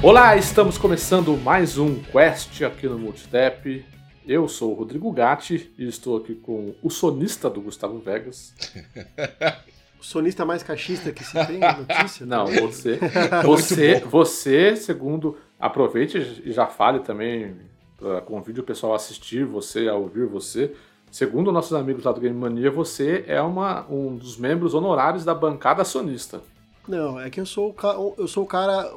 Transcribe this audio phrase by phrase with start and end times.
[0.00, 3.84] Olá, estamos começando mais um Quest aqui no Multitap.
[4.24, 8.54] Eu sou o Rodrigo Gatti e estou aqui com o sonista do Gustavo Vegas.
[10.00, 12.24] O sonista mais cachista que se tem notícia?
[12.24, 13.00] Não, você.
[13.44, 17.56] Você, você, segundo, aproveite e já fale também,
[17.96, 20.72] pra, convide o pessoal a assistir você, a ouvir você.
[21.10, 25.34] Segundo nossos amigos lá do Game Mania, você é uma, um dos membros honorários da
[25.34, 26.42] bancada sonista.
[26.86, 28.88] Não, é que eu sou o, eu sou o cara.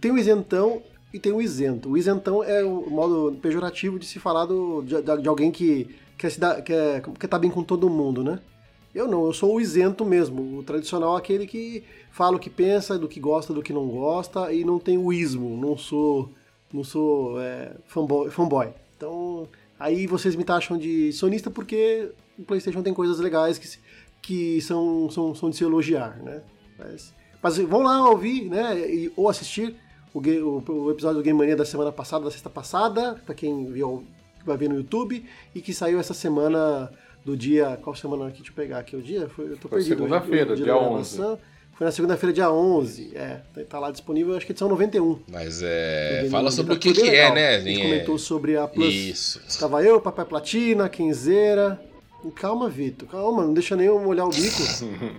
[0.00, 1.90] Tem o isentão e tem o isento.
[1.90, 6.30] O isentão é o modo pejorativo de se falar do, de, de alguém que quer,
[6.30, 8.40] se dar, quer, quer tá bem com todo mundo, né?
[8.94, 10.58] Eu não, eu sou o isento mesmo.
[10.58, 13.86] O tradicional é aquele que fala o que pensa, do que gosta, do que não
[13.88, 15.56] gosta e não tem o ismo.
[15.56, 16.30] Não sou,
[16.72, 18.68] não sou é, fanboy, fanboy.
[18.96, 23.78] Então, aí vocês me taxam de sonista porque o PlayStation tem coisas legais que,
[24.20, 26.42] que são, são, são de se elogiar, né?
[26.78, 28.78] Mas, mas vão lá ouvir, né?
[28.78, 29.76] E, ou assistir
[30.14, 33.66] o, o, o, episódio do Game Mania da semana passada, da sexta passada, para quem
[33.66, 34.04] viu,
[34.44, 36.90] vai ver no YouTube, e que saiu essa semana
[37.24, 37.78] do dia.
[37.82, 38.38] Qual semana aqui?
[38.38, 39.28] Deixa eu pegar aqui o dia.
[39.28, 39.96] Foi, eu tô Foi perdido.
[39.96, 41.18] segunda-feira, dia, dia 11.
[41.72, 43.12] Foi na segunda-feira, dia 11.
[43.14, 45.20] É, tá lá disponível, acho que edição 91.
[45.28, 46.26] Mas é.
[46.30, 47.56] Fala sobre o que, que é, né?
[47.56, 48.92] A gente comentou sobre a Plus.
[48.92, 49.40] Isso.
[49.46, 51.80] Estava eu, Papai Platina, Quinzeira.
[52.34, 53.08] Calma, Vitor.
[53.08, 54.62] Calma, não deixa nem eu molhar o bico.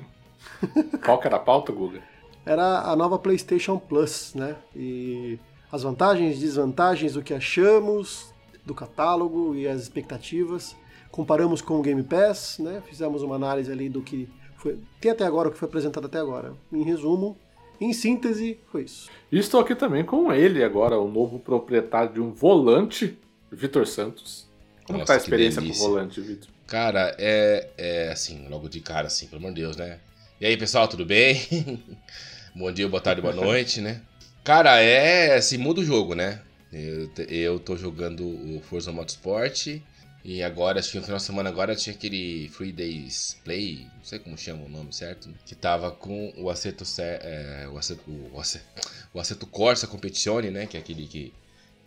[1.03, 2.01] Qual que era a pauta, Guga?
[2.49, 4.55] Era a nova PlayStation Plus, né?
[4.75, 5.37] E
[5.71, 8.33] as vantagens e desvantagens, o que achamos
[8.65, 10.75] do catálogo e as expectativas.
[11.11, 12.81] Comparamos com o Game Pass, né?
[12.87, 16.17] Fizemos uma análise ali do que foi, tem até agora o que foi apresentado até
[16.17, 16.55] agora.
[16.73, 17.37] Em resumo,
[17.79, 19.11] em síntese, foi isso.
[19.31, 23.15] E estou aqui também com ele agora, o novo proprietário de um volante,
[23.51, 24.49] Vitor Santos.
[24.87, 26.49] Como Nossa, tá a experiência com o volante, Vitor?
[26.65, 29.99] Cara, é, é assim, logo de cara, assim, pelo amor de Deus, né?
[30.41, 31.37] E aí, pessoal, tudo bem?
[32.55, 34.01] Bom dia, boa tarde, boa noite, né?
[34.43, 36.41] Cara, é assim, muda o jogo, né?
[36.73, 39.79] Eu, eu tô jogando o Forza Motorsport
[40.23, 44.03] e agora, acho que no final de semana agora tinha aquele Free Days Play, não
[44.03, 48.01] sei como chama o nome certo, que tava com o Aceto, é, o Aceto,
[48.33, 48.65] o Aceto,
[49.13, 50.65] o Aceto Corsa Competizione, né?
[50.65, 51.33] Que é aquele que,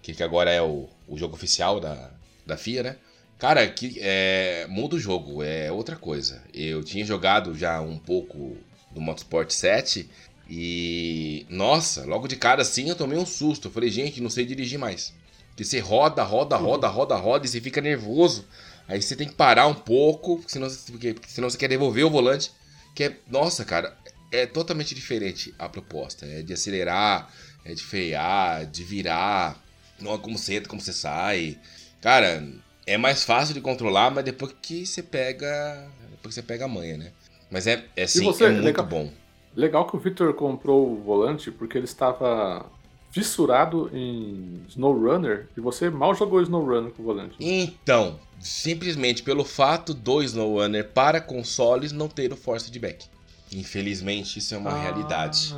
[0.01, 2.11] que agora é o, o jogo oficial da,
[2.47, 2.97] da FIA, né?
[3.37, 6.41] Cara, que é, muda o jogo, é outra coisa.
[6.55, 8.57] Eu tinha jogado já um pouco
[8.93, 10.09] do Motorsport 7
[10.55, 13.69] e nossa, logo de cara assim eu tomei um susto.
[13.69, 15.11] Eu falei, gente, não sei dirigir mais.
[15.49, 18.45] Porque você roda, roda, roda, roda, roda e você fica nervoso.
[18.87, 22.53] Aí você tem que parar um pouco, senão, porque, senão você quer devolver o volante.
[22.95, 23.97] Que é, nossa, cara,
[24.31, 26.27] é totalmente diferente a proposta.
[26.27, 27.33] É de acelerar,
[27.65, 29.59] é de frear, de virar.
[29.99, 31.59] Não é como você entra, como você sai.
[32.03, 32.47] Cara,
[32.87, 35.89] é mais fácil de controlar, mas depois que você pega.
[36.11, 37.11] Depois que você pega a manha, né?
[37.51, 39.22] Mas é, é sim, você, é muito legal, bom.
[39.55, 42.67] Legal que o Victor comprou o volante porque ele estava
[43.11, 47.37] fissurado em SnowRunner e você mal jogou SnowRunner com o volante.
[47.39, 53.07] Então, simplesmente pelo fato do SnowRunner para consoles não ter o Force Feedback.
[53.53, 55.55] Infelizmente, isso é uma ah, realidade.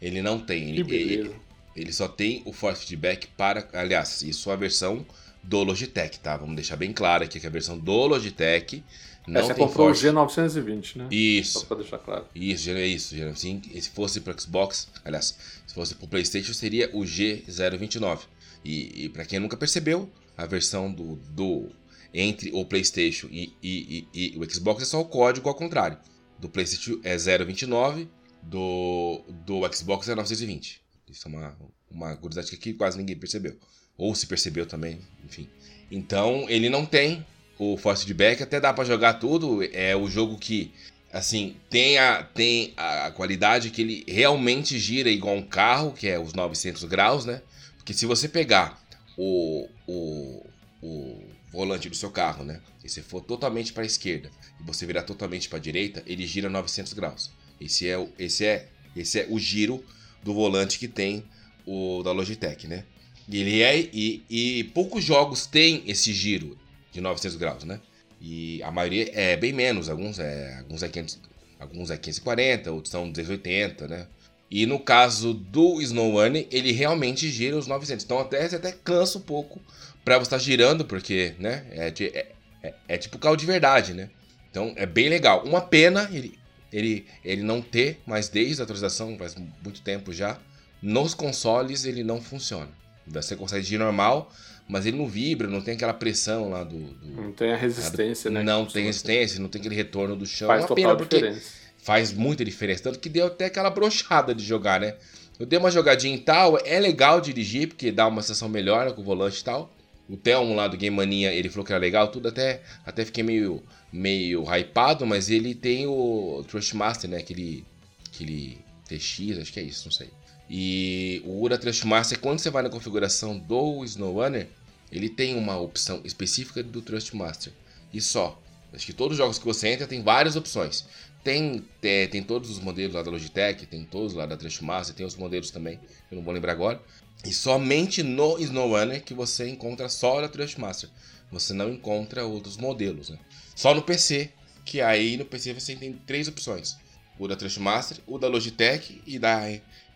[0.00, 0.70] Ele não tem.
[0.70, 1.36] Ele, ele,
[1.76, 3.68] ele, só tem o Force Feedback para.
[3.74, 5.04] Aliás, isso é a versão
[5.42, 6.38] do Logitech, tá?
[6.38, 8.82] Vamos deixar bem claro aqui que a versão do Logitech
[9.26, 10.06] não Essa tem comprou force.
[10.06, 11.08] o G920, né?
[11.10, 11.60] Isso.
[11.60, 12.26] Só pra deixar claro.
[12.34, 13.14] Isso, é isso.
[13.24, 15.36] Assim, se fosse para Xbox, aliás,
[15.66, 18.20] se fosse para PlayStation seria o G029.
[18.64, 21.70] E, e para quem nunca percebeu, a versão do, do
[22.12, 25.98] entre o PlayStation e, e, e, e, o Xbox é só o código ao contrário.
[26.38, 28.08] Do PlayStation é 029,
[28.42, 30.82] do, do Xbox é 920.
[31.10, 31.56] Isso é uma,
[31.90, 33.56] uma curiosidade que quase ninguém percebeu.
[33.96, 35.48] Ou se percebeu também, enfim.
[35.90, 37.24] Então, ele não tem
[37.58, 39.62] o Force Feedback, até dá para jogar tudo.
[39.72, 40.72] É o jogo que,
[41.12, 46.18] assim, tem a, tem a qualidade que ele realmente gira igual um carro, que é
[46.18, 47.42] os 900 graus, né?
[47.76, 48.82] Porque se você pegar
[49.16, 50.46] o, o,
[50.82, 51.22] o
[51.52, 52.60] volante do seu carro, né?
[52.82, 54.30] E se for totalmente para a esquerda
[54.60, 57.30] e você virar totalmente para a direita, ele gira 900 graus.
[57.60, 59.84] Esse é, esse, é, esse é o giro
[60.22, 61.24] do volante que tem
[61.66, 62.84] o da Logitech, né?
[63.30, 66.58] Ele é e, e poucos jogos têm esse giro
[66.94, 67.80] de 900 graus, né?
[68.20, 71.20] E a maioria é bem menos, alguns é, alguns é, 500,
[71.58, 74.06] alguns é 540, outros são 280, né?
[74.50, 78.04] E no caso do Snow One, ele realmente gira os 900.
[78.04, 79.60] Então até você até cansa um pouco
[80.04, 81.66] para você estar tá girando, porque, né?
[81.72, 82.26] É, é,
[82.62, 84.08] é, é, tipo carro de verdade, né?
[84.50, 85.44] Então é bem legal.
[85.44, 86.38] Uma pena ele,
[86.72, 90.38] ele, ele não ter, mas desde a atualização faz muito tempo já,
[90.80, 92.70] nos consoles ele não funciona.
[93.06, 94.32] Você consegue ir normal,
[94.68, 96.78] mas ele não vibra, não tem aquela pressão lá do.
[96.78, 98.42] do não tem a resistência, né?
[98.42, 100.48] Não tem resistência, não tem aquele retorno do chão.
[100.48, 101.36] Faz é uma pena porque
[101.78, 102.84] faz muita diferença.
[102.84, 104.94] Tanto que deu até aquela brochada de jogar, né?
[105.38, 109.02] Eu dei uma jogadinha e tal, é legal dirigir, porque dá uma sensação melhor com
[109.02, 109.70] o volante e tal.
[110.08, 113.24] O Thelmo lá do Game Mania, ele falou que era legal, tudo até, até fiquei
[113.24, 113.62] meio,
[113.92, 117.18] meio hypado, mas ele tem o Trustmaster, né?
[117.18, 117.64] Aquele,
[118.06, 120.10] aquele TX, acho que é isso, não sei.
[120.48, 124.48] E o Ura Trustmaster, quando você vai na configuração do SnowRunner,
[124.92, 127.52] ele tem uma opção específica do Trustmaster.
[127.92, 128.40] E só.
[128.72, 130.84] Acho que todos os jogos que você entra tem várias opções.
[131.22, 135.06] Tem, tem, tem todos os modelos lá da Logitech, tem todos lá da Trustmaster, tem
[135.06, 135.80] os modelos também,
[136.10, 136.82] eu não vou lembrar agora.
[137.24, 140.90] E somente no SnowRunner que você encontra só a Trustmaster.
[141.32, 143.18] Você não encontra outros modelos, né?
[143.56, 144.30] Só no PC,
[144.64, 146.76] que aí no PC você tem três opções.
[147.18, 149.40] O da Trustmaster, o da Logitech e da,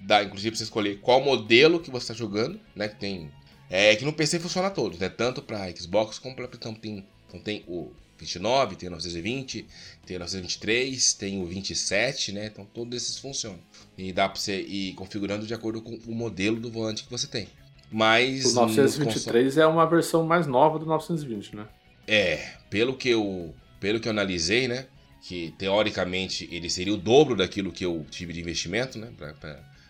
[0.01, 2.89] da inclusive você escolher qual modelo que você está jogando, né?
[2.89, 3.31] Que tem
[3.71, 5.09] é que no PC funciona todos, né?
[5.09, 9.67] Tanto para Xbox como para então tem, então tem o 29, tem o 920,
[10.07, 12.47] tem o 923, tem o 27, né?
[12.47, 13.59] Então todos esses funcionam.
[13.97, 17.27] E dá para você ir configurando de acordo com o modelo do volante que você
[17.27, 17.49] tem.
[17.91, 21.67] Mas o 923 é uma versão mais nova do 920, né?
[22.07, 24.87] É, pelo que eu, pelo que eu analisei, né?
[25.23, 29.11] Que teoricamente ele seria o dobro daquilo que eu tive de investimento, né?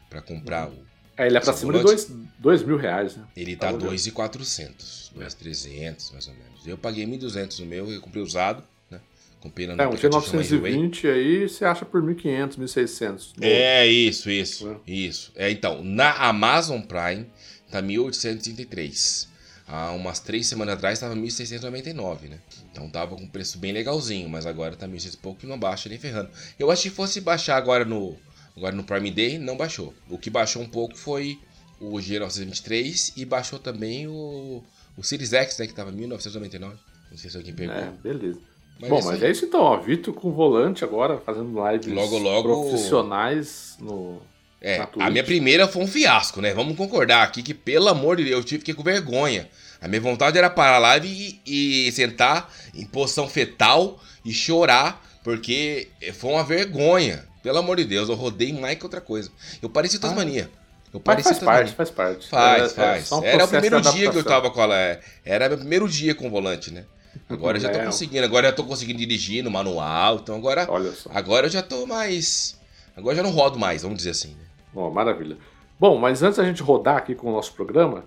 [0.08, 0.88] Para comprar o
[1.18, 2.06] é, ele é pra cima de
[2.38, 3.24] 2 mil reais, né?
[3.36, 6.64] Ele tá 2,400, 2,300 mais ou menos.
[6.64, 9.00] Eu paguei 1.200 no meu, eu comprei usado, né?
[9.40, 13.32] Comprei na É, um T920 aí você acha por 1.500, 1.600.
[13.40, 14.76] É, isso, isso, é.
[14.90, 15.32] isso.
[15.34, 17.26] É, então, na Amazon Prime
[17.68, 19.26] tá 1.833.
[19.66, 22.38] Há umas três semanas atrás tava 1.699, né?
[22.70, 25.58] Então tava com um preço bem legalzinho, mas agora tá 1.600 e pouco e não
[25.58, 26.30] baixa nem ferrando.
[26.58, 28.16] Eu achei que fosse baixar agora no,
[28.58, 29.94] Agora no Prime Day não baixou.
[30.10, 31.38] O que baixou um pouco foi
[31.80, 34.64] o G923 e baixou também o,
[34.96, 36.74] o Series X, né, que estava 1999.
[37.08, 37.74] Não sei se alguém pegou.
[37.74, 38.40] É, beleza.
[38.80, 39.76] Mas Bom, mas é isso então, ó.
[39.78, 44.20] Vitor com volante agora, fazendo lives logo, logo, profissionais no.
[44.60, 46.52] É, a minha primeira foi um fiasco, né?
[46.52, 49.48] Vamos concordar aqui que, pelo amor de Deus, eu tive que ir com vergonha.
[49.80, 55.00] A minha vontade era parar a live e, e sentar em posição fetal e chorar,
[55.22, 57.27] porque foi uma vergonha.
[57.42, 59.30] Pelo amor de Deus, eu rodei mais que outra coisa.
[59.62, 60.50] Eu parecia Tasmania.
[60.52, 60.68] Ah.
[60.92, 62.28] Eu parecia faz parte, faz parte.
[62.28, 63.10] Faz, é, faz.
[63.10, 64.74] É um Era o primeiro dia que eu tava com ela.
[64.76, 66.86] É, era meu primeiro dia com o volante, né?
[67.28, 67.84] Agora eu já tô é.
[67.84, 68.24] conseguindo.
[68.24, 70.16] Agora eu tô conseguindo dirigir no manual.
[70.16, 70.66] Então agora.
[70.68, 71.10] Olha só.
[71.12, 72.58] Agora eu já tô mais.
[72.96, 74.30] Agora eu já não rodo mais, vamos dizer assim.
[74.30, 74.44] Né?
[74.72, 75.36] Bom, maravilha.
[75.78, 78.04] Bom, mas antes da gente rodar aqui com o nosso programa,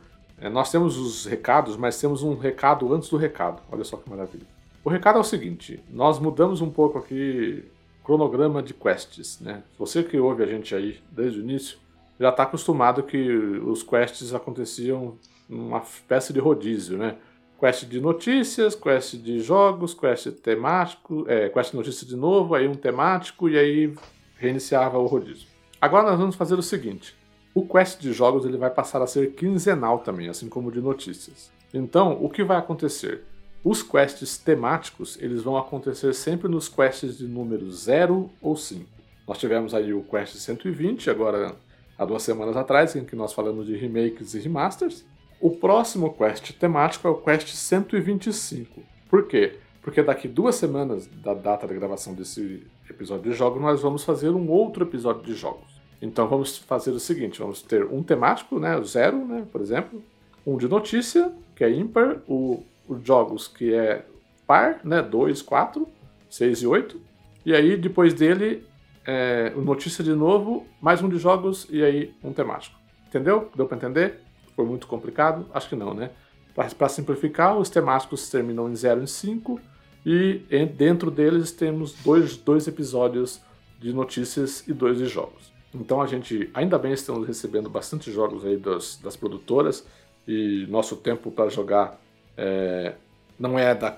[0.51, 3.61] nós temos os recados, mas temos um recado antes do recado.
[3.71, 4.45] Olha só que maravilha.
[4.83, 7.63] O recado é o seguinte: nós mudamos um pouco aqui
[8.03, 9.63] cronograma de quests, né?
[9.77, 11.77] Você que ouve a gente aí desde o início
[12.19, 13.31] já está acostumado que
[13.65, 15.17] os quests aconteciam
[15.49, 17.17] numa espécie de rodízio, né?
[17.59, 22.67] Quest de notícias, quest de jogos, quest temático, é, quest de notícias de novo, aí
[22.67, 23.93] um temático e aí
[24.37, 25.47] reiniciava o rodízio.
[25.79, 27.15] Agora nós vamos fazer o seguinte:
[27.53, 30.81] o quest de jogos ele vai passar a ser quinzenal também, assim como o de
[30.81, 31.51] notícias.
[31.73, 33.23] Então, o que vai acontecer?
[33.63, 38.85] Os quests temáticos, eles vão acontecer sempre nos quests de número 0 ou 5.
[39.27, 41.55] Nós tivemos aí o quest 120, agora
[41.95, 45.05] há duas semanas atrás, em que nós falamos de remakes e remasters.
[45.39, 48.81] O próximo quest temático é o quest 125.
[49.07, 49.59] Por quê?
[49.83, 54.29] Porque daqui duas semanas da data da gravação desse episódio de jogos, nós vamos fazer
[54.29, 55.79] um outro episódio de jogos.
[56.01, 60.03] Então vamos fazer o seguinte: vamos ter um temático, né, o zero, né, por exemplo,
[60.45, 64.05] um de notícia, que é ímpar, o os jogos que é
[64.45, 65.01] par, né?
[65.01, 65.87] 2, 4,
[66.29, 67.01] 6 e 8.
[67.45, 68.65] E aí, depois dele,
[69.05, 72.77] é, notícia de novo, mais um de jogos e aí um temático.
[73.07, 73.49] Entendeu?
[73.55, 74.19] Deu para entender?
[74.55, 75.47] Foi muito complicado?
[75.53, 76.11] Acho que não, né?
[76.53, 79.59] Para simplificar, os temáticos terminam em 0 e 5
[80.05, 80.41] e
[80.75, 83.41] dentro deles temos dois, dois episódios
[83.79, 85.51] de notícias e dois de jogos.
[85.73, 89.87] Então a gente, ainda bem, estamos recebendo bastante jogos aí das, das produtoras
[90.27, 91.97] e nosso tempo para jogar
[92.41, 92.93] é,
[93.39, 93.97] não é da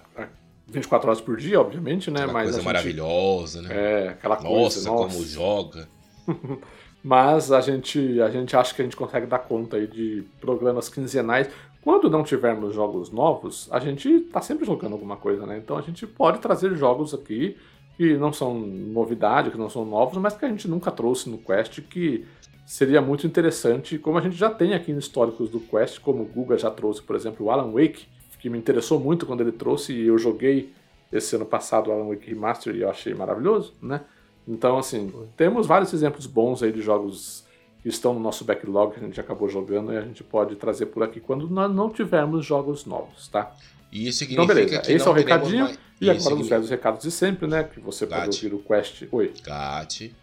[0.67, 2.21] 24 horas por dia, obviamente, né?
[2.21, 3.69] Aquela mas coisa gente, maravilhosa, né?
[3.71, 4.89] É, aquela nossa, coisa.
[4.89, 5.87] Nossa, como joga.
[7.03, 10.89] mas a gente, a gente acha que a gente consegue dar conta aí de programas
[10.89, 11.49] quinzenais.
[11.81, 15.57] Quando não tivermos jogos novos, a gente tá sempre jogando alguma coisa, né?
[15.57, 17.57] Então a gente pode trazer jogos aqui
[17.97, 21.37] que não são novidade, que não são novos, mas que a gente nunca trouxe no
[21.37, 22.25] Quest, que
[22.65, 26.25] seria muito interessante, como a gente já tem aqui nos históricos do Quest, como o
[26.25, 28.07] Guga já trouxe, por exemplo, o Alan Wake,
[28.43, 30.73] que me interessou muito quando ele trouxe e eu joguei
[31.09, 34.01] esse ano passado o Alan Wake Remaster e eu achei maravilhoso, né?
[34.45, 35.27] Então, assim, Foi.
[35.37, 37.45] temos vários exemplos bons aí de jogos
[37.81, 40.87] que estão no nosso backlog que a gente acabou jogando e a gente pode trazer
[40.87, 43.55] por aqui quando nós não tivermos jogos novos, tá?
[43.89, 44.81] E isso significa então, beleza.
[44.81, 45.63] que Esse é o recadinho.
[45.63, 45.79] Mais...
[46.01, 46.41] E agora significa...
[46.43, 47.63] os velhos recados de sempre, né?
[47.63, 48.25] Que você Gatti.
[48.25, 49.03] pode ouvir o Quest.
[49.09, 49.33] Oi.
[49.41, 50.13] Gatti.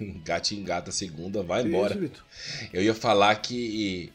[0.00, 1.98] Engate engata a segunda, vai embora.
[2.72, 4.12] Eu ia falar que,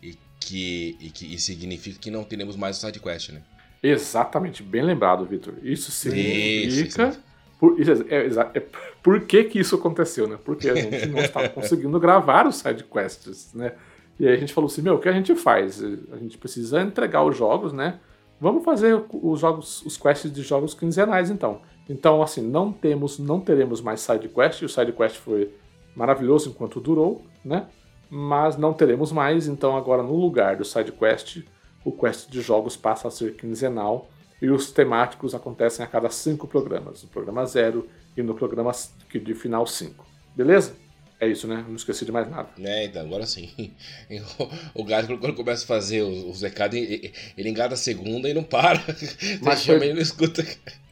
[0.50, 3.42] que, que isso significa que não teremos mais o sidequest, né?
[3.82, 5.54] Exatamente, bem lembrado, Vitor.
[5.64, 7.10] Isso significa.
[7.10, 7.20] Isso,
[7.60, 8.66] por, isso, é, é, é,
[9.02, 10.38] por que, que isso aconteceu, né?
[10.44, 13.74] Porque a gente não estava conseguindo gravar os sidequests, né?
[14.20, 15.82] E aí a gente falou assim: meu, o que a gente faz?
[16.12, 18.00] A gente precisa entregar os jogos, né?
[18.42, 21.62] Vamos fazer os jogos, os quests de jogos quinzenais, então.
[21.90, 24.62] Então, assim, não temos, não teremos mais sidequest.
[24.64, 25.54] O sidequest foi
[25.96, 27.68] maravilhoso enquanto durou, né?
[28.10, 29.48] Mas não teremos mais.
[29.48, 31.44] Então, agora no lugar do sidequest,
[31.84, 34.10] o quest de jogos passa a ser quinzenal
[34.42, 38.72] e os temáticos acontecem a cada cinco programas, no programa zero e no programa
[39.12, 40.06] de final 5.
[40.36, 40.74] Beleza?
[41.20, 41.66] É isso, né?
[41.68, 42.50] Não esqueci de mais nada.
[42.60, 43.74] É, então, agora sim.
[44.74, 48.82] O gato, quando começa a fazer os recados, ele engada a segunda e não para.
[49.42, 49.94] Mas foi...
[49.94, 50.46] não escuta.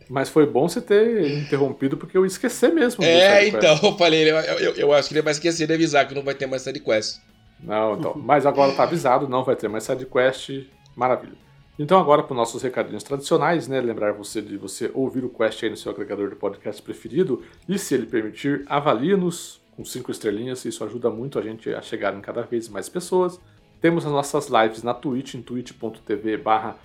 [0.10, 3.04] Mas foi bom você ter interrompido, porque eu esqueci mesmo.
[3.04, 6.16] É, então, eu falei, eu, eu, eu, acho que ele vai esquecer de avisar que
[6.16, 7.20] não vai ter mais sidequest.
[7.60, 8.14] Não, então.
[8.16, 10.66] Mas agora tá avisado, não vai ter mais sidequest.
[10.96, 11.48] Maravilha.
[11.80, 13.80] Então agora para os nossos recadinhos tradicionais, né?
[13.80, 17.78] Lembrar você de você ouvir o Quest aí no seu agregador de podcast preferido e,
[17.78, 22.22] se ele permitir, avalie-nos com cinco estrelinhas, isso ajuda muito a gente a chegar em
[22.22, 23.40] cada vez mais pessoas.
[23.80, 26.76] Temos as nossas lives na Twitch, em twitch.tv barra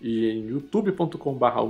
[0.00, 1.60] e em youtube.com barra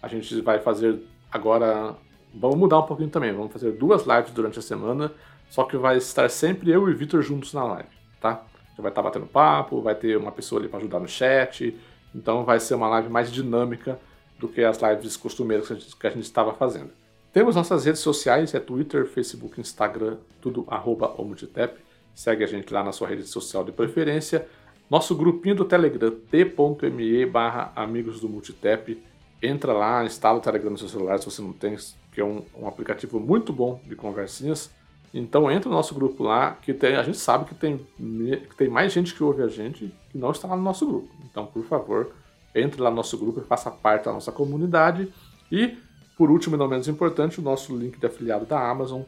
[0.00, 1.96] A gente vai fazer agora,
[2.32, 5.12] vamos mudar um pouquinho também, vamos fazer duas lives durante a semana,
[5.50, 7.88] só que vai estar sempre eu e o Vitor juntos na live,
[8.20, 8.44] tá?
[8.76, 11.76] Já vai estar batendo papo, vai ter uma pessoa ali para ajudar no chat,
[12.14, 13.98] então vai ser uma live mais dinâmica
[14.38, 16.90] do que as lives costumeiras que a gente, estava fazendo.
[17.32, 21.82] Temos nossas redes sociais, é Twitter, Facebook, Instagram, tudo arroba Omutitep.
[22.14, 24.46] Segue a gente lá na sua rede social de preferência.
[24.90, 29.02] Nosso grupinho do Telegram, t.me barra amigos do Multitep.
[29.42, 31.76] Entra lá, instala o Telegram no seu celular se você não tem,
[32.12, 34.70] que é um, um aplicativo muito bom de conversinhas.
[35.12, 38.68] Então entra no nosso grupo lá, que tem, a gente sabe que tem, que tem
[38.68, 41.08] mais gente que ouve a gente que não está lá no nosso grupo.
[41.30, 42.12] Então, por favor,
[42.54, 45.12] entre lá no nosso grupo e faça parte da nossa comunidade.
[45.50, 45.76] E
[46.16, 49.02] por último e não menos importante, o nosso link de afiliado da Amazon,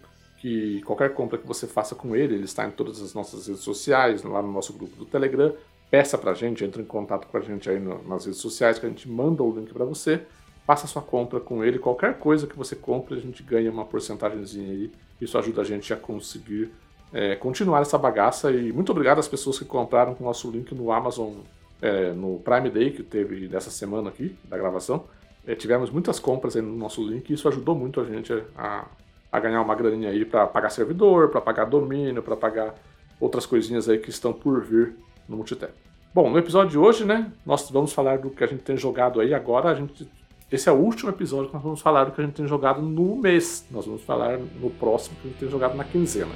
[0.46, 3.64] que qualquer compra que você faça com ele, ele está em todas as nossas redes
[3.64, 5.52] sociais, lá no nosso grupo do Telegram.
[5.90, 8.88] Peça pra gente, entre em contato com a gente aí nas redes sociais, que a
[8.88, 10.22] gente manda o link para você.
[10.64, 11.80] Faça sua compra com ele.
[11.80, 14.92] Qualquer coisa que você compre, a gente ganha uma porcentagemzinha aí.
[15.20, 16.70] Isso ajuda a gente a conseguir
[17.12, 18.52] é, continuar essa bagaça.
[18.52, 21.38] E muito obrigado às pessoas que compraram com o nosso link no Amazon,
[21.82, 25.06] é, no Prime Day, que teve nessa semana aqui, da gravação.
[25.44, 28.86] É, tivemos muitas compras aí no nosso link e isso ajudou muito a gente a,
[29.30, 32.74] a ganhar uma graninha aí para pagar servidor, para pagar domínio, para pagar
[33.20, 34.94] outras coisinhas aí que estão por vir
[35.28, 35.72] no Multitap.
[36.14, 39.20] Bom, no episódio de hoje, né, nós vamos falar do que a gente tem jogado
[39.20, 39.70] aí agora.
[39.70, 40.08] A gente,
[40.50, 42.80] esse é o último episódio que nós vamos falar do que a gente tem jogado
[42.80, 43.66] no mês.
[43.70, 46.32] Nós vamos falar no próximo que a gente tem jogado na quinzena.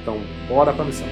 [0.00, 0.16] Então,
[0.48, 1.08] bora pra missão.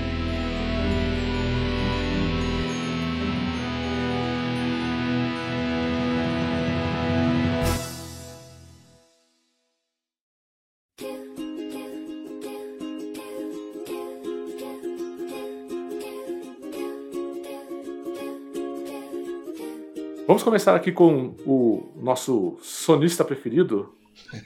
[20.42, 23.94] Vamos começar aqui com o nosso sonista preferido,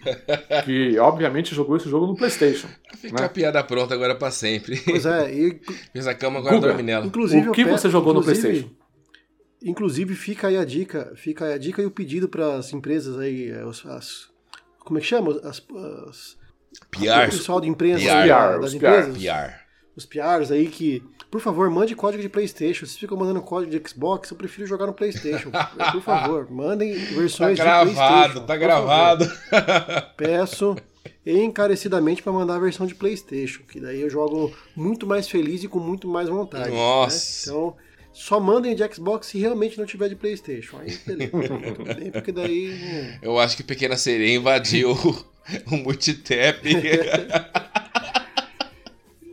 [0.67, 2.69] que obviamente jogou esse jogo no PlayStation.
[2.99, 3.25] Fica né?
[3.25, 4.79] a piada pronta agora para sempre.
[4.85, 5.61] Pois é, e.
[6.07, 7.07] A cama agora dorme nela.
[7.07, 8.69] Inclusive, o que peço, você jogou no PlayStation?
[9.63, 13.19] Inclusive, fica aí a dica, fica aí a dica e o pedido para as empresas
[13.19, 14.29] aí, as, as,
[14.81, 15.41] como é que chama?
[15.45, 15.65] As,
[16.09, 16.37] as
[16.91, 17.29] PR.
[17.29, 19.17] O pessoal de imprensa PR, das empresas.
[19.17, 19.66] PR
[19.97, 22.85] os PRs aí que, por favor, mande código de PlayStation.
[22.85, 25.51] Vocês ficam mandando código de Xbox, eu prefiro jogar no PlayStation.
[25.93, 28.47] por favor, mandem versões tá gravado, de PlayStation.
[28.47, 30.13] Tá gravado, tá gravado.
[30.17, 30.77] Peço
[31.25, 35.69] encarecidamente para mandar a versão de PlayStation, que daí eu jogo muito mais feliz e
[35.69, 36.71] com muito mais vontade.
[36.71, 36.77] Né?
[36.77, 37.51] Nossa.
[37.51, 37.57] Né?
[37.57, 37.77] Então,
[38.13, 40.79] só mandem de Xbox se realmente não tiver de PlayStation.
[40.79, 41.33] Aí, beleza.
[41.95, 42.73] Bem, porque daí.
[42.73, 43.19] Hum.
[43.23, 44.93] Eu acho que Pequena Sereia invadiu
[45.71, 46.67] o multitap.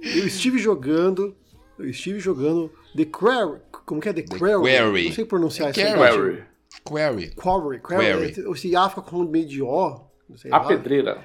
[0.03, 1.35] Eu estive jogando.
[1.79, 3.61] Eu estive jogando The Quarry.
[3.85, 4.13] Como que é?
[4.13, 4.63] The, The Quarry.
[4.63, 5.05] Query.
[5.05, 5.79] Não sei pronunciar isso.
[5.79, 6.43] Query.
[6.85, 7.29] Query.
[7.35, 7.79] Query.
[7.81, 8.47] Query.
[8.47, 9.67] Ou se A fica com meio de O.
[10.51, 10.67] a lá.
[10.67, 11.23] pedreira.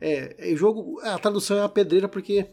[0.00, 1.00] É, é, o jogo.
[1.02, 2.46] A tradução é a pedreira porque,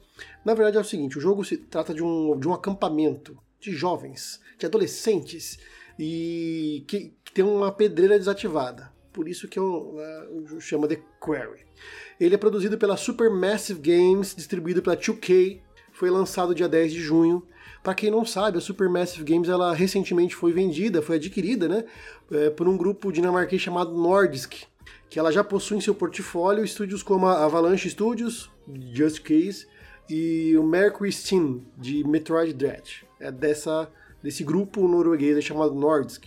[0.44, 3.72] na verdade, é o seguinte: o jogo se trata de um, de um acampamento de
[3.72, 5.60] jovens, de adolescentes,
[5.98, 8.92] e que, que tem uma pedreira desativada.
[9.14, 9.96] Por isso que eu,
[10.50, 11.66] eu chamo de Quarry.
[12.20, 15.60] Ele é produzido pela Supermassive Games, distribuído pela 2K,
[15.92, 17.44] foi lançado dia 10 de junho.
[17.84, 21.86] Para quem não sabe, a Supermassive Games ela recentemente foi vendida, foi adquirida, né,
[22.32, 24.64] é, por um grupo dinamarquês chamado Nordisk,
[25.10, 28.50] que ela já possui em seu portfólio estúdios como a Avalanche Studios,
[28.94, 29.68] Just Case,
[30.10, 33.06] e o Mercury Steam, de Metroid Dread.
[33.20, 33.90] É dessa,
[34.24, 36.26] desse grupo norueguês chamado Nordisk.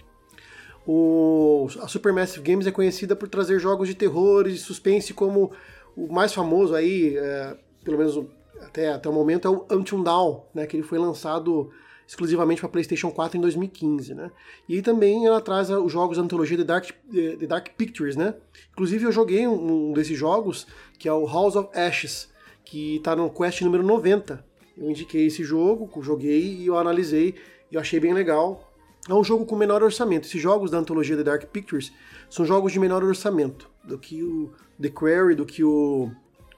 [0.86, 5.52] O, a Supermassive Games é conhecida por trazer jogos de terror e suspense como
[5.98, 8.24] o mais famoso aí, é, pelo menos
[8.60, 11.70] até, até o momento, é o Until Dawn, né, que ele foi lançado
[12.06, 14.30] exclusivamente para PlayStation 4 em 2015, né?
[14.66, 18.34] E também ela traz os jogos da antologia The Dark, The Dark Pictures, né?
[18.72, 20.66] Inclusive eu joguei um, um desses jogos,
[20.98, 22.30] que é o House of Ashes,
[22.64, 24.42] que está no quest número 90.
[24.78, 27.34] Eu indiquei esse jogo, joguei e eu analisei
[27.70, 28.72] e eu achei bem legal.
[29.06, 30.26] É um jogo com menor orçamento.
[30.26, 31.92] Esses jogos da antologia The Dark Pictures
[32.30, 36.10] são jogos de menor orçamento do que o The Quarry, do que o,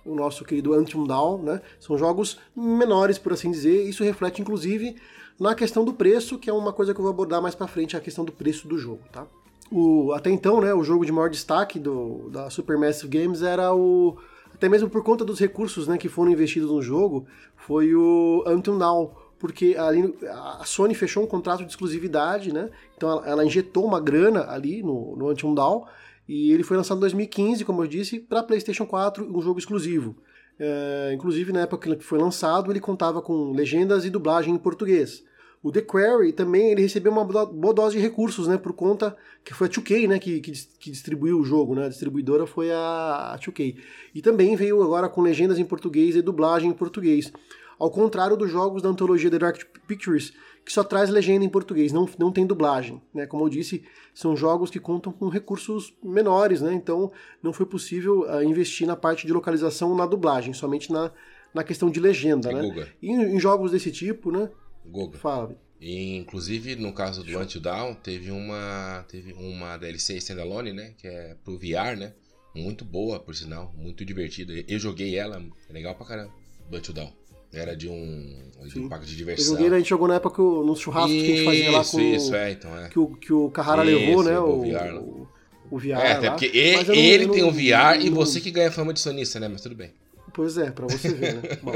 [0.05, 1.61] o nosso querido Antium Down, né?
[1.79, 3.89] São jogos menores, por assim dizer.
[3.89, 4.97] Isso reflete, inclusive,
[5.39, 7.97] na questão do preço, que é uma coisa que eu vou abordar mais para frente,
[7.97, 9.27] a questão do preço do jogo, tá?
[9.71, 14.17] O, até então, né, o jogo de maior destaque do, da Supermassive Games era o
[14.53, 17.25] até mesmo por conta dos recursos né, que foram investidos no jogo,
[17.57, 22.69] foi o Until Now, porque ali a Sony fechou um contrato de exclusividade, né?
[22.95, 25.87] Então ela, ela injetou uma grana ali no, no Until Now
[26.33, 30.15] e ele foi lançado em 2015, como eu disse, para PlayStation 4, um jogo exclusivo.
[30.61, 35.25] É, inclusive, na época que foi lançado, ele contava com legendas e dublagem em português.
[35.61, 39.53] O The Quarry também ele recebeu uma boa dose de recursos, né, por conta que
[39.53, 43.33] foi a 2K, né, que, que, que, distribuiu o jogo, né, a distribuidora foi a,
[43.35, 43.77] a 2K.
[44.15, 47.33] E também veio agora com legendas em português e dublagem em português.
[47.77, 50.33] Ao contrário dos jogos da antologia The Dark Pictures,
[50.65, 53.01] que só traz legenda em português, não, não tem dublagem.
[53.13, 53.27] Né?
[53.27, 53.83] Como eu disse,
[54.15, 56.73] são jogos que contam com recursos menores, né?
[56.73, 57.11] então
[57.43, 61.11] não foi possível uh, investir na parte de localização na dublagem, somente na,
[61.53, 62.51] na questão de legenda.
[62.51, 62.89] É né?
[63.01, 64.51] E em, em, jogos desse tipo, né?
[64.87, 65.19] Goga.
[65.19, 65.57] Fala.
[65.81, 70.95] E, inclusive, no caso do Until Down, teve uma, teve uma DLC standalone, né?
[70.99, 72.13] Que é pro VR, né?
[72.55, 73.73] Muito boa, por sinal.
[73.77, 74.53] Muito divertida.
[74.69, 76.33] Eu joguei ela, é legal pra caramba.
[76.71, 77.20] Until Down.
[77.53, 79.55] Era de um, de um parque de diversão.
[79.55, 81.85] Eu joguei, a gente jogou na época no churrasco isso, que a gente fazia lá
[81.85, 82.89] com isso, é, então, é.
[82.89, 84.39] Que, o, que o Carrara isso, levou, né?
[84.39, 85.29] O, VR, o,
[85.71, 85.89] o VR.
[85.89, 89.01] É, até porque ele, ele tem um VR não, e você que ganha fama de
[89.01, 89.49] sonista, né?
[89.49, 89.93] Mas tudo bem.
[90.33, 91.43] Pois é, pra você ver, né?
[91.61, 91.73] Bom.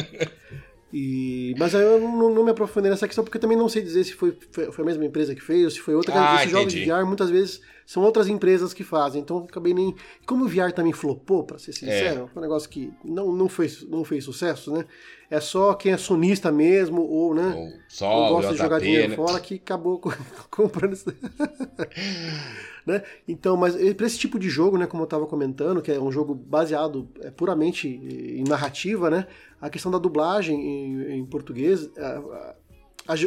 [0.97, 4.05] E, mas aí eu não, não, me aprofundei nessa questão porque também não sei dizer
[4.05, 6.15] se foi, foi, foi a mesma empresa que fez ou se foi outra.
[6.15, 9.93] Ah, Esses jogos de VR muitas vezes são outras empresas que fazem, então acabei nem.
[10.25, 12.39] Como o VR também flopou, para ser sincero, é.
[12.39, 14.85] um negócio que não, não, foi, não fez sucesso, né?
[15.29, 17.53] É só quem é sonista mesmo, ou, né?
[17.57, 19.17] Ou só ou gosta de jogar dinheiro né?
[19.17, 20.01] fora que acabou
[20.49, 21.13] comprando isso.
[22.87, 23.03] né?
[23.27, 26.13] Então, mas para esse tipo de jogo, né, como eu estava comentando, que é um
[26.13, 29.27] jogo baseado é, puramente em narrativa, né?
[29.61, 32.55] A questão da dublagem em, em português é,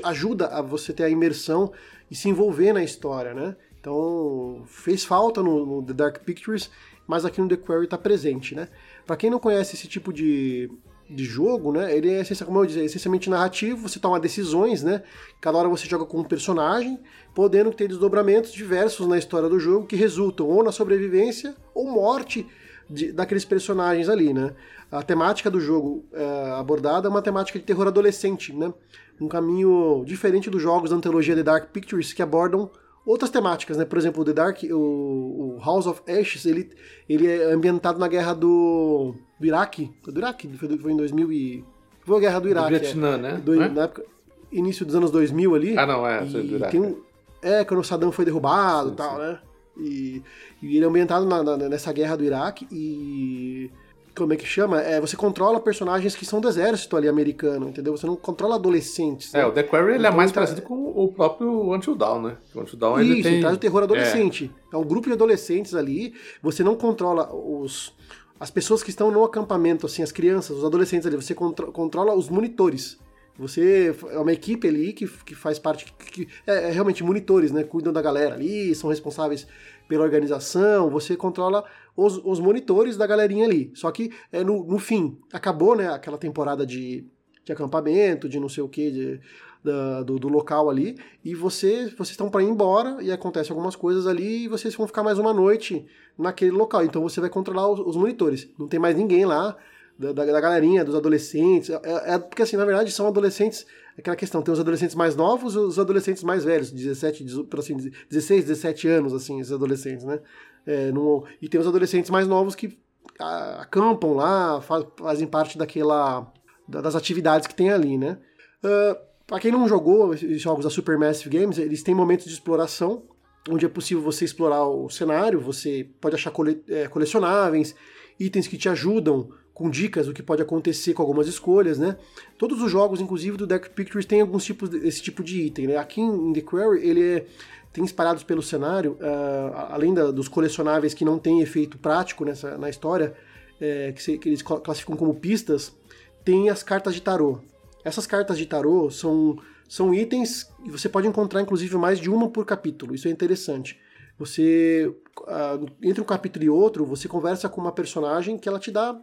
[0.04, 1.72] ajuda a você ter a imersão
[2.10, 3.56] e se envolver na história, né?
[3.80, 6.70] Então, fez falta no, no The Dark Pictures,
[7.06, 8.68] mas aqui no The Quarry está presente, né?
[9.06, 10.70] Para quem não conhece esse tipo de,
[11.10, 11.96] de jogo, né?
[11.96, 15.04] Ele é, como eu disse, é essencialmente narrativo, você toma decisões, né?
[15.40, 17.00] Cada hora você joga com um personagem,
[17.34, 22.46] podendo ter desdobramentos diversos na história do jogo que resultam ou na sobrevivência ou morte
[22.90, 24.54] de, daqueles personagens ali, né?
[24.92, 28.74] A temática do jogo é, abordada é uma temática de terror adolescente, né?
[29.20, 32.70] Um caminho diferente dos jogos da antologia The Dark Pictures que abordam
[33.08, 33.86] outras temáticas, né?
[33.86, 36.70] Por exemplo, o The Dark, o, o, House of Ashes, ele,
[37.08, 39.90] ele é ambientado na guerra do, do Iraque.
[40.04, 40.50] Do Iraque?
[40.58, 41.66] Foi, foi em 2000 e...
[42.04, 42.74] Foi a guerra do Iraque.
[42.74, 43.18] Do Vietnã, é.
[43.18, 43.42] né?
[43.44, 43.70] Do, é?
[43.70, 44.04] Na época,
[44.52, 45.78] início dos anos 2000 ali.
[45.78, 46.26] Ah, não, é.
[46.26, 46.80] Do Iraque.
[46.80, 47.02] Um,
[47.42, 49.22] é, quando o Saddam foi derrubado e tal, sim.
[49.22, 49.40] né?
[49.78, 50.24] E,
[50.62, 53.72] e, ele é ambientado na, na, nessa guerra do Iraque e
[54.18, 54.82] como é que chama?
[54.82, 57.96] É, você controla personagens que são do exército ali americano, entendeu?
[57.96, 59.34] Você não controla adolescentes.
[59.34, 59.46] É, né?
[59.46, 62.38] o The Quarry ele é então, é mais parecido com o próprio Until Dawn, né?
[62.56, 63.40] O Until Dawn Isso, ele tem...
[63.40, 64.52] traz o terror adolescente.
[64.74, 64.76] É.
[64.76, 67.96] é um grupo de adolescentes ali, você não controla os
[68.40, 72.14] as pessoas que estão no acampamento, assim, as crianças, os adolescentes ali, você contro controla
[72.14, 73.00] os monitores.
[73.40, 77.52] Você é uma equipe ali que, que faz parte, que, que é, é, realmente monitores,
[77.52, 77.64] né?
[77.64, 79.48] Cuidam da galera ali, são responsáveis
[79.88, 81.64] pela organização, você controla
[81.96, 83.72] os, os monitores da galerinha ali.
[83.74, 87.06] Só que é, no, no fim, acabou né, aquela temporada de,
[87.44, 89.22] de acampamento, de não sei o que, de,
[89.64, 93.76] da, do, do, local ali, e você, vocês estão para ir embora, e acontece algumas
[93.76, 95.86] coisas ali, e vocês vão ficar mais uma noite
[96.18, 96.84] naquele local.
[96.84, 98.50] Então você vai controlar os, os monitores.
[98.58, 99.58] Não tem mais ninguém lá,
[99.98, 101.70] da, da, da galerinha, dos adolescentes.
[101.70, 103.66] É, é, porque, assim, na verdade, são adolescentes.
[103.98, 107.78] Aquela questão, tem os adolescentes mais novos e os adolescentes mais velhos, 17, 18, assim,
[108.10, 110.20] 16, 17 anos, assim, esses adolescentes, né?
[110.66, 112.78] É, no, e tem os adolescentes mais novos que
[113.20, 116.32] acampam lá, faz, fazem parte daquela
[116.68, 118.20] das atividades que tem ali, né?
[118.64, 122.34] Uh, ah, para quem não jogou os jogos da Supermassive Games, eles têm momentos de
[122.34, 123.04] exploração
[123.50, 127.76] onde é possível você explorar o cenário, você pode achar cole, é, colecionáveis,
[128.20, 131.98] itens que te ajudam com dicas do que pode acontecer com algumas escolhas, né?
[132.38, 135.78] Todos os jogos, inclusive do Dark Pictures, têm alguns tipos desse tipo de item, né?
[135.78, 137.26] Aqui em The Quarry, ele é,
[137.74, 142.56] tem espalhados pelo cenário, uh, além da, dos colecionáveis que não têm efeito prático nessa,
[142.56, 143.16] na história,
[143.60, 145.76] é, que, se, que, eles classificam como pistas,
[146.24, 147.40] tem as cartas de tarô.
[147.84, 152.30] Essas cartas de tarô são, são itens que você pode encontrar, inclusive, mais de uma
[152.30, 152.94] por capítulo.
[152.94, 153.80] Isso é interessante.
[154.20, 158.70] Você, uh, entre um capítulo e outro, você conversa com uma personagem que ela te
[158.70, 158.96] dá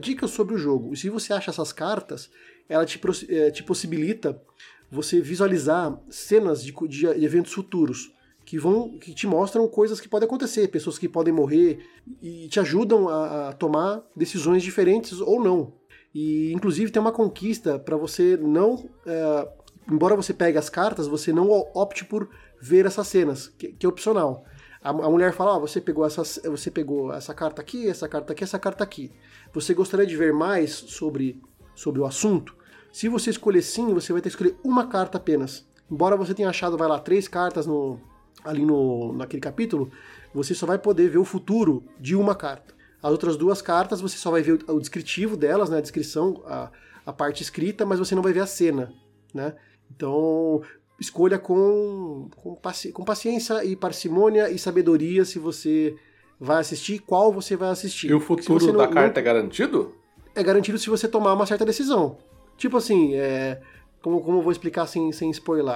[0.00, 0.92] dicas sobre o jogo.
[0.92, 2.30] E se você acha essas cartas,
[2.68, 4.40] ela te, uh, te possibilita
[4.90, 8.12] você visualizar cenas de, de, de, eventos futuros
[8.44, 11.84] que vão que te mostram coisas que podem acontecer, pessoas que podem morrer
[12.22, 15.72] e te ajudam a, a tomar decisões diferentes ou não.
[16.14, 19.48] E inclusive tem uma conquista para você não, é,
[19.90, 23.88] embora você pegue as cartas, você não opte por ver essas cenas, que, que é
[23.88, 24.44] opcional.
[24.86, 28.32] A, a, mulher fala: oh, você pegou essas, você pegou essa carta aqui, essa carta
[28.32, 29.10] aqui, essa carta aqui.
[29.52, 31.42] Você gostaria de ver mais sobre
[31.74, 32.54] sobre o assunto?
[32.92, 35.66] Se você escolher sim, você vai ter que escolher uma carta apenas.
[35.90, 38.00] Embora você tenha achado, vai lá, três cartas no,
[38.44, 39.90] ali no, naquele capítulo,
[40.32, 42.72] você só vai poder ver o futuro de uma carta.
[43.02, 46.42] As outras duas cartas você só vai ver o, o descritivo delas, né, a descrição,
[46.46, 46.70] a,
[47.04, 48.92] a parte escrita, mas você não vai ver a cena,
[49.34, 49.56] né?
[49.94, 50.62] Então,
[50.98, 55.96] escolha com, com, paci com paciência e parcimônia e sabedoria se você
[56.38, 58.10] vai assistir, qual você vai assistir.
[58.10, 59.94] E o futuro não, da carta não, é garantido?
[60.34, 62.18] É garantido se você tomar uma certa decisão.
[62.56, 63.60] Tipo assim, é,
[64.02, 65.74] como, como eu vou explicar sem, sem spoiler?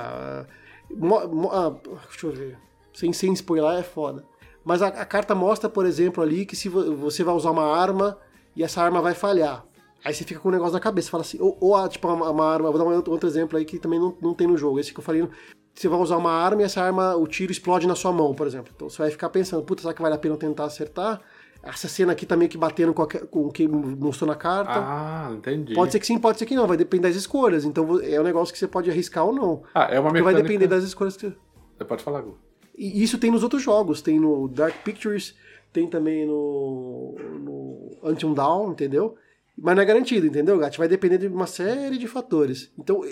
[0.90, 1.74] Mo, mo, ah,
[2.09, 2.59] deixa eu ver.
[2.92, 4.24] Sem, sem spoiler é foda.
[4.64, 8.18] Mas a, a, carta mostra, por exemplo, ali que se você vai usar uma arma
[8.54, 9.64] e essa arma vai falhar.
[10.04, 12.30] Aí você fica com o um negócio na cabeça, fala assim, ou, ou tipo, uma,
[12.30, 14.78] uma, arma, vou dar um outro exemplo aí que também não, não tem no jogo,
[14.78, 15.28] esse que eu falei,
[15.74, 18.46] você vai usar uma arma e essa arma, o tiro explode na sua mão, por
[18.46, 18.72] exemplo.
[18.74, 21.20] Então você vai ficar pensando, puta, será que vale a pena tentar acertar?
[21.62, 24.72] Essa cena aqui tá meio que batendo com, a, com o que mostrou na carta.
[24.76, 25.74] Ah, entendi.
[25.74, 26.66] Pode ser que sim, pode ser que não.
[26.66, 27.66] Vai depender das escolhas.
[27.66, 29.62] Então é um negócio que você pode arriscar ou não.
[29.74, 30.22] Ah, é uma mecânica...
[30.22, 31.84] vai depender das escolhas que você...
[31.84, 32.38] Pode falar, Gu.
[32.76, 34.00] E isso tem nos outros jogos.
[34.00, 35.34] Tem no Dark Pictures,
[35.70, 39.16] tem também no, no Until Dawn, entendeu?
[39.62, 40.78] Mas não é garantido, entendeu, Gat?
[40.78, 42.72] Vai depender de uma série de fatores.
[42.78, 43.02] Então,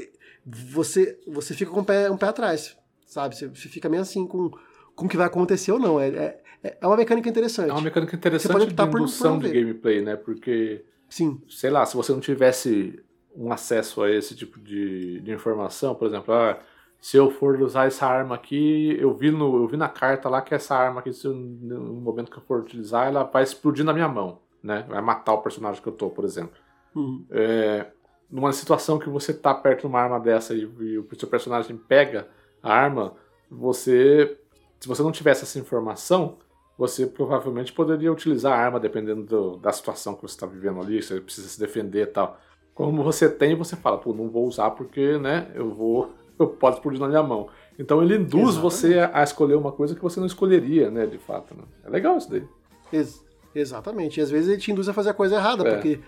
[0.46, 2.74] você, você fica com um pé, um pé atrás,
[3.06, 3.36] sabe?
[3.36, 4.50] Você, você fica meio assim com,
[4.94, 6.00] com o que vai acontecer ou não.
[6.00, 7.68] É, é, é uma mecânica interessante.
[7.68, 10.16] É uma mecânica interessante você pode de indução de gameplay, né?
[10.16, 11.38] Porque, Sim.
[11.50, 12.98] sei lá, se você não tivesse
[13.36, 16.58] um acesso a esse tipo de, de informação, por exemplo, ah,
[16.98, 20.40] se eu for usar essa arma aqui, eu vi, no, eu vi na carta lá
[20.40, 23.84] que essa arma aqui, se eu, no momento que eu for utilizar, ela vai explodir
[23.84, 24.84] na minha mão, né?
[24.88, 26.56] Vai matar o personagem que eu tô, por exemplo.
[26.94, 27.24] Uhum.
[27.30, 27.86] É,
[28.30, 31.76] numa situação que você tá perto de uma arma dessa e, e o seu personagem
[31.76, 32.28] pega
[32.62, 33.14] a arma,
[33.50, 34.38] você,
[34.78, 36.36] se você não tivesse essa informação,
[36.76, 41.02] você provavelmente poderia utilizar a arma dependendo do, da situação que você está vivendo ali,
[41.02, 42.38] você precisa se defender e tal.
[42.74, 46.78] Como você tem, você fala, pô, não vou usar porque, né, eu vou, eu posso
[46.78, 47.48] explodir na minha mão.
[47.76, 48.60] Então ele induz Exatamente.
[48.60, 51.54] você a, a, escolher uma coisa que você não escolheria, né, de fato.
[51.56, 51.64] Né?
[51.84, 52.46] É legal isso daí.
[52.92, 53.26] Ex
[53.60, 54.18] exatamente.
[54.18, 55.74] E às vezes ele te induz a fazer a coisa errada, é.
[55.74, 56.00] porque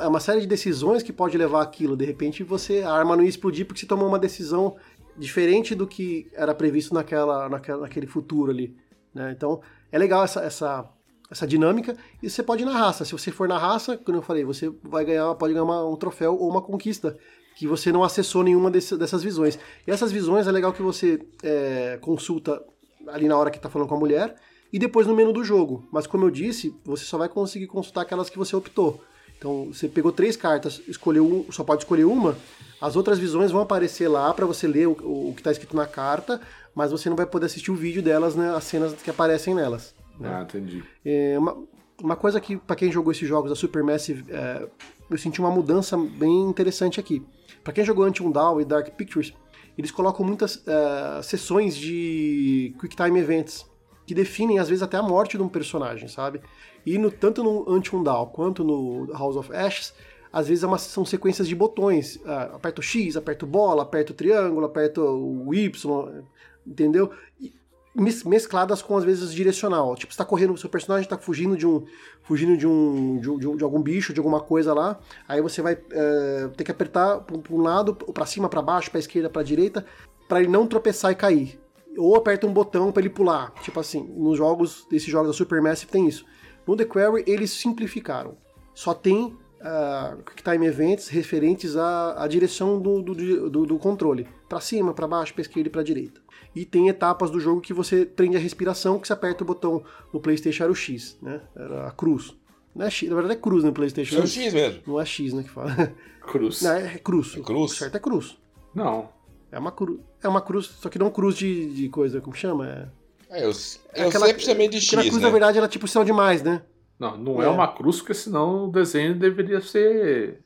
[0.00, 1.96] é uma série de decisões que pode levar aquilo.
[1.96, 4.76] De repente você, a arma não ia explodir porque você tomou uma decisão
[5.16, 8.76] diferente do que era previsto naquela, naquela naquele futuro ali.
[9.14, 9.32] Né?
[9.36, 10.88] Então, é legal essa, essa,
[11.30, 11.96] essa dinâmica.
[12.22, 13.04] E você pode ir na raça.
[13.04, 15.96] Se você for na raça, como eu falei, você vai ganhar, pode ganhar uma, um
[15.96, 17.16] troféu ou uma conquista
[17.54, 19.58] que você não acessou nenhuma desse, dessas visões.
[19.86, 22.62] E essas visões é legal que você é, consulta
[23.08, 24.34] ali na hora que está falando com a mulher
[24.72, 25.86] e depois no menu do jogo.
[25.92, 29.02] Mas como eu disse, você só vai conseguir consultar aquelas que você optou.
[29.36, 32.36] Então, você pegou três cartas, escolheu só pode escolher uma,
[32.80, 35.84] as outras visões vão aparecer lá para você ler o, o que está escrito na
[35.84, 36.40] carta,
[36.72, 39.94] mas você não vai poder assistir o vídeo delas, né, as cenas que aparecem nelas.
[40.18, 40.32] Né?
[40.32, 40.84] Ah, entendi.
[41.04, 41.56] É uma,
[42.00, 44.68] uma coisa que, para quem jogou esses jogos da Supermassive, é,
[45.10, 47.20] eu senti uma mudança bem interessante aqui.
[47.64, 49.32] Para quem jogou Until Dawn e Dark Pictures,
[49.76, 53.66] eles colocam muitas é, sessões de Quick Time Events,
[54.06, 56.40] que definem às vezes até a morte de um personagem, sabe?
[56.84, 59.94] E no, tanto no Until Dawn quanto no House of Ashes,
[60.32, 62.18] às vezes é uma, são sequências de botões.
[62.24, 66.24] Ah, aperta o X, aperta o bola, aperta o triângulo, aperta o Y,
[66.66, 67.10] entendeu?
[67.40, 67.52] E
[67.94, 69.94] mescladas com às vezes direcional.
[69.94, 71.84] Tipo, você tá correndo, seu personagem está fugindo de um.
[72.22, 73.18] fugindo de um.
[73.20, 74.98] De, de, algum bicho, de alguma coisa lá.
[75.28, 79.00] Aí você vai é, ter que apertar para um lado, para cima, para baixo, para
[79.00, 79.84] esquerda, para direita,
[80.28, 81.60] para ele não tropeçar e cair.
[81.96, 83.52] Ou aperta um botão para ele pular.
[83.62, 86.24] Tipo assim, nos jogos, desses jogos da Supermassive tem isso.
[86.66, 88.36] No The Quarry eles simplificaram.
[88.74, 94.26] Só tem uh, Quick Time Events referentes à, à direção do, do, do, do controle.
[94.48, 96.20] Para cima, para baixo, para esquerda e para direita.
[96.54, 99.82] E tem etapas do jogo que você prende a respiração, que você aperta o botão
[100.12, 101.40] no PlayStation era o X, né?
[101.56, 102.36] Era a cruz.
[102.74, 104.16] Não é X, na verdade é cruz no PlayStation.
[104.16, 104.82] É o X mesmo.
[104.86, 105.92] Não é X, né, que fala.
[106.22, 106.62] Cruz.
[106.62, 107.36] Não, é cruz.
[107.36, 107.72] É cruz?
[107.72, 108.38] O certo é cruz.
[108.74, 109.10] Não.
[109.52, 110.00] É uma cruz.
[110.22, 112.90] É uma cruz, só que não cruz de, de coisa, como chama?
[113.30, 113.52] É, É, eu,
[113.94, 115.22] eu aquela- sempre chamei de X, aquela cruz, né?
[115.22, 116.62] na verdade, ela é tipo sinal demais, né?
[116.98, 117.46] Não, não é.
[117.46, 117.48] É.
[117.48, 120.40] uma cruz, porque senão o desenho deveria ser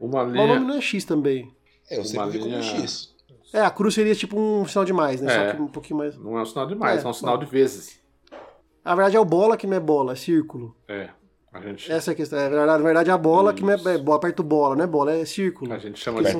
[0.00, 0.60] uma Mas o nome linha.
[0.60, 1.50] não é X também.
[1.90, 3.14] É, eu Uma sempre vi como linha- X.
[3.52, 5.32] É, a cruz seria tipo um sinal demais, né?
[5.32, 5.50] É.
[5.50, 6.16] Só que um pouquinho mais.
[6.16, 7.98] Não é um sinal de mais, É, é, um sinal de vezes.
[8.84, 10.76] Na verdade é o bola que não é bola, é círculo.
[10.88, 11.10] É.
[11.52, 12.38] A gente, Essa é a questão.
[12.38, 13.88] É, na verdade, na verdade é a bola que não é, Isso.
[13.88, 15.72] é bola, aperto bola, não é bola, é círculo.
[15.72, 16.36] a gente chama de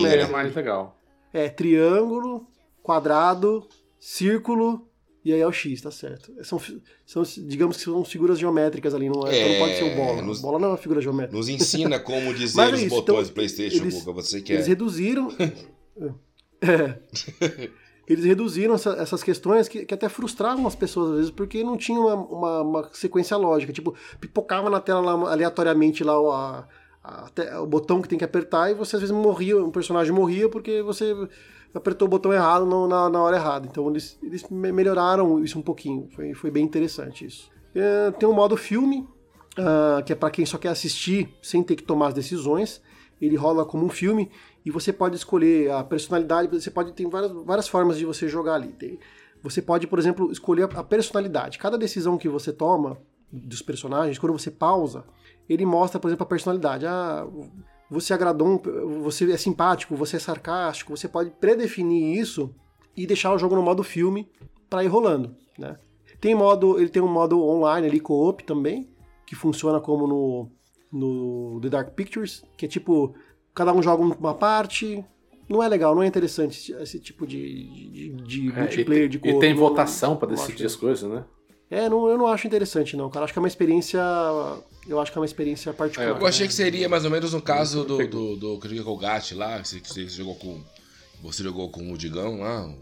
[0.00, 0.16] né?
[0.22, 0.96] é mais legal.
[1.34, 2.46] É triângulo,
[2.82, 3.66] quadrado,
[3.98, 4.88] círculo
[5.24, 6.32] e aí é o X, tá certo.
[6.44, 6.60] São,
[7.06, 10.18] são digamos que são figuras geométricas ali, não, é, então não pode ser o bola.
[10.18, 11.36] É, nos- Bola não é uma figura geométrica.
[11.36, 14.12] Nos ensina como dizer é os isso, botões então, do PlayStation, eles- Guga.
[14.22, 14.68] Você que Eles é.
[14.68, 15.28] reduziram.
[16.60, 16.98] É.
[18.06, 21.76] Eles reduziram essa- essas questões que, que até frustravam as pessoas às vezes, porque não
[21.76, 23.72] tinha uma, uma- uma sequência lógica.
[23.72, 26.68] Tipo, pipocava na tela lá, aleatoriamente lá o, a-
[27.04, 30.10] a te- o botão que tem que apertar e você às vezes morria, um personagem
[30.12, 31.14] morria porque você
[31.74, 33.68] apertou o botão errado no- na, na hora errada.
[33.70, 36.08] Então eles, eles me- melhoraram isso um pouquinho.
[36.14, 37.50] Foi, foi bem interessante isso.
[37.74, 39.06] É, tem um modo filme,
[39.58, 42.80] ah, que é para quem só quer assistir sem ter que tomar as decisões.
[43.20, 44.30] Ele rola como um filme
[44.64, 46.48] e você pode escolher a personalidade.
[46.48, 48.68] Você pode tem várias, várias formas de você jogar ali.
[48.68, 48.98] Tem-
[49.42, 51.58] você pode, por exemplo, escolher a personalidade.
[51.58, 52.96] Cada decisão que você toma
[53.30, 55.04] dos personagens, quando você pausa,
[55.48, 56.86] ele mostra, por exemplo, a personalidade.
[56.86, 57.26] Ah,
[57.90, 60.96] você agradou, um, você é simpático, você é sarcástico.
[60.96, 62.54] Você pode predefinir isso
[62.96, 64.28] e deixar o jogo no modo filme
[64.70, 65.76] para ir rolando, né?
[66.20, 68.88] Tem modo, ele tem um modo online ali co-op também,
[69.26, 70.50] que funciona como no,
[70.90, 73.14] no The Dark Pictures, que é tipo,
[73.54, 75.04] cada um joga uma parte.
[75.46, 79.16] Não é legal, não é interessante esse, tipo de, de, de É, multiplayer, e, de
[79.18, 79.40] e co-op.
[79.40, 81.24] tem Não- votação pra não decidir as coisas, né?
[81.74, 83.24] É, não, eu não acho interessante não, cara.
[83.24, 83.98] Acho que é uma experiência,
[84.86, 86.20] eu acho que é uma experiência particular.
[86.20, 88.84] Eu achei que seria mais ou menos no caso do, do, do que eu joguei
[88.84, 90.62] com o Gat lá, que você, que você jogou com.
[91.22, 92.66] Você jogou com o Digão lá.
[92.66, 92.78] o-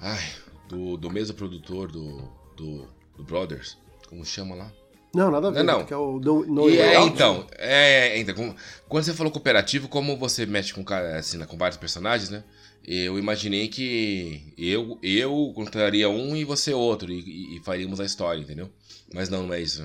[0.00, 0.22] Ai,
[0.68, 2.86] do, do mesmo produtor do, do,
[3.16, 3.78] do Brothers.
[4.08, 4.70] Como chama lá?
[5.14, 5.86] Não, nada a ver, Não, não.
[5.86, 8.54] que é o No, no E é, então, é, então,
[8.88, 10.84] quando você falou cooperativo, como você mexe com,
[11.16, 12.42] assim, né, com vários personagens, né?
[12.86, 18.40] Eu imaginei que eu, eu contaria um e você outro, e, e- faríamos a história,
[18.40, 18.68] entendeu?
[19.12, 19.82] Mas não, não é isso.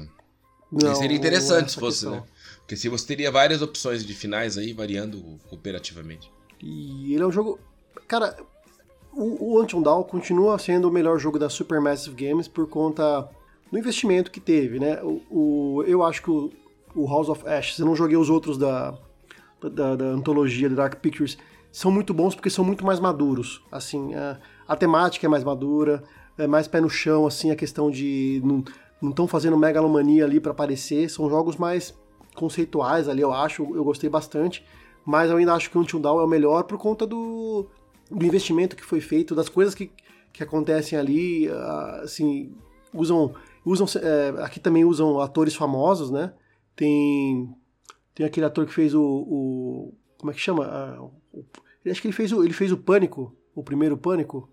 [0.71, 2.21] Não, seria não é interessante se fosse, questão.
[2.21, 2.23] né?
[2.59, 6.29] Porque se você teria várias opções de finais aí, variando cooperativamente.
[6.61, 7.57] E ele é um jogo.
[8.07, 8.37] Cara,
[9.13, 13.27] o, o Until Dawn continua sendo o melhor jogo da Supermassive Games por conta
[13.71, 15.01] do investimento que teve, né?
[15.01, 15.21] O,
[15.79, 16.51] o- eu acho que o,
[16.93, 18.95] o House of Ashes, eu não joguei os outros da,
[19.61, 21.37] da, da antologia da Dark Pictures,
[21.71, 23.63] são muito bons porque são muito mais maduros.
[23.71, 26.03] Assim, a, a temática é mais madura,
[26.37, 28.41] é mais pé no chão, assim, a questão de.
[29.01, 31.97] Não estão fazendo megalomania ali pra aparecer, são jogos mais
[32.35, 34.65] conceituais ali, eu acho, eu gostei bastante,
[35.05, 37.67] mas eu ainda acho que o Until Dawn é o melhor por conta do,
[38.09, 39.91] do investimento que foi feito, das coisas que,
[40.31, 42.53] que acontecem ali, ah, assim,
[42.93, 43.33] usam,
[43.65, 46.33] usam é, aqui também usam atores famosos, né?
[46.75, 47.53] Tem
[48.15, 51.09] tem aquele ator que fez o, o como é que chama?
[51.39, 51.45] O-
[51.85, 54.49] eu acho que ele fez o ele fez o Pânico, o primeiro Pânico,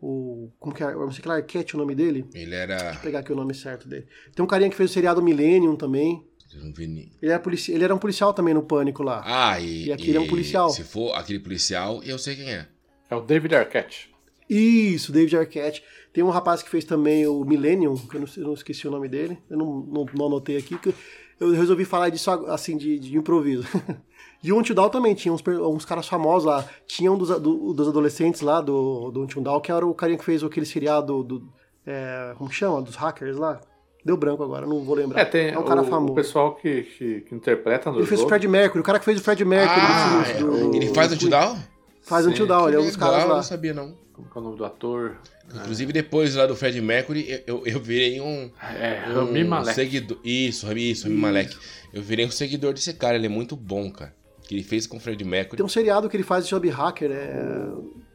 [0.00, 2.24] o como que é, eu não sei que lá, Arquette o nome dele.
[2.34, 2.92] Ele era.
[2.92, 4.06] Vou pegar aqui o nome certo dele.
[4.34, 6.24] Tem um carinha que fez o seriado Millennium também.
[6.54, 9.22] eu não vi ni- Ele era, polici ele era um policial também no Pânico lá.
[9.24, 9.86] Ah, e.
[9.86, 10.70] E aquele é um policial.
[10.70, 12.66] Se for aquele policial, eu sei quem é.
[13.10, 14.10] É o David Arquette.
[14.48, 15.82] Isso, David Arquette.
[16.12, 18.90] Tem um rapaz que fez também o Millennium, que eu não, eu não esqueci o
[18.90, 19.38] nome dele.
[19.48, 20.92] Eu não, não, não anotei aqui, que
[21.38, 23.64] eu resolvi falar disso assim, de, de improviso.
[24.42, 26.64] E o Until também tinha uns, uns caras famosos lá.
[26.86, 30.18] Tinha um dos, do- dos adolescentes lá do, do Until Dawn, que era o carinha
[30.18, 31.48] que fez aquele seriado do.
[31.86, 32.80] é, como que chama?
[32.80, 33.60] Dos hackers lá.
[34.02, 35.20] Deu branco agora, não vou lembrar.
[35.20, 36.12] É, tem um cara o, famoso.
[36.12, 38.30] o pessoal que, que, que interpreta no Ele fez o jogo.
[38.30, 41.12] Fred Mercury, o cara que fez o Fred Mercury Ah, filme é, do- ele faz
[41.12, 41.56] o do- Tidal?
[42.00, 43.34] Faz Until Dawn, ele é um dos caras eu lá.
[43.36, 43.94] não sabia não.
[44.14, 45.18] Como que é o nome do ator?
[45.54, 48.50] Inclusive, depois lá do Fred Mercury, eu, eu, eu virei um.
[48.78, 49.74] É, um Rami Malek.
[49.74, 51.54] Seguidor, isso, Rami, isso, Rami Malek.
[51.92, 54.14] Eu virei um seguidor desse cara, ele é muito bom, cara.
[54.50, 55.58] Que ele fez com o Fred Mercury.
[55.58, 57.36] Tem um seriado que ele faz sobre hacker, é.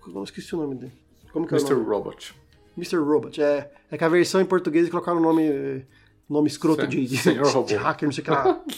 [0.05, 0.91] Eu não esqueci o nome dele.
[1.31, 1.73] Como que é o Mr.
[1.75, 1.85] nome?
[1.87, 2.35] Robot.
[2.77, 2.97] Mr.
[2.97, 3.41] Robot.
[3.41, 5.85] É, é que a versão em português colocaram o nome,
[6.29, 7.15] nome escroto Sen- de, de,
[7.67, 8.61] de hacker, não sei o que lá.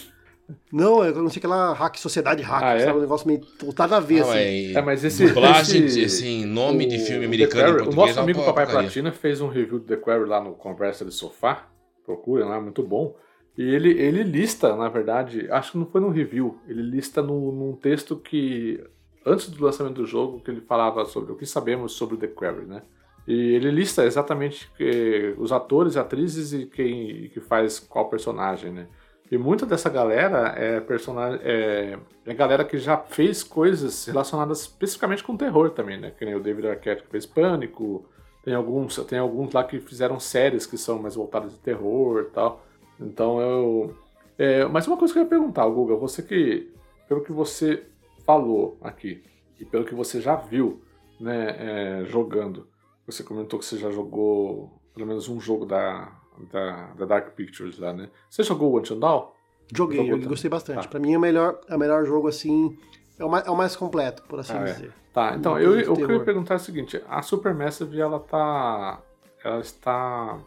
[0.72, 2.84] Não, é não sei o que lá, hack, sociedade hacker, Ah, é?
[2.86, 2.96] sabe?
[2.98, 4.38] Um negócio meio voltado a ver, Não, assim.
[4.38, 7.94] é, É, mas esse- dublagem, esse- assim, nome de O- filme o americano Quarry- português.
[7.96, 8.66] O nosso é amigo Papai.
[8.66, 11.66] Platina fez um review do The Quarry lá no Conversa de Sofá.
[12.06, 13.14] Procurem lá, muito bom.
[13.58, 17.50] E ele, ele lista, na verdade, acho que não foi num review, ele lista no,
[17.50, 18.80] num texto que,
[19.26, 22.66] antes do lançamento do jogo, que ele falava sobre o que sabemos sobre The Quarry,
[22.66, 22.82] né?
[23.26, 28.86] E ele lista exatamente que, os atores, atrizes e quem que faz qual personagem, né?
[29.28, 35.24] E muita dessa galera é personagem é, é galera que já fez coisas relacionadas especificamente
[35.24, 36.12] com terror também, né?
[36.16, 38.08] Que nem o David Arquette que fez Pânico,
[38.44, 42.30] tem alguns, tem alguns lá que fizeram séries que são mais voltadas de terror e
[42.30, 42.64] tal.
[43.00, 43.94] Então eu.
[44.36, 46.72] É, mas uma coisa que eu ia perguntar, Guga, você que,
[47.08, 47.84] pelo que você
[48.24, 49.22] falou aqui,
[49.58, 50.80] e pelo que você já viu
[51.20, 52.68] né, é, jogando,
[53.06, 56.12] você comentou que você já jogou pelo menos um jogo da,
[56.52, 58.10] da, da Dark Pictures lá, né?
[58.28, 59.28] Você jogou o Until Dawn?
[59.74, 60.82] Joguei, eu gostei bastante.
[60.82, 60.88] Tá.
[60.88, 62.76] Pra mim é o melhor, é o melhor jogo, assim,
[63.18, 64.72] é o mais, é o mais completo, por assim ah, é.
[64.72, 64.88] dizer.
[64.88, 65.08] É.
[65.12, 69.00] Tá, então, eu, eu queria perguntar o seguinte, a Supermassive, ela tá...
[69.42, 70.38] ela está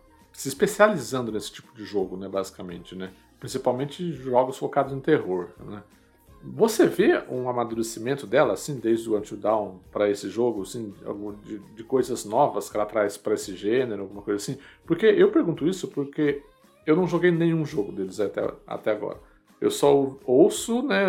[0.42, 3.12] se especializando nesse tipo de jogo, né, basicamente, né?
[3.40, 5.84] Principalmente jogos focados em terror, né?
[6.44, 10.96] Você vê um amadurecimento dela, assim, desde o Until Dawn para esse jogo, assim,
[11.46, 14.58] de, de, coisas novas que ela traz para esse gênero, alguma coisa assim?
[14.84, 16.42] Porque eu pergunto isso porque
[16.88, 19.20] eu não joguei nenhum jogo deles até, até agora.
[19.62, 21.06] Eu só ouço, né,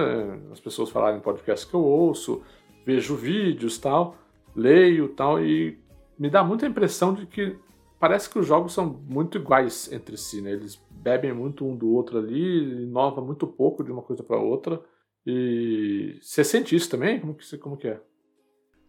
[0.53, 2.43] as pessoas falarem em podcast que eu ouço,
[2.85, 4.15] vejo vídeos tal,
[4.55, 5.79] leio tal, e
[6.19, 7.57] me dá muita impressão de que
[8.03, 10.51] parece que os jogos são muito iguais entre si, né?
[10.51, 14.83] Eles bebem muito um do outro ali, inova muito pouco de uma coisa para outra.
[15.25, 17.21] E você sente isso também?
[17.21, 18.01] Como que, como que é?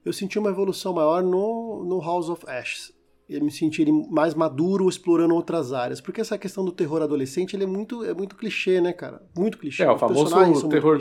[0.03, 2.91] Eu senti uma evolução maior no, no House of Ashes.
[3.29, 6.01] Eu me senti ele mais maduro explorando outras áreas.
[6.01, 9.21] Porque essa questão do terror adolescente ele é muito, é muito clichê, né, cara?
[9.37, 9.83] Muito clichê.
[9.83, 10.97] É, o famoso terror.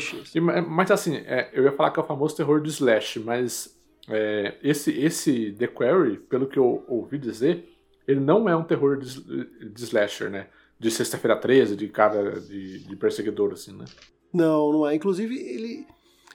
[0.68, 3.74] Mas assim, é, eu ia falar que é o famoso terror de slash, mas
[4.06, 7.71] é, esse, esse The Quarry, pelo que eu ouvi dizer,
[8.06, 9.20] ele não é um terror de,
[9.70, 10.48] de slasher, né?
[10.78, 13.84] De sexta-feira 13, de cara de, de perseguidor, assim, né?
[14.32, 14.94] Não, não é.
[14.94, 15.86] Inclusive, ele,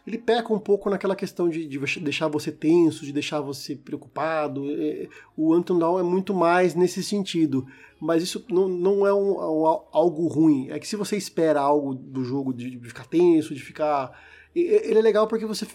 [0.06, 4.64] ele peca um pouco naquela questão de, de deixar você tenso, de deixar você preocupado.
[4.70, 7.66] É, o Anton Down é muito mais nesse sentido.
[8.00, 10.70] Mas isso não, não é um, um, algo ruim.
[10.70, 14.18] É que se você espera algo do jogo de, de ficar tenso, de ficar.
[14.56, 15.68] Ele é legal porque você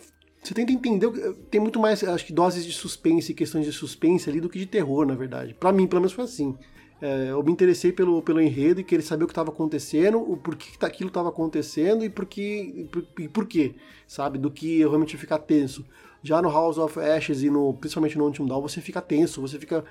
[0.43, 1.09] você tenta entender.
[1.51, 4.59] Tem muito mais, acho que, doses de suspense e questões de suspense ali do que
[4.59, 5.55] de terror, na verdade.
[5.55, 6.57] para mim, pelo menos foi assim.
[7.01, 10.37] É, eu me interessei pelo, pelo enredo e querer saber o que estava acontecendo, o
[10.37, 13.75] porquê que aquilo estava acontecendo e por, que, e por quê,
[14.07, 14.39] sabe?
[14.39, 15.85] Do que eu realmente ficar tenso.
[16.23, 19.59] Já no House of Ashes e no, principalmente no Until Dawn, você fica tenso, você
[19.59, 19.85] fica,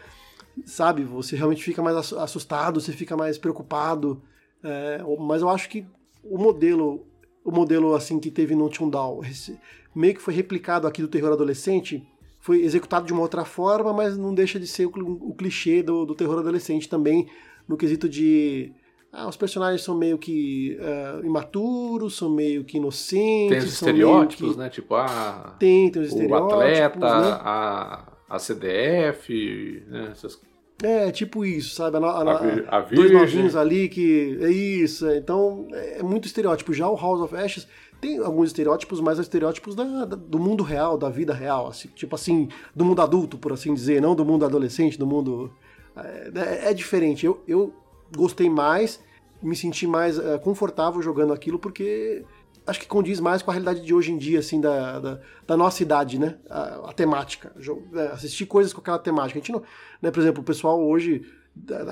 [0.66, 1.04] sabe?
[1.04, 4.22] Você realmente fica mais assustado, você fica mais preocupado.
[4.64, 5.86] É, mas eu acho que
[6.24, 7.06] o modelo,
[7.44, 9.22] o modelo assim que teve no Until Dawn,
[9.96, 12.06] meio que foi replicado aqui do terror adolescente,
[12.40, 16.06] foi executado de uma outra forma, mas não deixa de ser o, o clichê do,
[16.06, 17.28] do, terror adolescente também,
[17.68, 18.72] no quesito de.
[19.14, 23.50] Ah, os personagens são meio que uh, imaturos, são meio que inocentes.
[23.50, 24.58] Tem os estereótipos, que...
[24.58, 24.70] né?
[24.70, 25.56] Tipo, a.
[25.60, 26.54] Tem, tem os estereótipos.
[26.54, 27.38] O atleta, né?
[27.42, 30.10] a, a CDF, né?
[30.12, 30.36] Essas
[30.84, 31.98] é, tipo isso, sabe?
[31.98, 34.38] A, a, a, dois novinhos ali que.
[34.42, 35.08] É isso.
[35.08, 36.74] É, então, é muito estereótipo.
[36.74, 37.68] Já o House of Ashes
[38.00, 41.88] tem alguns estereótipos, mas é estereótipos da, da, do mundo real, da vida real, assim,
[41.90, 45.54] tipo assim, do mundo adulto, por assim dizer, não do mundo adolescente, do mundo.
[45.96, 47.26] É, é, é diferente.
[47.26, 47.74] Eu, eu
[48.16, 49.00] gostei mais,
[49.42, 52.26] me senti mais é, confortável jogando aquilo, porque
[52.72, 55.58] acho que condiz mais com a realidade de hoje em dia, assim, da, da, da
[55.58, 56.38] nossa idade, né?
[56.50, 57.54] A, a temática.
[57.94, 59.38] É, assistir coisas com aquela temática.
[59.38, 59.62] A gente não.
[60.02, 61.22] Né, por exemplo, o pessoal hoje.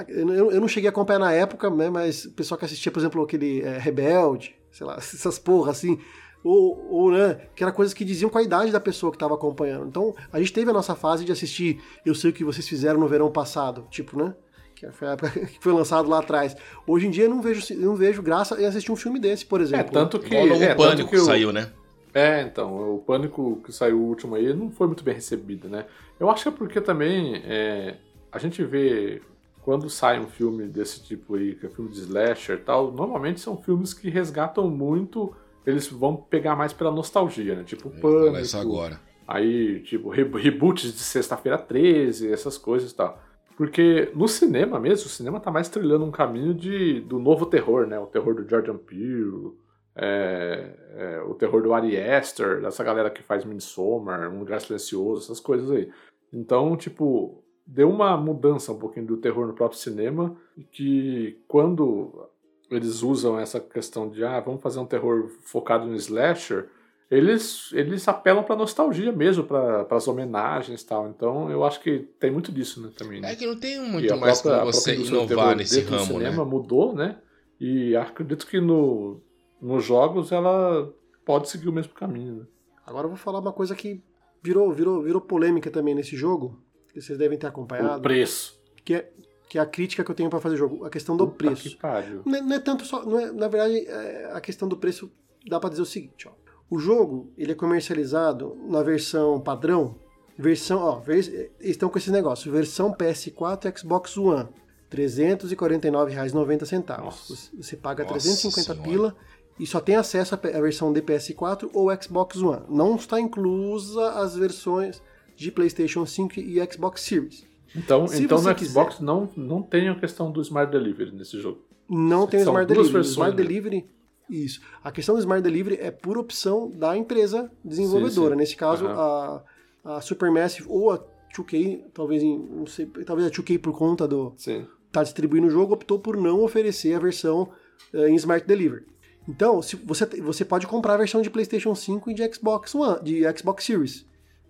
[0.08, 3.22] Eu não cheguei a acompanhar na época, né, mas o pessoal que assistia, por exemplo,
[3.22, 6.00] aquele é, Rebelde, sei lá, essas porra assim,
[6.42, 9.34] ou, ou, né, que era coisas que diziam com a idade da pessoa que estava
[9.34, 9.86] acompanhando.
[9.86, 13.02] Então, a gente teve a nossa fase de assistir Eu Sei O Que Vocês Fizeram
[13.02, 14.34] no Verão Passado, tipo, né?
[14.80, 16.56] Que foi a época que foi lançado lá atrás.
[16.88, 19.60] Hoje em dia eu não vejo, não vejo graça em assistir um filme desse, por
[19.60, 19.88] exemplo.
[19.88, 20.34] É, tanto que...
[20.34, 21.26] O é, Pânico que eu...
[21.26, 21.70] saiu, né?
[22.13, 25.86] É, então, o Pânico que saiu o último aí não foi muito bem recebido, né?
[26.20, 27.98] Eu acho que é porque também é,
[28.32, 29.22] a gente vê
[29.62, 33.39] quando sai um filme desse tipo aí, que é filme de slasher e tal, normalmente
[33.39, 35.36] são filmes que resgatam muito,
[35.66, 37.64] eles vão pegar mais pela nostalgia, né?
[37.64, 38.39] Tipo Pânico.
[38.39, 38.99] Isso agora.
[39.28, 43.22] Aí, tipo, reboots de Sexta-feira 13, essas coisas e tal.
[43.60, 47.86] Porque no cinema mesmo, o cinema tá mais trilhando um caminho de, do novo terror,
[47.86, 47.99] né?
[47.99, 49.51] O terror do Jordan Peele,
[49.97, 55.24] é, é, o terror do Ari Aster, dessa galera que faz Midsommar, Um Lugar Silencioso,
[55.24, 55.91] essas coisas aí.
[56.32, 60.38] Então, tipo, deu uma mudança um pouquinho do terror no próprio cinema,
[60.72, 62.30] que quando
[62.72, 66.70] eles usam essa questão de, ah, vamos fazer um terror focado no slasher,
[67.10, 71.10] eles, eles apelam pra nostalgia mesmo, para as homenagens e tal.
[71.10, 73.20] Então eu acho que tem muito disso né, também.
[73.20, 73.32] Né?
[73.32, 76.49] É que não tem muito mais própria, pra você inovar nesse ramo, cinema né?
[76.49, 77.18] mudou, né?
[77.60, 79.20] E acredito que no,
[79.60, 80.93] nos jogos ela
[81.26, 82.36] pode seguir o mesmo caminho.
[82.36, 82.45] Né?
[82.86, 84.03] Agora eu vou falar uma coisa que
[84.41, 86.62] virou, virou, virou polêmica também nesse jogo,
[86.93, 87.99] que vocês devem ter acompanhado.
[87.99, 88.60] O preço.
[88.86, 89.12] Que é,
[89.49, 91.38] que é a crítica que eu tenho para fazer o jogo, a questão do Puta
[91.38, 91.64] preço.
[91.64, 91.78] que.
[92.26, 93.03] Não é, não é tanto só.
[93.03, 95.12] Não é, na verdade, é, a questão do preço
[95.47, 96.32] dá para dizer o seguinte: ó.
[96.70, 99.95] O jogo ele é comercializado na versão padrão,
[100.38, 104.47] versão, ó, vers- eles estão com esse negócio, versão PS4 e Xbox One,
[104.91, 106.97] R$ 349,90.
[107.03, 107.34] Nossa.
[107.57, 108.89] Você, paga Nossa 350 Senhora.
[108.89, 109.15] pila
[109.59, 112.63] e só tem acesso à versão de PS4 ou Xbox One.
[112.70, 115.01] Não está inclusa as versões
[115.36, 117.45] de PlayStation 5 e Xbox Series.
[117.76, 121.61] Então, Se então no Xbox não, não tem a questão do Smart Delivery nesse jogo.
[121.88, 122.89] Não tem o Smart Delivery.
[122.89, 123.47] O versões Smart mesmo.
[123.47, 123.86] Delivery,
[124.30, 124.61] isso.
[124.84, 128.30] A questão do Smart Delivery é por opção da empresa desenvolvedora.
[128.30, 128.39] Sim, sim.
[128.39, 129.43] Nesse caso, Aham.
[129.86, 130.99] a, a Supermassive ou a
[131.36, 134.65] 2K, talvez, em- não sei, talvez a 2K por conta do Sim.
[134.91, 137.49] tá distribuindo o jogo, optou por não oferecer a versão
[137.93, 138.86] eh, em Smart Delivery.
[139.27, 143.03] Então, se você, você pode comprar a versão de PlayStation 5 e de Xbox One,
[143.03, 144.05] de Xbox Series.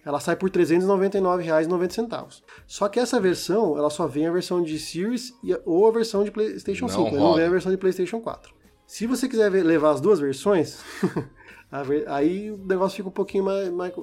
[0.06, 2.42] Ela sai por R$ 399,90.
[2.66, 6.24] Só que essa versão, ela só vem a versão de Series e ou a versão
[6.24, 7.38] de PlayStation Não 5, ela não roda.
[7.40, 8.54] vem a versão de PlayStation 4.
[8.90, 10.80] Se você quiser ver- levar as duas versões,
[12.08, 13.94] aí o negócio fica um pouquinho mais, mais,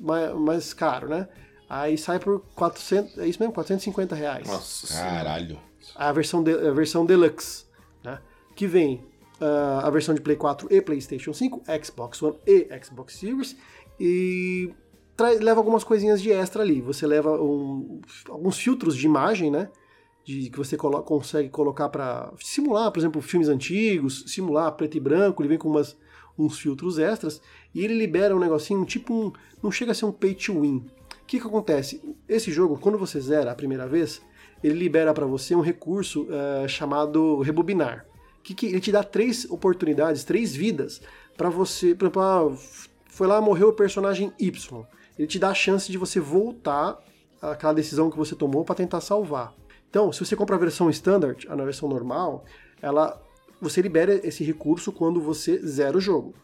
[0.00, 1.28] mais, mais caro, né?
[1.68, 4.94] Aí sai por 400, é isso mesmo, 450 reais Nossa.
[4.94, 5.58] Caralho.
[5.96, 7.64] a versão, de- a versão Deluxe,
[8.04, 8.20] né?
[8.54, 9.04] que vem
[9.40, 13.56] ah, a versão de Play 4 e PlayStation 5, Xbox One e Xbox Series,
[13.98, 14.72] e
[15.16, 16.80] traz- leva algumas coisinhas de extra ali.
[16.82, 19.68] Você leva um- alguns filtros de imagem, né?
[20.26, 25.00] De, que você colo- consegue colocar para simular, por exemplo, filmes antigos, simular preto e
[25.00, 25.96] branco, ele vem com umas,
[26.36, 27.40] uns filtros extras,
[27.72, 29.32] e ele libera um negocinho, tipo um.
[29.62, 30.78] Não chega a ser um pay to win.
[30.78, 32.02] O que, que acontece?
[32.28, 34.20] Esse jogo, quando você zera a primeira vez,
[34.64, 38.04] ele libera para você um recurso eh, chamado rebobinar.
[38.42, 41.00] Que, que ele te dá três oportunidades, três vidas
[41.36, 41.94] para você.
[41.94, 42.52] Por exemplo, ah,
[43.06, 44.84] foi lá, morreu o personagem Y.
[45.16, 46.98] Ele te dá a chance de você voltar
[47.40, 49.54] àquela decisão que você tomou para tentar salvar.
[49.88, 52.44] Então, se você compra a versão standard, a versão normal,
[52.80, 53.20] ela
[53.60, 56.34] você libera esse recurso quando você zera o jogo.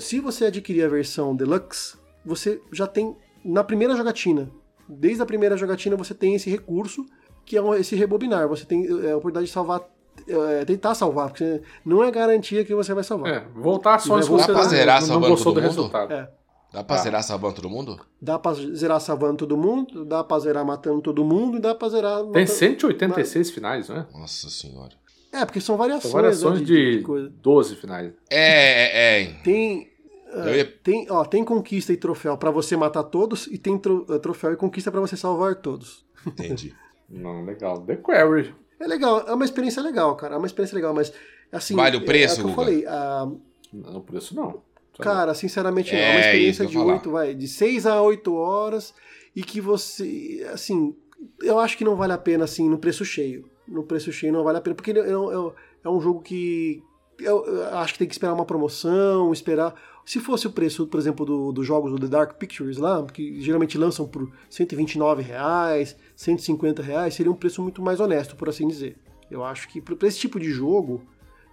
[0.00, 4.50] Se você adquirir a versão Deluxe, você já tem na primeira jogatina.
[4.88, 7.06] Desde a primeira jogatina você tem esse recurso,
[7.44, 8.48] que é esse rebobinar.
[8.48, 9.82] Você tem é, a oportunidade de salvar,
[10.26, 13.32] é, tentar salvar, porque não é garantia que você vai salvar.
[13.32, 15.68] É, voltar só se você não, zerar não gostou do mundo?
[15.68, 16.12] resultado.
[16.12, 16.30] É.
[16.72, 16.98] Dá pra Ah.
[16.98, 17.98] zerar salvando todo mundo?
[18.20, 21.88] Dá pra zerar salvando todo mundo, dá pra zerar matando todo mundo e dá pra
[21.88, 22.18] zerar.
[22.18, 24.06] Tem matando- 186 finais, não é?
[24.12, 24.92] Nossa senhora.
[25.32, 26.10] É, porque são variações.
[26.12, 27.28] São variações né, de, coisa.
[27.42, 28.12] 12 finais.
[28.30, 29.32] É, é, é.
[29.42, 29.88] Tem.
[30.30, 34.04] Eu ia- Tem, ó, tem conquista e troféu pra você matar todos, e tem tro-
[34.10, 36.04] eh, troféu e conquista pra você salvar todos.
[36.26, 36.74] Entendi.
[37.08, 37.80] Não, legal.
[37.80, 38.54] The Quarry.
[38.78, 40.34] É legal, é uma experiência legal, cara.
[40.34, 41.10] É uma experiência legal, mas
[41.50, 41.74] assim.
[41.74, 42.84] Vale o preço, é, é o que eu falei.
[42.86, 43.26] ah,
[43.72, 44.62] Não, por isso não.
[45.04, 45.98] Cara, sinceramente, não.
[46.00, 46.86] É, é uma experiência de eu.
[46.86, 48.94] 8, vai, de 6 a 8 horas
[49.34, 50.46] e que você.
[50.52, 50.94] Assim,
[51.42, 53.48] eu acho que não vale a pena, assim, no preço cheio.
[53.66, 55.52] No preço cheio não vale a pena, porque ele é, um-
[55.84, 56.82] é um jogo que.
[57.18, 59.74] Eu, eu acho que tem que esperar uma promoção, esperar.
[60.06, 63.40] Se fosse o preço, por exemplo, do- dos jogos do The Dark Pictures lá, que
[63.40, 68.66] geralmente lançam por 129 reais, 150 reais, seria um preço muito mais honesto, por assim
[68.68, 68.96] dizer.
[69.30, 71.02] Eu acho que para esse tipo de jogo,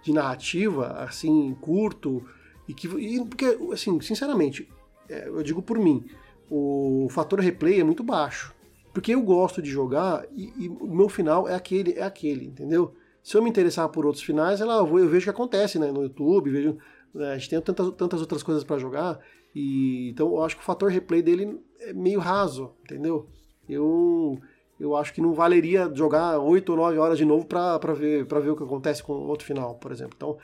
[0.02, 2.24] de narrativa, assim, curto,
[2.68, 2.86] e que.
[2.86, 4.68] E, porque, assim, sinceramente,
[5.08, 6.04] é, eu digo por mim,
[6.50, 8.54] o fator replay é muito baixo.
[8.92, 12.94] Porque eu gosto de jogar e, o meu final é aquele, é aquele, entendeu?
[13.22, 15.92] Se eu me interessar por outros finais, ela, eu, eu vejo o que acontece né,
[15.92, 16.78] no YouTube, vejo,
[17.12, 19.20] né, a gente tem tantas, tantas outras coisas para jogar,
[19.54, 23.28] e então eu acho que o fator replay dele é meio raso, entendeu?
[23.68, 24.40] Eu,
[24.80, 28.40] eu acho que não valeria jogar 8 ou 9 horas de novo pra, ver, pra
[28.40, 30.14] ver o que acontece com outro final, por exemplo.
[30.16, 30.38] Então,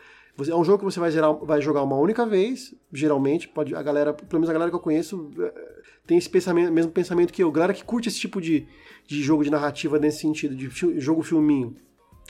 [0.49, 3.83] é um jogo que você vai, gerar, vai jogar uma única vez, geralmente, pode a
[3.83, 7.43] galera, pelo menos a galera que eu conheço, eh, tem esse pensamento, mesmo pensamento que
[7.43, 7.53] eu.
[7.53, 8.67] Galera que curte esse tipo de,
[9.07, 10.71] de jogo de narrativa nesse sentido, de
[11.01, 11.77] jogo filminho.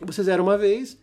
[0.05, 0.99] Você zera uma vez,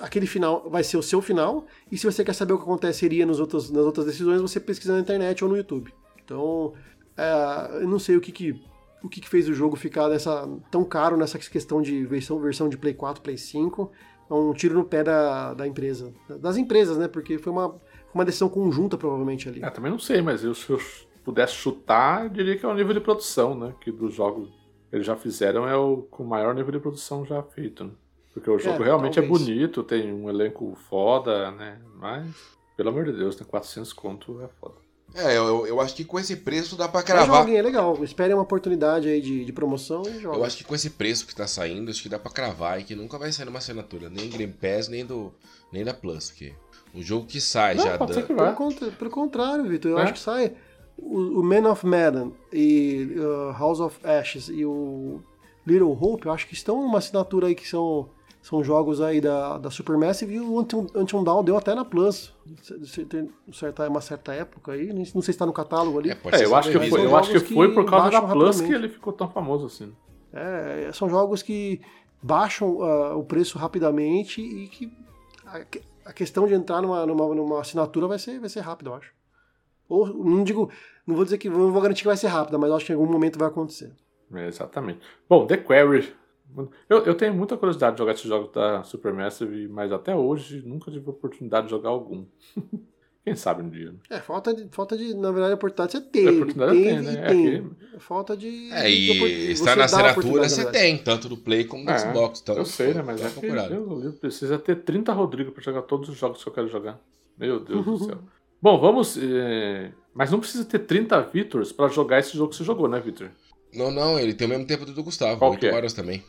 [0.00, 3.26] aquele final vai ser o seu final, e se você quer saber o que aconteceria
[3.26, 5.92] nos outros, nas outras decisões, você pesquisa na internet ou no YouTube.
[6.24, 6.72] Então,
[7.16, 8.62] é, eu não sei o que que,
[9.02, 12.68] o que que fez o jogo ficar dessa, tão caro nessa questão de versão, versão
[12.68, 13.90] de Play 4, Play 5.
[14.30, 16.12] É um tiro no pé da, da empresa.
[16.40, 17.08] Das empresas, né?
[17.08, 17.74] Porque foi uma,
[18.12, 19.62] uma decisão conjunta, provavelmente, ali.
[19.62, 20.78] É, também não sei, mas eu, se eu
[21.24, 23.74] pudesse chutar, eu diria que é o nível de produção, né?
[23.80, 24.48] Que dos jogos
[24.90, 27.90] que eles já fizeram é o com o maior nível de produção já feito, né?
[28.32, 29.44] Porque o jogo É, realmente é talvez.
[29.44, 31.80] bonito, tem um elenco foda, né?
[31.96, 32.34] Mas,
[32.76, 34.74] pelo amor de Deus, tem 400 conto, é foda.
[35.14, 37.40] É, eu, eu acho que com esse preço dá pra Mas cravar.
[37.42, 38.02] joguem, é legal.
[38.02, 40.40] Esperem uma oportunidade aí de, de promoção e joguem.
[40.40, 42.84] Eu acho que com esse preço que tá saindo, acho que dá pra cravar e
[42.84, 45.32] que nunca vai sair numa assinatura, nem Game Pass, nem, do,
[45.72, 46.52] nem da Plus, porque
[46.92, 48.14] o jogo que sai Não, já pode dá...
[48.20, 48.90] ser que Pelo, vai.
[48.98, 50.02] pelo contrário, Vitor, eu É?
[50.02, 50.52] acho que sai
[50.98, 55.20] o, o Man of Madden e uh, House of Ashes e o
[55.66, 58.08] Little Hope, eu acho que estão numa assinatura aí que são,
[58.44, 62.30] são jogos aí da, da Supermassive e o Until, Dawn deu até na Plus.
[63.50, 66.10] Certa, uma certa época aí, não sei se está no catálogo ali.
[66.10, 67.06] É, pode É, eu acho que foi, né?
[67.06, 69.96] eu acho que foi por causa da Plus que ele ficou tão famoso assim.
[70.30, 71.80] É, são jogos que
[72.22, 74.92] baixam ah, o preço rapidamente e que
[75.46, 75.64] a,
[76.10, 79.10] a questão de entrar numa, numa, numa assinatura vai ser, vai ser rápida, eu acho.
[79.88, 80.70] Ou não digo,
[81.06, 82.92] não vou dizer que não vou garantir que vai ser rápida, mas eu acho que
[82.92, 83.90] em algum momento vai acontecer.
[84.34, 85.00] É, exatamente.
[85.26, 86.23] Bom, The Quarry.
[86.88, 90.90] Eu, eu tenho muita curiosidade de jogar esses jogos da Supermassive, mas até hoje nunca
[90.90, 92.24] tive oportunidade de jogar algum.
[93.24, 93.90] Quem sabe um dia.
[93.90, 93.98] né?
[94.10, 96.28] É, falta de, falta de na verdade, a oportunidade você teve.
[96.28, 97.12] A oportunidade teve tem, né?
[97.12, 97.70] e É tem.
[97.98, 98.70] Falta de.
[98.70, 101.98] É, e você está na assinatura oportunidade, você tem, tanto do Play como do É,
[101.98, 102.40] Xbox.
[102.42, 103.02] Então, eu sei, né?
[103.02, 103.40] Mas dá é que.
[103.40, 103.68] Deus
[104.02, 107.00] livro, precisa ter 30 Rodrigo pra jogar todos os jogos que eu quero jogar.
[107.38, 108.18] Meu Deus do céu.
[108.60, 109.16] Bom, vamos.
[109.16, 113.00] eh, Mas não precisa ter 30 Vitors pra jogar esse jogo que você jogou, né,
[113.00, 113.30] Vitor?
[113.74, 115.72] Não, não, ele tem o mesmo tempo do Gustavo, Qual 8 que é?
[115.74, 116.22] horas também.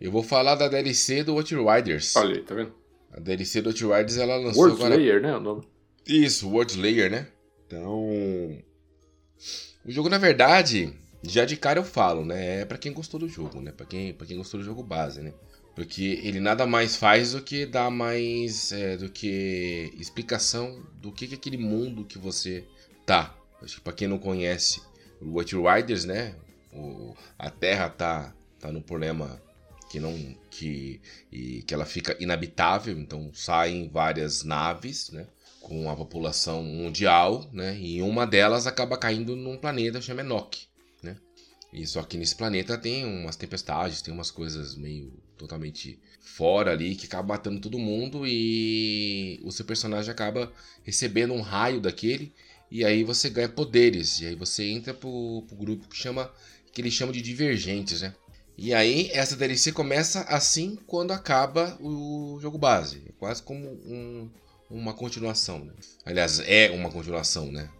[0.00, 2.14] Eu vou falar da DLC do Outriders.
[2.16, 2.72] Olha aí, tá vendo?
[3.12, 4.94] A DLC do Outriders ela lançou World agora.
[4.94, 5.36] Slayer, né?
[5.36, 5.68] O nome.
[6.06, 7.26] Isso, World Slayer, né?
[7.66, 8.62] Então.
[9.84, 10.92] O jogo, na verdade,
[11.22, 12.60] já de cara eu falo, né?
[12.60, 13.72] É pra quem gostou do jogo, né?
[13.72, 15.32] Pra quem, pra quem gostou do jogo base, né?
[15.74, 18.72] Porque ele nada mais faz do que dar mais.
[18.72, 22.64] é, do que explicação do que, que é aquele mundo que você
[23.04, 23.34] tá.
[23.62, 24.80] Acho que pra quem não conhece
[25.20, 26.34] o Outriders, né?
[26.72, 29.40] O, a Terra tá, tá no problema
[29.88, 30.36] que não.
[30.50, 35.26] Que, e, que ela fica inabitável, então saem várias naves, né?
[35.60, 37.78] com a população mundial, né?
[37.78, 40.66] E uma delas acaba caindo num planeta chamado Enoch,
[41.02, 41.16] né?
[41.72, 46.94] E só que nesse planeta tem umas tempestades, tem umas coisas meio totalmente fora ali
[46.94, 52.32] que acaba matando todo mundo e o seu personagem acaba recebendo um raio daquele
[52.70, 56.30] e aí você ganha poderes e aí você entra pro, pro grupo que chama
[56.72, 58.14] que eles chamam de divergentes, né?
[58.58, 64.28] E aí essa DLC começa assim quando acaba o jogo base, é quase como um
[64.70, 65.72] uma continuação, né?
[66.04, 67.70] Aliás, é uma continuação, né?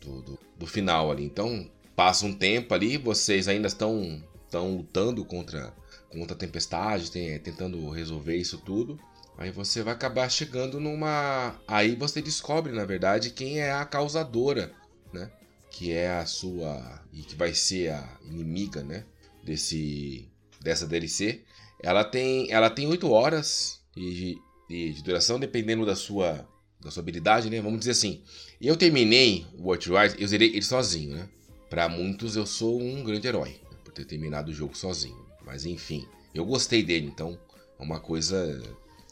[0.00, 1.24] Do, do, do final ali.
[1.24, 5.74] Então, passa um tempo ali, vocês ainda estão, estão lutando contra,
[6.10, 8.98] contra a tempestade, tem- tentando resolver isso tudo.
[9.36, 11.60] Aí você vai acabar chegando numa.
[11.66, 14.72] Aí você descobre, na verdade, quem é a causadora,
[15.12, 15.30] né?
[15.70, 17.02] Que é a sua.
[17.12, 19.04] E que vai ser a inimiga, né?
[19.46, 20.28] Desse.
[20.60, 21.42] Dessa DLC.
[21.82, 22.50] Ela tem.
[22.52, 24.36] Ela tem 8 horas e,
[24.68, 26.46] e de duração, dependendo da sua.
[26.80, 27.60] Da sua habilidade, né?
[27.60, 28.22] Vamos dizer assim.
[28.60, 31.28] Eu terminei o Outriders, eu zerei ele sozinho, né?
[31.70, 33.78] Pra muitos eu sou um grande herói, né?
[33.82, 35.26] por ter terminado o jogo sozinho.
[35.44, 37.38] Mas enfim, eu gostei dele, então
[37.78, 38.36] é uma coisa.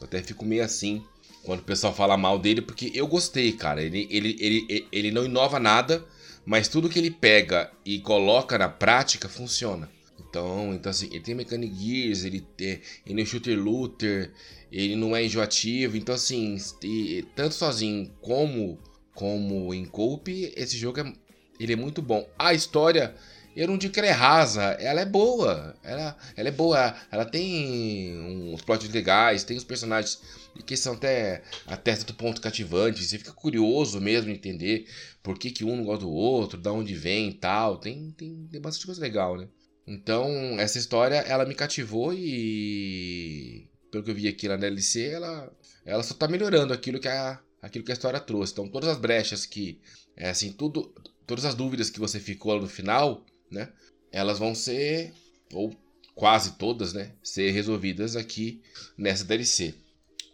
[0.01, 1.03] Eu até fico meio assim
[1.45, 3.83] quando o pessoal fala mal dele, porque eu gostei, cara.
[3.83, 6.05] Ele, ele, ele, ele não inova nada,
[6.45, 9.89] mas tudo que ele pega e coloca na prática funciona.
[10.35, 14.33] Então, então assim, ele tem Mechanic Gears, ele, tem, ele é shooter looter,
[14.73, 15.97] ele não é enjoativo.
[15.97, 18.77] Então, assim, e- tanto sozinho como,
[19.15, 21.13] como em Coop, esse jogo é,
[21.61, 22.29] ele é muito bom.
[22.37, 23.15] A história,
[23.55, 25.77] eu não digo que ela é rasa, ela é boa.
[25.85, 28.19] Ela, ela é boa, ela tem
[28.53, 30.21] uns plots legais, tem os personagens
[30.67, 33.07] que são até, até certo ponto cativantes.
[33.09, 34.89] Você fica curioso mesmo de entender
[35.23, 37.79] por que, que um não gosta do outro, da onde vem e tal.
[37.79, 39.47] Tem, tem, tem bastante coisa legal, né?
[39.87, 43.69] Então, essa história, ela me cativou e...
[43.91, 45.53] Pelo que eu vi aqui na DLC, ela,
[45.85, 48.53] ela só tá melhorando aquilo que, a, aquilo que a história trouxe.
[48.53, 49.81] Então, todas as brechas que...
[50.17, 50.95] É assim, tudo...
[51.27, 53.71] Todas as dúvidas que você ficou no final, né?
[54.11, 55.13] Elas vão ser...
[55.53, 55.75] Ou
[56.15, 57.13] quase todas, né?
[57.23, 58.63] Ser resolvidas aqui
[58.97, 59.75] nessa DLC.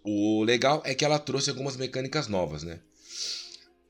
[0.05, 2.80] O legal é que ela trouxe algumas mecânicas novas, né?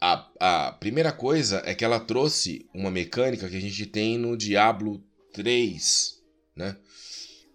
[0.01, 4.37] A, a primeira coisa é que ela trouxe uma mecânica que a gente tem no
[4.37, 6.21] Diablo 3,
[6.57, 6.77] né?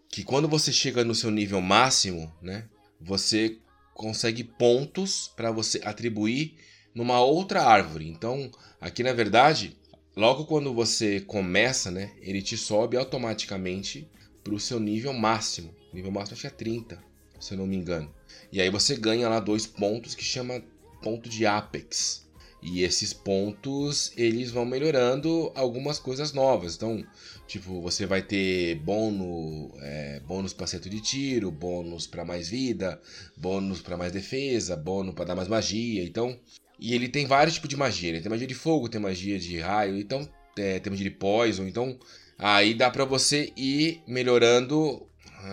[0.09, 2.67] Que quando você chega no seu nível máximo, né?
[3.01, 3.59] Você
[3.93, 6.55] consegue pontos para você atribuir
[6.93, 8.07] numa outra árvore.
[8.07, 8.49] Então,
[8.79, 9.77] aqui na verdade,
[10.15, 12.13] logo quando você começa, né?
[12.21, 14.09] Ele te sobe automaticamente
[14.43, 15.73] para o seu nível máximo.
[15.93, 17.03] Nível máximo acho que é 30,
[17.39, 18.13] se eu não me engano.
[18.51, 20.63] E aí você ganha lá dois pontos que chama
[21.01, 22.25] ponto de Apex.
[22.61, 26.75] E esses pontos, eles vão melhorando algumas coisas novas.
[26.75, 27.05] Então,
[27.47, 33.01] tipo, você vai ter bônus, é, bônus para acerto de tiro, bônus para mais vida,
[33.37, 36.03] bônus para mais defesa, bônus para dar mais magia.
[36.03, 36.39] Então,
[36.79, 38.09] E ele tem vários tipos de magia.
[38.09, 40.27] Ele tem magia de fogo, tem magia de raio, então
[40.57, 41.65] é, tem magia de poison.
[41.67, 41.97] Então
[42.37, 45.07] aí dá para você ir melhorando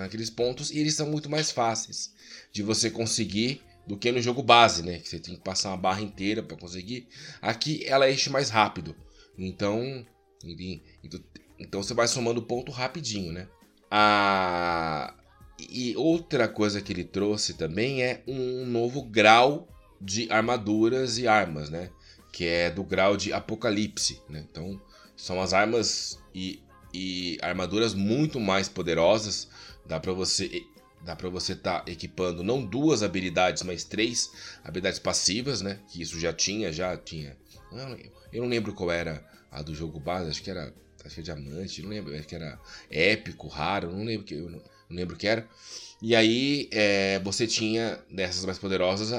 [0.05, 2.13] aqueles pontos e eles são muito mais fáceis
[2.53, 4.99] de você conseguir do que no jogo base, né?
[4.99, 7.09] Que você tem que passar uma barra inteira para conseguir.
[7.41, 8.97] Aqui ela enche mais rápido.
[9.39, 10.07] Então,
[10.45, 11.21] então,
[11.63, 13.49] então você vai somando ponto rapidinho, né?
[13.91, 15.15] A
[15.71, 19.69] e outra coisa que ele trouxe também é um novo grau
[20.01, 21.91] de armaduras e armas, né?
[22.33, 24.45] Que é do grau de Apocalipse, né?
[24.51, 24.81] Então,
[25.17, 26.61] são as armas e,
[26.93, 29.49] e armaduras muito mais poderosas.
[29.87, 30.65] Dá para você
[31.05, 34.31] dá para você estar tá equipando não duas habilidades, mas três
[34.65, 35.81] habilidades passivas, né?
[35.89, 37.37] Que isso já tinha, já tinha.
[38.33, 40.73] Eu não lembro qual era a do jogo base, acho que era,
[41.05, 42.59] acho que diamante, não lembro, acho que era
[42.91, 45.49] épico, raro, não lembro que eu não, não lembro que era.
[46.01, 49.13] E aí é, você tinha dessas mais poderosas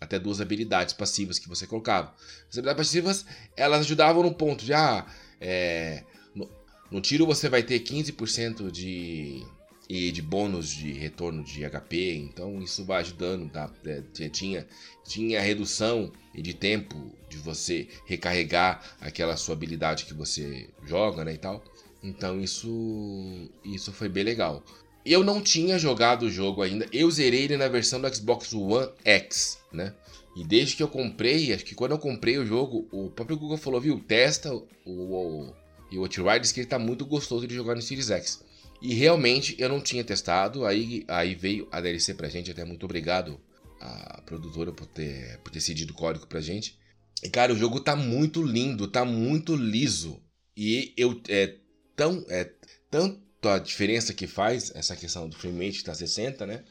[0.00, 2.14] até duas habilidades passivas que você colocava.
[2.48, 3.26] As habilidades passivas
[3.56, 5.06] elas ajudavam no ponto de ah,
[5.40, 6.50] é, no,
[6.90, 9.44] no tiro você vai ter 15% de
[9.90, 13.68] e de bônus de retorno de HP, então isso vai ajudando, tá?
[13.84, 14.64] É, tinha,
[15.04, 21.38] tinha redução de tempo de você recarregar aquela sua habilidade que você joga, né, e
[21.38, 21.64] tal.
[22.00, 24.62] Então isso isso foi bem legal.
[25.04, 28.92] Eu não tinha jogado o jogo ainda, eu zerei ele na versão do Xbox One
[29.04, 29.92] X, né?
[30.36, 33.56] E desde que eu comprei, acho que quando eu comprei o jogo, o próprio Google
[33.56, 35.52] falou, viu, testa o, o,
[35.92, 38.49] o Outriders que ele tá muito gostoso de jogar no Series X.
[38.80, 42.84] E realmente eu não tinha testado, aí, aí veio a DLC pra gente, até muito
[42.84, 43.38] obrigado
[43.78, 46.78] à produtora por ter, por ter cedido o código pra gente.
[47.22, 50.22] E cara, o jogo tá muito lindo, tá muito liso.
[50.56, 51.56] E eu é
[51.94, 52.50] tão é
[52.90, 56.64] tanto a diferença que faz essa questão do frame rate que tá 60, né?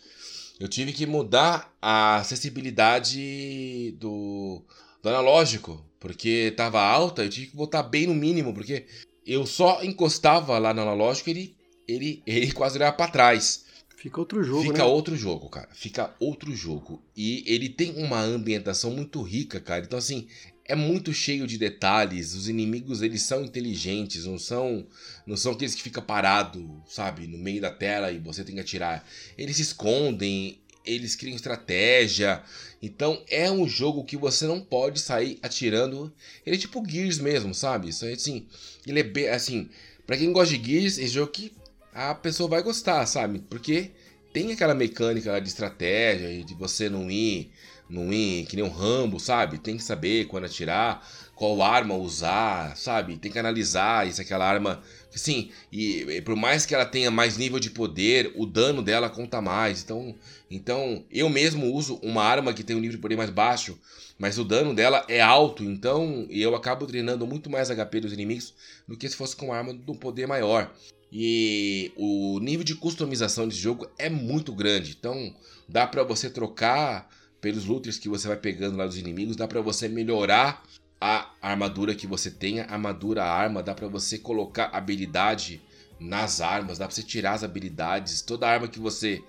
[0.60, 4.64] Eu tive que mudar a acessibilidade do,
[5.01, 8.86] do analógico, porque tava alta, eu tive que botar bem no mínimo, porque
[9.26, 11.59] eu só encostava lá no analógico e ele
[11.90, 13.66] ele, ele quase olhava pra trás.
[13.96, 14.84] Fica outro jogo, Fica né?
[14.84, 15.68] outro jogo, cara.
[15.74, 17.04] Fica outro jogo.
[17.18, 19.84] E ele tem uma ambientação muito rica, cara.
[19.84, 20.26] Então, assim,
[20.64, 22.34] é muito cheio de detalhes.
[22.34, 24.88] Os inimigos, eles são inteligentes, não são
[25.28, 28.62] não são aqueles que ficam parados, sabe, no meio da tela e você tem que
[28.62, 29.06] atirar.
[29.38, 32.42] Eles se escondem, eles criam estratégia.
[32.82, 36.14] Então, é um jogo que você não pode sair atirando.
[36.46, 37.90] Ele é tipo Gears mesmo, sabe?
[37.90, 38.48] Isso é assim,
[38.88, 39.70] ele é bem, assim,
[40.08, 41.52] para quem gosta de Gears, esse jogo que
[41.94, 43.40] a pessoa vai gostar, sabe?
[43.50, 43.92] Porque
[44.32, 47.52] tem aquela mecânica de estratégia, de você não ir,
[47.90, 49.58] não ir que nem um Rambo, sabe?
[49.58, 53.18] Tem que saber quando atirar, qual arma usar, sabe?
[53.18, 54.82] Tem que analisar se aquela arma.
[55.10, 59.10] Sim, e, e, por mais que ela tenha mais nível de poder, o dano dela
[59.10, 59.82] conta mais.
[59.82, 60.16] Então,
[60.52, 63.80] então eu mesmo uso uma arma que tem um nível de poder mais baixo,
[64.20, 65.64] mas o dano dela é alto.
[65.64, 68.54] Então eu acabo treinando muito mais HP dos inimigos
[68.88, 70.72] do que se fosse com uma arma de um poder maior.
[71.12, 74.95] E o nível de customização desse jogo é muito grande.
[74.97, 75.34] Então
[75.68, 77.10] dá para você trocar
[77.41, 80.64] pelos looters que você vai pegando lá dos inimigos, dá para você melhorar
[80.99, 85.62] a armadura que você tenha, armadura, arma, dá para você colocar habilidade
[85.99, 89.24] nas armas, dá para você tirar as habilidades, toda arma que você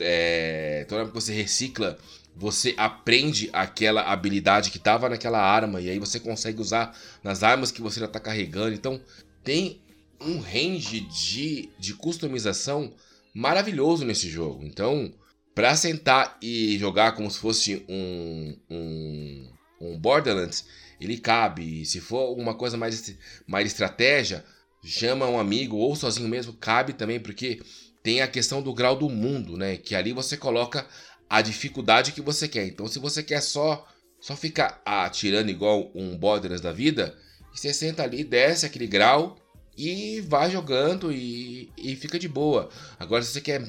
[0.00, 1.98] é, toda arma que você recicla,
[2.36, 7.70] você aprende aquela habilidade que estava naquela arma e aí você consegue usar nas armas
[7.70, 8.74] que você já está carregando.
[8.74, 9.00] Então
[9.42, 9.80] tem
[10.20, 12.92] um range de, de customização
[13.34, 14.64] maravilhoso nesse jogo.
[14.64, 15.12] Então,
[15.54, 20.66] para sentar e jogar como se fosse um, um, um Borderlands,
[21.00, 21.84] ele cabe.
[21.84, 24.44] Se for alguma coisa mais, mais estratégia,
[24.82, 27.60] chama um amigo ou sozinho mesmo, cabe também, porque
[28.02, 29.76] tem a questão do grau do mundo, né?
[29.76, 30.86] Que ali você coloca
[31.28, 32.66] a dificuldade que você quer.
[32.66, 33.86] Então, se você quer só
[34.20, 37.14] só ficar atirando igual um Borderlands da vida,
[37.52, 39.36] você senta ali, desce aquele grau
[39.76, 42.68] e vai jogando e, e fica de boa.
[42.98, 43.62] Agora, se você quer,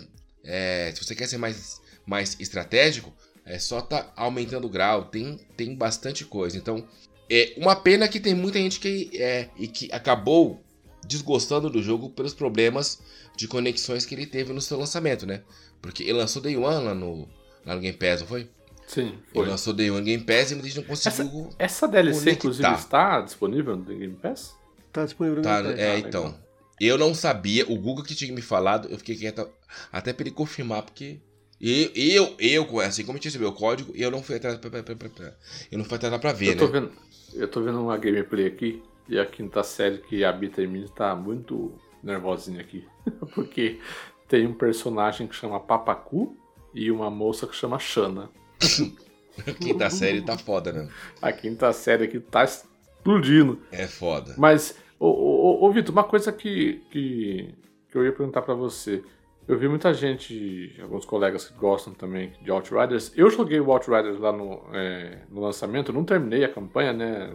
[0.43, 3.13] é, se você quer ser mais, mais estratégico,
[3.45, 5.05] é só tá aumentando o grau.
[5.05, 6.57] Tem, tem bastante coisa.
[6.57, 6.87] Então,
[7.29, 10.63] é uma pena que tem muita gente que, é, e que acabou
[11.07, 12.99] desgostando do jogo pelos problemas
[13.35, 15.41] de conexões que ele teve no seu lançamento, né?
[15.81, 17.27] Porque ele lançou Day One lá no,
[17.65, 18.49] lá no Game Pass, não foi?
[18.87, 19.43] Sim, foi.
[19.43, 21.47] Ele lançou Day One Game Pass e a gente não conseguiu.
[21.47, 22.37] Essa, essa DLC, conectar.
[22.37, 24.55] inclusive, está disponível no Game Pass?
[24.95, 25.83] Tá disponível no tá, Game Pass.
[25.83, 26.35] É, então.
[26.79, 29.47] Eu não sabia, o Google que tinha me falado, eu fiquei quieto
[29.91, 31.19] até pra ele confirmar, porque.
[31.59, 34.69] Eu, eu, eu assim, como eu tinha recebido o código, eu não fui atrás pra,
[34.69, 35.33] pra, pra, pra,
[35.71, 36.71] eu não fui atrás pra ver, eu tô né?
[36.71, 36.91] Vendo,
[37.33, 41.15] eu tô vendo uma gameplay aqui, e a quinta série que habita em mim tá
[41.15, 41.73] muito
[42.03, 42.85] nervosinha aqui.
[43.33, 43.79] porque
[44.27, 46.35] tem um personagem que chama Papacu
[46.73, 48.29] e uma moça que chama Shana.
[49.45, 50.89] A quinta série tá foda, né?
[51.21, 53.61] A quinta série aqui tá explodindo.
[53.69, 54.33] É foda.
[54.37, 57.53] Mas, ô, ô, ô Vitor, uma coisa que, que,
[57.89, 59.03] que eu ia perguntar para você.
[59.47, 63.11] Eu vi muita gente, alguns colegas que gostam também de Outriders.
[63.15, 67.31] Eu joguei o Outriders lá no, é, no lançamento, não terminei a campanha, né?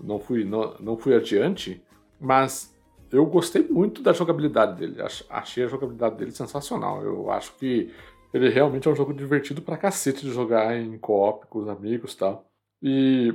[0.00, 1.82] Não fui, não, não fui adiante,
[2.20, 2.72] mas
[3.10, 5.02] eu gostei muito da jogabilidade dele.
[5.28, 7.02] Achei a jogabilidade dele sensacional.
[7.02, 7.92] Eu acho que
[8.32, 12.12] ele realmente é um jogo divertido pra cacete de jogar em co-op com os amigos
[12.12, 12.44] e tal.
[12.82, 13.34] E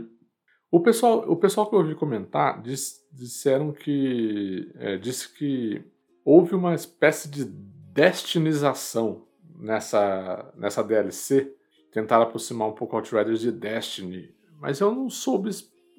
[0.72, 4.72] o pessoal, o pessoal que eu ouvi comentar diz, disseram que.
[4.76, 5.84] É, disse que
[6.26, 9.26] houve uma espécie de destinização
[9.58, 11.54] nessa, nessa DLC.
[11.92, 14.34] Tentaram aproximar um pouco Outriders de Destiny.
[14.60, 15.52] Mas eu não soube.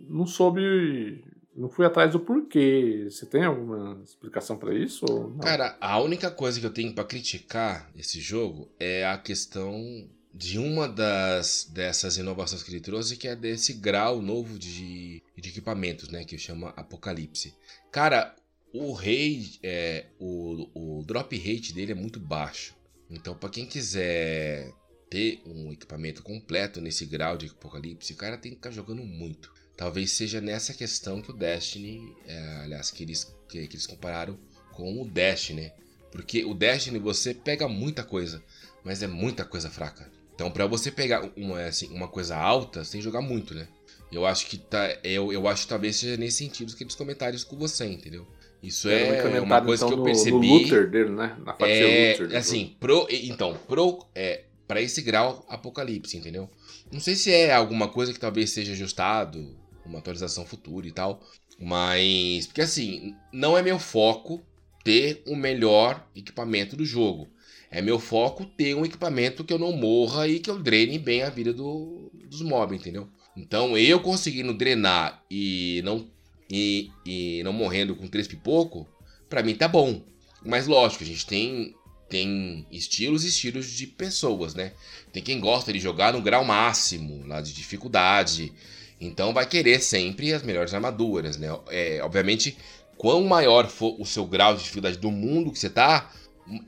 [0.09, 1.25] Não soube.
[1.55, 3.07] Não fui atrás do porquê.
[3.09, 5.05] Você tem alguma explicação para isso?
[5.41, 10.59] Cara, a única coisa que eu tenho para criticar esse jogo é a questão de
[10.59, 16.09] uma das dessas inovações que ele trouxe, que é desse grau novo de, de equipamentos,
[16.09, 16.25] né?
[16.25, 17.55] Que chama Apocalipse.
[17.93, 18.35] Cara,
[18.73, 22.75] o rate, é, o, o drop rate dele é muito baixo.
[23.09, 24.73] Então, para quem quiser
[25.09, 29.05] ter um equipamento completo nesse grau de apocalipse, o cara tem que estar tá jogando
[29.05, 29.55] muito.
[29.77, 34.37] Talvez seja nessa questão que o Destiny, é, aliás, que eles, que, que eles compararam
[34.73, 35.73] com o Destiny.
[36.11, 38.43] Porque o Destiny você pega muita coisa,
[38.83, 40.11] mas é muita coisa fraca.
[40.35, 43.69] Então, para você pegar uma, assim, uma coisa alta, você tem que jogar muito, né?
[44.11, 47.57] Eu acho que tá, eu, eu acho que talvez seja nesse sentido aqueles comentários com
[47.57, 48.27] você, entendeu?
[48.63, 50.49] Isso é, é uma coisa então, que eu percebi.
[50.49, 51.37] No, looter dele, né?
[51.45, 52.37] Na fatia é, looter.
[52.37, 56.49] Assim, pro, então, pro, é, para esse grau apocalipse, entendeu?
[56.91, 61.21] Não sei se é alguma coisa que talvez seja ajustado, uma atualização futura e tal,
[61.61, 64.43] mas porque assim, não é meu foco
[64.83, 67.29] ter o melhor equipamento do jogo.
[67.75, 71.25] É meu foco ter um equipamento que eu não morra e que eu drene bem
[71.25, 73.09] a vida do, dos mobs, entendeu?
[73.37, 76.09] Então eu conseguindo drenar e não
[76.49, 78.87] e, e não morrendo com três pipoco,
[79.29, 80.01] para mim tá bom.
[80.45, 81.75] Mas lógico, a gente tem
[82.09, 84.73] tem estilos e estilos de pessoas, né?
[85.13, 88.53] Tem quem gosta de jogar no grau máximo, lá de dificuldade.
[89.01, 91.49] Então vai querer sempre as melhores armaduras, né?
[91.71, 92.57] É, obviamente,
[92.97, 96.13] quanto maior for o seu grau de dificuldade do mundo que você tá,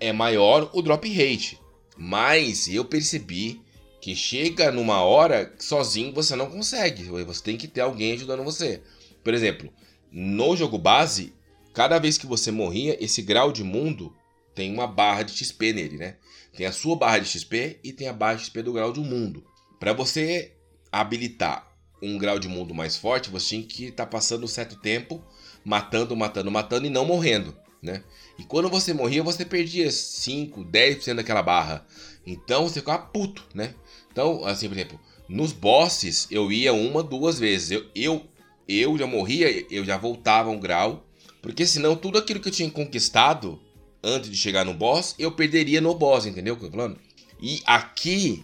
[0.00, 1.60] é maior o drop rate.
[1.96, 3.60] Mas eu percebi
[4.00, 7.04] que chega numa hora sozinho você não consegue.
[7.04, 8.82] Você tem que ter alguém ajudando você.
[9.24, 9.72] Por exemplo,
[10.10, 11.32] no jogo base,
[11.74, 14.14] cada vez que você morria, esse grau de mundo
[14.54, 16.16] tem uma barra de XP nele, né?
[16.56, 19.02] Tem a sua barra de XP e tem a barra de XP do grau do
[19.02, 19.44] mundo.
[19.78, 20.54] Para você
[20.90, 21.70] habilitar
[22.00, 25.22] um grau de mundo mais forte, você tinha que estar tá passando um certo tempo
[25.64, 28.02] matando, matando, matando e não morrendo, né?
[28.38, 31.86] E quando você morria, você perdia 5, 10% daquela barra.
[32.26, 33.74] Então você ficava puto, né?
[34.10, 37.70] Então, assim, por exemplo, nos bosses eu ia uma, duas vezes.
[37.70, 38.26] Eu, eu
[38.68, 41.06] eu já morria, eu já voltava um grau,
[41.40, 43.60] porque senão tudo aquilo que eu tinha conquistado
[44.02, 46.98] antes de chegar no boss, eu perderia no boss, entendeu o que eu tô falando?
[47.40, 48.42] E aqui,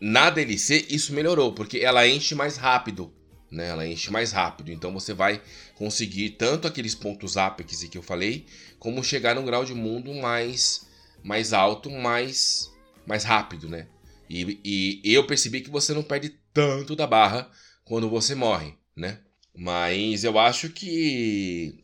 [0.00, 3.12] na DLC, isso melhorou, porque ela enche mais rápido,
[3.50, 3.68] né?
[3.68, 5.40] Ela enche mais rápido, então você vai
[5.74, 8.44] conseguir tanto aqueles pontos ápices que eu falei,
[8.86, 10.86] como chegar num grau de mundo mais,
[11.24, 12.72] mais alto, mais,
[13.04, 13.88] mais rápido, né?
[14.30, 14.60] E,
[15.02, 17.50] e eu percebi que você não perde tanto da barra
[17.84, 19.18] quando você morre, né?
[19.52, 21.80] Mas eu acho que.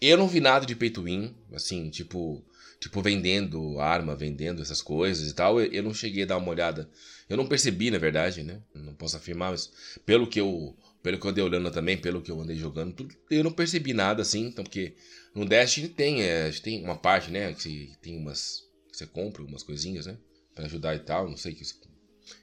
[0.00, 2.44] Eu não vi nada de pay win, assim, tipo.
[2.78, 5.60] Tipo, vendendo arma, vendendo essas coisas e tal.
[5.60, 6.88] Eu não cheguei a dar uma olhada.
[7.28, 8.60] Eu não percebi, na verdade, né?
[8.72, 9.72] Não posso afirmar, mas
[10.06, 10.76] pelo que eu.
[11.02, 13.92] Pelo que eu andei olhando também, pelo que eu andei jogando, tudo, eu não percebi
[13.92, 14.94] nada assim, então, porque
[15.34, 17.52] no Destiny tem, é, tem uma parte, né?
[17.52, 18.62] Que tem umas.
[18.90, 20.16] Que você compra umas coisinhas, né?
[20.54, 21.64] Pra ajudar e tal, não sei o que.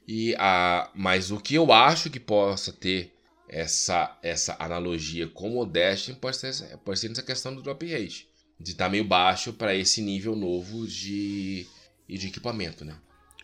[0.08, 3.14] E a, mas o que eu acho que possa ter
[3.48, 8.30] essa, essa analogia com o Destiny pode ser, pode ser essa questão do drop rate.
[8.60, 11.66] De estar tá meio baixo para esse nível novo de,
[12.08, 12.96] de equipamento, né?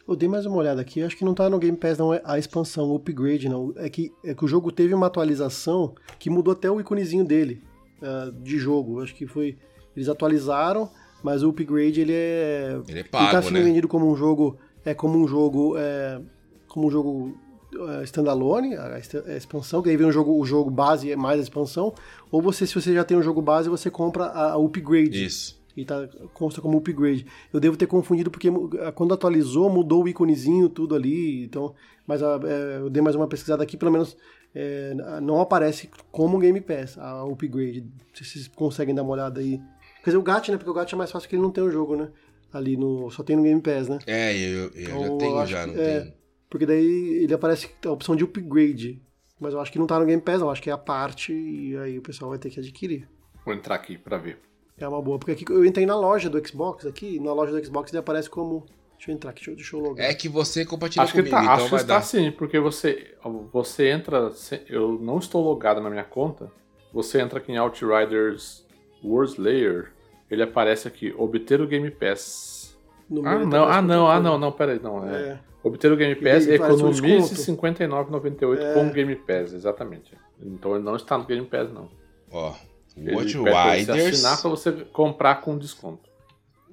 [0.07, 2.21] Eu dei mais uma olhada aqui, acho que não tá no Game Pass não, é
[2.23, 3.73] a expansão, o upgrade não.
[3.75, 7.61] É que, é que o jogo teve uma atualização que mudou até o iconezinho dele,
[8.01, 9.01] uh, de jogo.
[9.01, 9.57] Acho que foi.
[9.95, 10.89] Eles atualizaram,
[11.23, 12.79] mas o upgrade ele é.
[12.87, 13.63] Ele é pago, ele tá sendo né?
[13.63, 14.57] vendido como um jogo.
[14.85, 15.75] É como um jogo.
[15.77, 16.21] É,
[16.67, 17.37] como um jogo
[17.75, 21.43] uh, standalone, a, a, expansão, que aí vem o jogo, o jogo base mais a
[21.43, 21.93] expansão,
[22.31, 25.25] ou você, se você já tem um jogo base, você compra a, a upgrade.
[25.25, 25.56] Isso.
[25.77, 27.27] E tá, consta como upgrade.
[27.53, 28.49] Eu devo ter confundido porque
[28.95, 31.43] quando atualizou, mudou o íconezinho, tudo ali.
[31.43, 31.75] Então,
[32.07, 34.17] mas a, é, eu dei mais uma pesquisada aqui, pelo menos
[34.55, 37.85] é, não aparece como Game Pass, a upgrade.
[38.11, 39.61] Se vocês conseguem dar uma olhada aí.
[40.03, 40.57] Quer dizer, o GAT, né?
[40.57, 42.09] Porque o GAT é mais fácil que ele não tem o jogo, né?
[42.51, 43.11] Ali no.
[43.11, 43.99] Só tem no Game Pass, né?
[44.07, 46.13] É, eu, eu então, já tenho, já, não é, tenho.
[46.49, 48.99] Porque daí ele aparece a opção de upgrade.
[49.39, 51.31] Mas eu acho que não tá no Game Pass, eu acho que é a parte
[51.31, 53.07] e aí o pessoal vai ter que adquirir.
[53.45, 54.39] Vou entrar aqui pra ver.
[54.79, 57.65] É uma boa, porque aqui eu entrei na loja do Xbox aqui, na loja do
[57.65, 58.65] Xbox ele aparece como.
[58.95, 60.05] Deixa eu entrar aqui, deixa eu, deixa eu logar.
[60.09, 62.01] É que você compartilha Acho que comigo, tá, então acho que vai está dar.
[62.01, 63.15] sim, porque você,
[63.51, 64.31] você entra.
[64.67, 66.51] Eu não estou logado na minha conta.
[66.93, 68.65] Você entra aqui em Outriders
[69.03, 69.91] World Layer.
[70.29, 72.77] Ele aparece aqui, obter o Game Pass.
[73.09, 75.07] No Ah, não, ah, não, ah, não, não, peraí, não.
[75.07, 75.21] É.
[75.21, 75.39] É.
[75.63, 77.01] Obter o Game Pass e economize.
[77.01, 80.11] R$ 59,98 com o Game Pass, exatamente.
[80.41, 81.89] Então ele não está no Game Pass, não.
[82.31, 82.57] Ó, Ele
[82.97, 84.13] Você Riders.
[84.15, 86.09] assinar pra você comprar com desconto.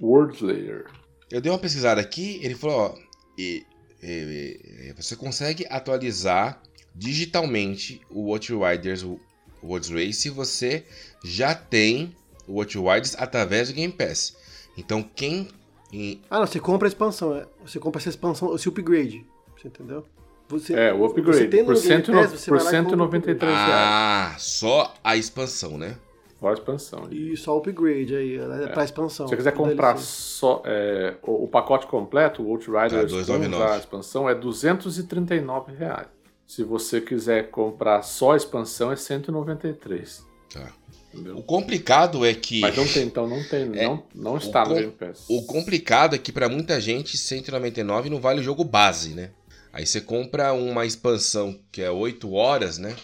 [0.00, 0.86] World Layer.
[1.30, 2.94] Eu dei uma pesquisada aqui, ele falou, ó,
[3.38, 3.64] e,
[4.02, 6.60] e- e- você consegue atualizar
[6.94, 9.18] digitalmente o Watch Riders o
[9.62, 10.84] World Race se você
[11.24, 12.14] já tem
[12.46, 14.36] o Watch Riders através do Game Pass.
[14.76, 15.48] Então quem
[15.92, 17.36] em- Ah, não, você compra a expansão.
[17.36, 17.46] é.
[17.64, 19.24] Você compra essa expansão, esse upgrade.
[19.56, 20.04] Você entendeu?
[20.48, 21.48] Você, É, o Você upgrade.
[21.48, 23.70] tem no Por, Game cento Pass, você por vai lá e compra o 193 reais.
[23.72, 25.96] Ah, só a expansão, né?
[26.44, 27.08] Fora a expansão.
[27.10, 29.26] E só o upgrade aí, é pra expansão.
[29.26, 33.72] Se você quiser comprar só é, o, o pacote completo, o Outriders com 299.
[33.72, 36.06] a expansão, é 239 reais.
[36.46, 40.26] Se você quiser comprar só a expansão, é 193.
[40.52, 40.70] Tá.
[41.14, 41.42] O Entendeu?
[41.44, 44.74] complicado é que Mas não tem, então não tem, É, não, não está o no
[44.74, 45.24] com- Game Pass.
[45.30, 49.30] O complicado é que pra muita gente 199 não vale o jogo base, né?
[49.72, 52.94] Aí você compra uma expansão que é 8 horas, né?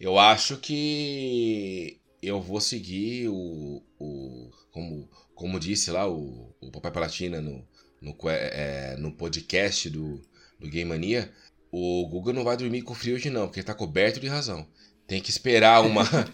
[0.00, 6.90] Eu acho que eu vou seguir o, o como, como disse lá o, o Papai
[6.92, 7.64] Palatina no,
[8.00, 10.20] no, que- é, no podcast do,
[10.58, 11.32] do Game Mania.
[11.70, 14.66] O Google não vai dormir com frio hoje não, porque tá coberto de razão.
[15.06, 16.02] Tem que esperar uma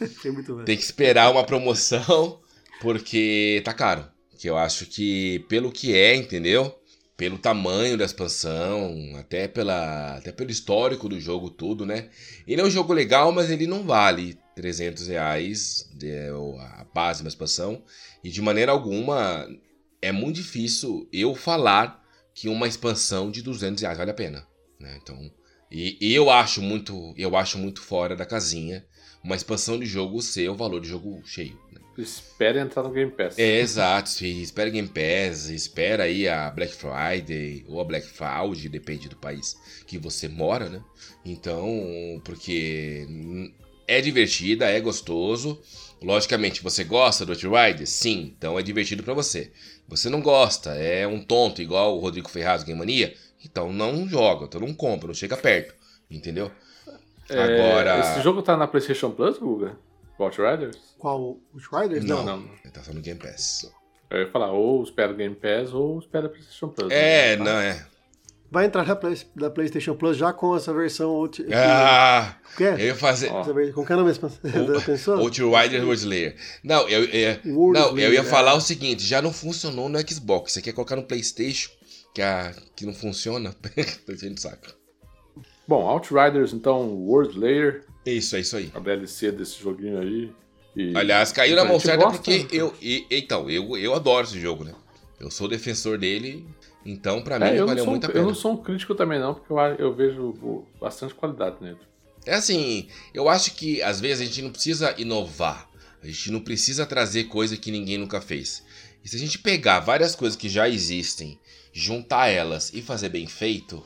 [0.57, 0.65] bem.
[0.65, 2.41] tem que esperar uma promoção,
[2.81, 4.07] porque tá caro.
[4.39, 6.77] Que eu acho que, pelo que é, entendeu?
[7.17, 12.11] Pelo tamanho da expansão, até, pela, até pelo histórico do jogo, tudo, né?
[12.47, 16.29] Ele é um jogo legal, mas ele não vale 300 reais de-
[16.61, 17.83] a base da expansão.
[18.23, 19.49] E de maneira alguma,
[20.01, 22.03] é muito difícil eu falar
[22.35, 24.47] que uma expansão de 200 reais vale a pena.
[24.81, 24.99] Né?
[25.03, 25.31] Então,
[25.71, 28.85] e, e eu acho muito eu acho muito fora da casinha
[29.23, 31.59] uma expansão de jogo ser o valor de jogo cheio.
[31.73, 31.81] né?
[31.97, 33.39] Espere entrar no Game Pass.
[33.39, 34.09] É, exato.
[34.11, 39.17] se Espera Game Pass, espera aí a Black Friday ou a Black Friday, depende do
[39.17, 40.83] país que você mora, né?
[41.25, 43.07] Então, porque
[43.87, 45.61] é divertida, é gostoso.
[46.03, 47.87] Logicamente, você gosta do Outrider?
[47.87, 49.51] Sim, então é divertido pra você.
[49.89, 53.15] Você não gosta, é um tonto igual o Rodrigo Ferraz Game Mania?
[53.45, 55.75] Então não joga, então não compra, não chega perto,
[56.11, 56.51] entendeu?
[57.29, 58.01] É, Agora...
[58.01, 59.77] Esse jogo tá na PlayStation Plus, Guga?
[60.19, 60.79] Outriders?
[60.99, 61.39] Qual?
[61.53, 62.05] Os Riders?
[62.05, 62.51] Não, não.
[62.63, 63.71] ele tá só no Game Pass.
[64.11, 66.93] Eu ia falar, ou espera o Game Pass ou espera a PlayStation Plus.
[66.93, 67.45] É, né?
[67.45, 67.87] não é.
[68.55, 71.11] Vai entrar na, Play, da PlayStation Plus já com essa versão.
[71.11, 72.75] Ulti- Ah, que é?
[72.75, 73.29] eu ia fazer.
[73.33, 73.43] Ó.
[73.73, 74.11] Com que é o nome
[74.81, 75.19] pensou?
[75.19, 76.37] Outrider World Slayer.
[76.63, 78.55] Não, eu, eu, World não, eu ia Slayer, falar é.
[78.55, 80.53] o seguinte, já não funcionou no Xbox.
[80.53, 81.69] Você quer colocar no Playstation,
[82.15, 83.53] que, a, que não funciona?
[84.07, 84.69] Tô enchendo de saco.
[85.67, 88.71] Bom, Outriders, então, World Layer, Isso, é isso aí.
[88.73, 90.31] a DLC desse joguinho aí.
[90.77, 92.49] E- Aliás, caiu na a mão gente certa porque né?
[92.53, 92.73] eu.
[92.81, 94.73] E, então, eu, eu adoro esse jogo, né?
[95.19, 96.47] Eu sou defensor dele,
[96.85, 98.27] então pra mim É, eu, não valeu sou, um- muito a eu pena.
[98.27, 101.79] não sou um crítico também não, porque eu, eu vejo bastante qualidade nele.
[102.27, 105.69] É assim, eu acho que às vezes a gente não precisa inovar.
[106.03, 108.63] A gente não precisa trazer coisa que ninguém nunca fez.
[109.05, 111.39] E se a gente pegar várias coisas que já existem,
[111.73, 113.83] juntar elas e fazer bem feito,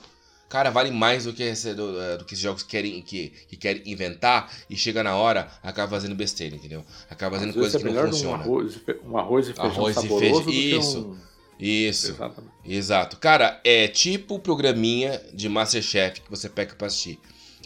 [0.48, 3.32] cara, vale mais do que, esse, do, eh, do que esses jogos que querem, que,
[3.48, 6.84] que querem inventar e chega na hora, acaba fazendo besteira, entendeu?
[7.10, 9.52] Acaba fazendo Às vezes coisa que é não melhor um arroz, e um arroz e
[9.52, 11.18] feijão Arroz e saboroso feijão, do que isso.
[11.58, 12.12] Isso.
[12.12, 12.52] Exatamente.
[12.64, 13.16] Exato.
[13.16, 17.18] Cara, é tipo o programinha de Masterchef que você pega pra assistir.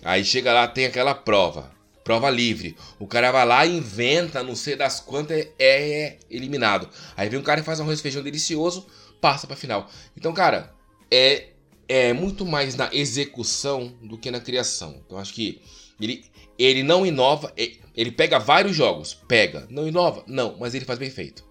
[0.03, 1.71] Aí chega lá, tem aquela prova.
[2.03, 2.77] Prova livre.
[2.99, 6.89] O cara vai lá e inventa, não sei das quantas, é, é eliminado.
[7.17, 8.87] Aí vem um cara e faz um arroz e feijão delicioso,
[9.21, 9.89] passa pra final.
[10.17, 10.75] Então, cara,
[11.11, 11.51] é,
[11.89, 15.01] é muito mais na execução do que na criação.
[15.07, 15.63] Então, acho que
[16.01, 16.25] ele,
[16.59, 19.67] ele não inova, e- ele pega vários jogos, pega.
[19.71, 20.25] Não inova?
[20.27, 21.45] Não, mas ele faz bem feito.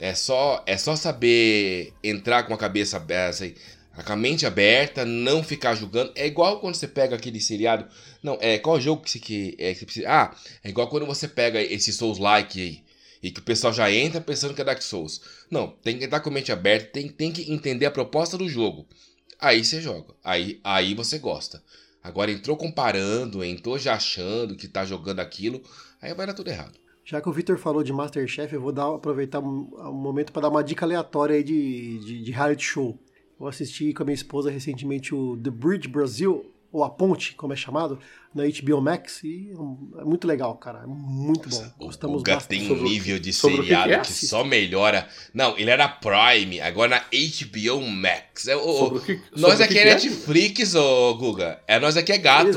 [0.00, 3.54] É só, é só saber entrar com a cabeça aberta, assim,
[4.04, 6.12] com a mente aberta, não ficar julgando.
[6.14, 7.86] É igual quando você pega aquele seriado.
[8.22, 10.08] Não, é qual jogo que você, que, é, que você precisa.
[10.08, 12.82] Ah, é igual quando você pega esse Souls-like aí.
[13.20, 15.20] E que o pessoal já entra pensando que é Dark Souls.
[15.50, 18.48] Não, tem que entrar com a mente aberta, tem, tem que entender a proposta do
[18.48, 18.86] jogo.
[19.40, 20.14] Aí você joga.
[20.22, 21.62] Aí, aí você gosta.
[22.02, 25.62] Agora entrou comparando, entrou já achando que tá jogando aquilo,
[26.00, 26.78] aí vai dar tudo errado.
[27.10, 30.42] Já que o Victor falou de Masterchef, eu vou dar, aproveitar um, um momento para
[30.42, 32.98] dar uma dica aleatória aí de, de, de reality show.
[33.40, 37.54] Eu assisti com a minha esposa recentemente o The Bridge Brasil, ou A Ponte, como
[37.54, 37.98] é chamado,
[38.34, 39.50] na HBO Max, e
[39.98, 40.80] é muito legal, cara.
[40.82, 41.64] É muito bom.
[41.78, 42.60] Gostamos o bastante.
[42.68, 44.00] tem um nível de seriado que é?
[44.00, 45.08] que, só melhora.
[45.32, 48.48] Não, ele era Prime, agora na HBO Max.
[48.48, 49.94] É, o- que- nós aqui que é que é?
[49.94, 51.58] Netflix, ô Guga.
[51.66, 52.50] É nós aqui é gato.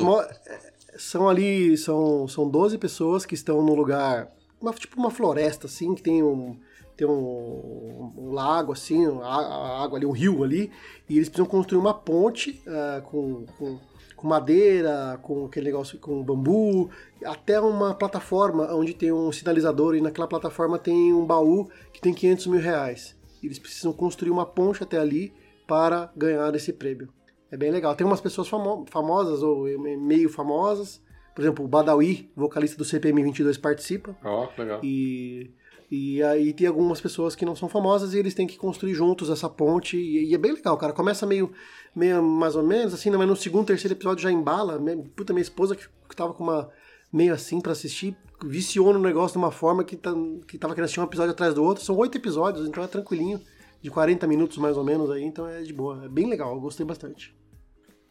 [0.46, 0.60] é,
[0.98, 4.30] são ali, são, são 12 pessoas que estão num lugar,
[4.62, 6.58] uma- tipo uma floresta, assim, que tem um,
[6.96, 10.72] tem um, um lago, assim, a, água ali, um rio ali,
[11.10, 13.80] e eles precisam construir uma ponte ah, com, com,
[14.16, 16.90] com madeira, com aquele negócio, com bambu,
[17.26, 22.14] até uma plataforma onde tem um sinalizador, e naquela plataforma tem um baú que tem
[22.14, 23.16] 500 mil reais.
[23.44, 25.34] Eles precisam construir uma ponte até ali
[25.68, 27.10] para ganhar esse prêmio.
[27.50, 27.96] É bem legal.
[27.96, 29.64] Tem umas pessoas famo- famosas ou
[29.98, 31.02] meio famosas.
[31.36, 34.16] Por exemplo, o Badawi, vocalista do CPM 22, participa.
[34.24, 34.80] Ó, que legal.
[34.84, 35.52] E,
[35.90, 39.30] e aí tem algumas pessoas que não são famosas e eles têm que construir juntos
[39.30, 39.98] essa ponte.
[39.98, 40.94] E, e é bem legal, cara.
[40.94, 41.52] Começa meio,
[41.96, 44.82] meio mais ou menos, assim, mas no segundo, terceiro episódio já embala.
[45.16, 46.70] Puta, minha esposa que, que tava com uma
[47.12, 48.16] meio assim pra assistir,
[48.46, 50.14] viciou no negócio de uma forma que, tá,
[50.48, 51.84] que tava querendo assistir um episódio atrás do outro.
[51.84, 53.40] São oito episódios, então é tranquilinho.
[53.82, 56.06] De 40 minutos mais ou menos aí, então é de boa.
[56.06, 57.36] É bem legal, eu gostei bastante.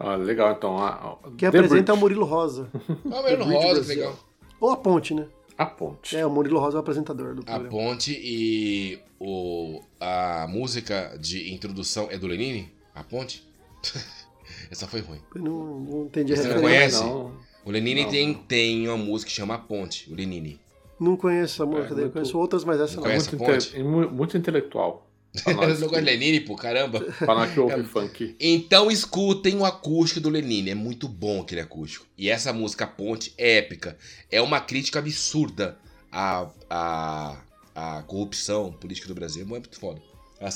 [0.02, 0.78] Ah, legal, então.
[0.78, 1.98] a- a- Quem The apresenta é o.
[1.98, 2.68] Murilo Rosa.
[3.12, 3.96] Ah, Mano Bridge Rosa, que Brasil.
[3.96, 4.16] legal.
[4.58, 5.26] Ou a Ponte, né?
[5.58, 6.16] A ponte.
[6.16, 7.68] É, o Murilo Rosa é o apresentador do A programa.
[7.68, 12.72] ponte e o, a música de introdução é do Lenine?
[12.94, 13.46] A ponte?
[14.70, 15.20] Essa foi ruim.
[15.34, 16.98] Eu não, não entendi a Você não referência.
[17.00, 17.04] conhece?
[17.04, 17.32] Não.
[17.64, 18.34] O Lenine Não, tem, não.
[18.44, 20.58] tem uma música que chama A Ponte, o Lenine.
[20.98, 23.10] Não conheço essa música É, muito- conheço outras, mas essa Não não.
[23.10, 23.36] conhece?
[23.36, 25.06] Muito, inte- mu- muito intelectual.
[25.46, 27.06] Nós, gosta de Lenine, pô, caramba.
[27.20, 28.36] nós que ouve funk.
[28.40, 32.06] Então escutem o acústico do Lenine, é muito bom aquele acústico.
[32.18, 33.96] E essa música Ponte é épica.
[34.30, 35.78] É uma crítica absurda
[36.10, 37.42] à, à,
[37.74, 39.42] à corrupção política do Brasil.
[39.42, 40.00] É muito foda.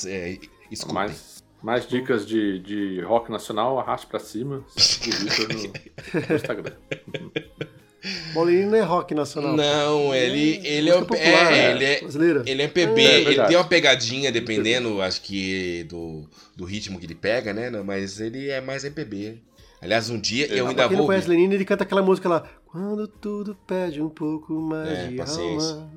[0.07, 0.37] É,
[0.69, 0.93] escutem.
[0.93, 4.65] Mais, mais dicas de, de rock nacional, arraste pra cima.
[4.75, 6.73] Segue o Vitor no, no Instagram.
[8.33, 9.55] Bolinho não é rock nacional.
[9.55, 11.71] Não, ele, ele é, Música um- popular, é, é.
[11.71, 12.43] ele é, Brasileira.
[12.45, 17.05] Ele é MPB, É, ele tem uma pegadinha, dependendo, acho que, do, do ritmo que
[17.05, 17.69] ele pega, né?
[17.83, 19.39] Mas ele é mais MPB.
[19.81, 21.27] Aliás, um dia eu Ah, ainda Pra quem vou não conhece.
[21.27, 22.49] Lenine, ele canta aquela música lá.
[22.65, 25.71] Quando tudo pede um pouco mais É, de paciência.
[25.75, 25.91] alma.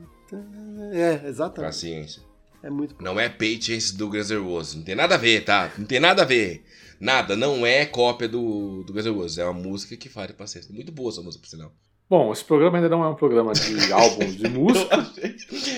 [0.92, 1.68] É, exatamente.
[1.70, 2.22] Paciência.
[2.62, 4.74] É muito Não é Patience do Guns N' Roses.
[4.74, 5.70] Não tem nada a ver, tá?
[5.78, 6.64] Não tem nada a ver.
[7.00, 7.36] Nada.
[7.36, 9.38] Não é cópia do, do Guns N' Roses.
[9.38, 10.74] É uma música que fale paciência.
[10.74, 11.72] Muito boa essa música, por sinal.
[12.08, 14.96] Bom, esse programa ainda não é um programa de álbuns de música.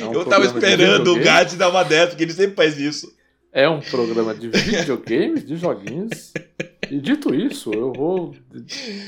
[0.01, 1.18] É um eu tava de esperando o.
[1.20, 3.12] Gatti dar uma dessa, porque ele sempre faz isso.
[3.53, 6.33] É um programa de videogames, de joguinhos.
[6.89, 8.35] E dito isso, eu vou.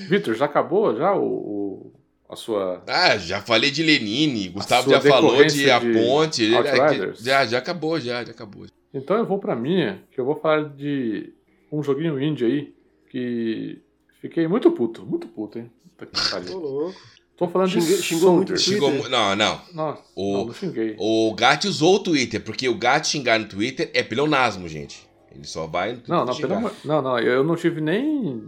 [0.09, 1.93] Vitor, já acabou já o, o-
[2.29, 2.83] a sua.
[2.89, 4.49] Ah, já falei de Lenine.
[4.49, 6.55] Gustavo já falou de decorrência A de Ponte.
[6.55, 7.21] Outriders.
[7.21, 8.67] Já, já acabou, já, já acabou.
[8.93, 11.33] Então eu vou pra minha, que eu vou falar de
[11.71, 12.75] um joguinho indie aí
[13.11, 13.79] que
[14.21, 15.71] fiquei muito puto, muito puto, hein?
[16.07, 16.59] Puta que pariu.
[16.59, 17.01] louco.
[17.37, 19.61] Tô falando Xinguei- de xingou muito Xingou Não, não.
[19.73, 20.95] Nossa, O- não, não xinguei.
[20.99, 25.09] O Gatti usou o Twitter, porque o Gatti xingar no Twitter é pleonasmo, gente.
[25.35, 28.43] Ele só vai no Twitter Não, não, pelo não, não, eu não tive nem,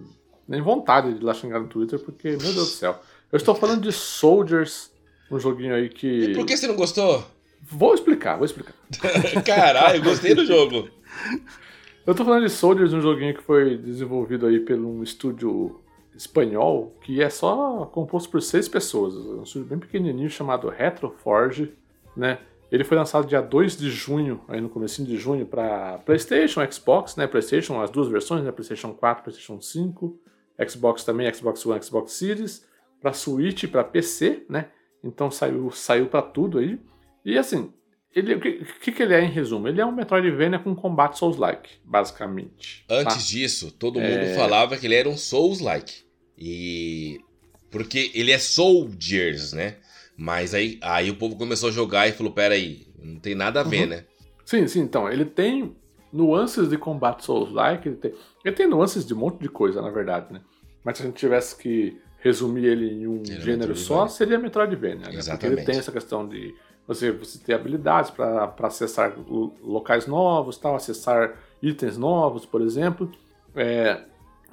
[0.47, 3.01] nem vontade de ir lá xingar no Twitter, porque, meu Deus do céu.
[3.33, 4.91] Eu estou falando de Soldiers,
[5.31, 6.07] um joguinho aí que.
[6.07, 7.25] E por que você não gostou?
[7.63, 8.75] Vou explicar, vou explicar.
[9.45, 10.89] Caralho, eu gostei do jogo.
[12.07, 15.81] Eu tô falando de Soldiers, um joguinho que foi desenvolvido aí por um estúdio
[16.17, 19.15] espanhol, que é só composto por seis pessoas.
[19.15, 21.73] Um estúdio bem pequenininho chamado Retroforge,
[22.17, 22.39] né?
[22.73, 27.15] Ele foi lançado dia 2 de junho, aí no comecinho de junho, para PlayStation, Xbox,
[27.17, 27.27] né?
[27.27, 28.51] PlayStation, as duas versões, né?
[28.51, 30.19] PlayStation 4, PlayStation 5,
[30.69, 32.67] Xbox também, Xbox One, Xbox Series,
[33.01, 34.69] para Switch, para PC, né?
[35.03, 36.81] Então saiu, saiu para tudo aí.
[37.25, 37.73] E assim,
[38.15, 39.69] ele, o que, que, que ele é em resumo?
[39.69, 42.85] Ele é um Metroidvania com combate Souls-like, basicamente.
[42.89, 42.97] tá?
[42.97, 44.35] Antes disso, todo mundo É.
[44.35, 46.04] falava que ele era um Souls-like.
[46.39, 47.21] E.
[47.71, 49.77] Porque ele é Soldiers, né?
[50.17, 53.65] Mas aí, aí o povo começou a jogar e falou: peraí, não tem nada a
[53.65, 53.89] ver, Uhum.
[53.89, 54.05] né?
[54.45, 55.75] Sim, sim, então, ele tem
[56.13, 58.15] nuances de combate Souls-like, ele tem,
[58.45, 60.41] ele tem nuances de um monte de coisa, na verdade, né?
[60.85, 64.39] Mas se a gente tivesse que resumir ele em um Ele é gênero só, seria
[64.39, 65.03] Metroidvania, né?
[65.07, 65.59] Porque Exatamente.
[65.61, 66.55] ele tem essa questão de
[66.87, 73.11] você, você ter habilidades para acessar lo- locais novos, tal, acessar itens novos, por exemplo.
[73.57, 74.03] É,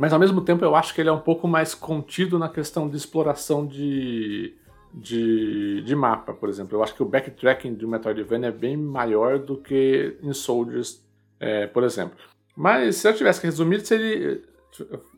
[0.02, 2.90] mas ao mesmo tempo eu acho que ele é um pouco mais contido na questão
[2.90, 4.52] de exploração de,
[4.92, 6.76] de, de mapa, por exemplo.
[6.76, 11.06] Eu acho que o backtracking de Metroidvania é bem maior do que em Soldiers,
[11.40, 12.18] é, por exemplo.
[12.56, 14.42] Mas se eu tivesse que resumir, seria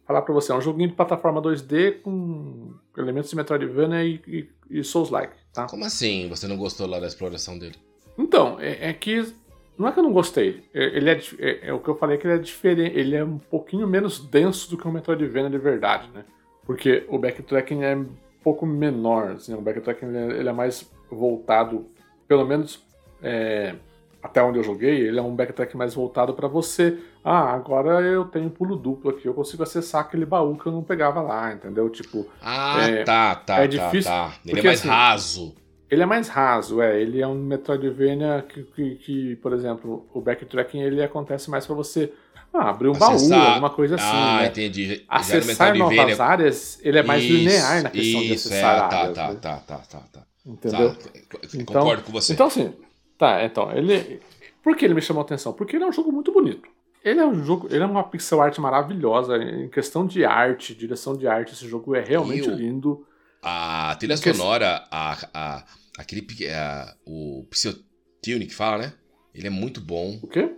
[0.05, 4.79] falar pra você, é um joguinho de plataforma 2D com elementos de Metroidvania e, e,
[4.79, 5.65] e Souls-like, tá?
[5.67, 7.77] Como assim você não gostou lá da exploração dele?
[8.17, 9.33] Então, é, é que
[9.77, 10.63] Não é que eu não gostei.
[10.73, 12.97] Ele é, é, é, o que eu falei que ele é diferente.
[12.97, 16.23] Ele é um pouquinho menos denso do que o Metroidvania de verdade, né?
[16.65, 18.09] Porque o backtracking é um
[18.43, 19.31] pouco menor.
[19.31, 21.87] Assim, o backtracking ele é, ele é mais voltado,
[22.27, 22.85] pelo menos
[23.21, 23.75] é,
[24.23, 26.97] até onde eu joguei, ele é um backtrack mais voltado para você.
[27.23, 30.81] Ah, agora eu tenho pulo duplo aqui, eu consigo acessar aquele baú que eu não
[30.81, 31.89] pegava lá, entendeu?
[31.89, 32.25] Tipo.
[32.41, 34.33] Ah, é, tá, tá, é tá, difícil, tá.
[34.45, 35.55] Ele é porque, é mais assim, raso.
[35.93, 36.99] Ele é mais raso, é.
[36.99, 41.75] Ele é um Metroidvania que, que, que por exemplo, o backtracking ele acontece mais para
[41.75, 42.11] você
[42.51, 43.39] ah, abrir um Acessar...
[43.39, 44.05] baú, alguma coisa assim.
[44.05, 44.47] Ah, né?
[44.47, 45.03] entendi.
[45.07, 48.97] Acessar novas áreas, ele é mais isso, linear na questão isso, de acessar é, tá,
[48.97, 49.15] áreas.
[49.15, 49.39] Tá, né?
[49.41, 50.23] tá, tá, tá, tá.
[50.45, 50.95] Entendeu?
[50.95, 51.09] Tá,
[51.53, 52.33] então, concordo com você.
[52.33, 52.73] Então, assim,
[53.17, 54.19] tá, então, ele.
[54.63, 55.53] Por que ele me chamou a atenção?
[55.53, 56.67] Porque ele é um jogo muito bonito.
[57.03, 59.37] Ele é um jogo, ele é uma pixel art maravilhosa.
[59.37, 63.05] Em questão de arte, direção de arte, esse jogo é realmente lindo.
[63.41, 65.63] A trilha sonora, a, a,
[65.97, 66.25] aquele.
[66.49, 68.93] A, o Psyotune que fala, né?
[69.33, 70.19] Ele é muito bom.
[70.21, 70.51] O quê?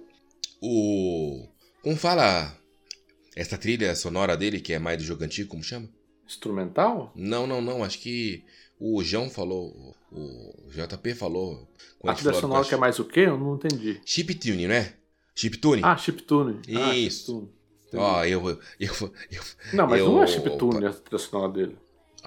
[0.62, 1.48] O.
[1.82, 2.58] Como fala
[3.36, 5.90] essa trilha sonora dele, que é mais do jogo antigo, como chama?
[6.26, 7.12] Instrumental?
[7.16, 7.84] Não, não, não.
[7.84, 8.44] Acho que
[8.80, 11.68] o João falou, o JP falou.
[12.04, 13.22] A trilha sonora que é mais o quê?
[13.22, 14.02] Eu não entendi.
[14.06, 14.94] Chiptune, né?
[15.36, 15.82] Chiptune?
[15.84, 16.62] Ah, chiptune.
[16.76, 17.50] Ah, Isso.
[17.94, 21.52] Ah, Ó, oh, eu, eu, eu, Não, mas eu, não é chiptune a trilha sonora
[21.52, 21.78] dele.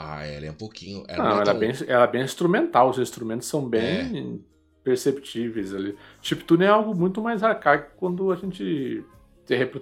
[0.00, 1.02] Ah, ela é um pouquinho.
[1.08, 2.90] Ela não, é ela, é bem, ela é bem instrumental.
[2.90, 4.84] Os instrumentos são bem é.
[4.84, 5.96] perceptíveis ali.
[6.22, 9.04] Chiptune é algo muito mais arcaico quando a gente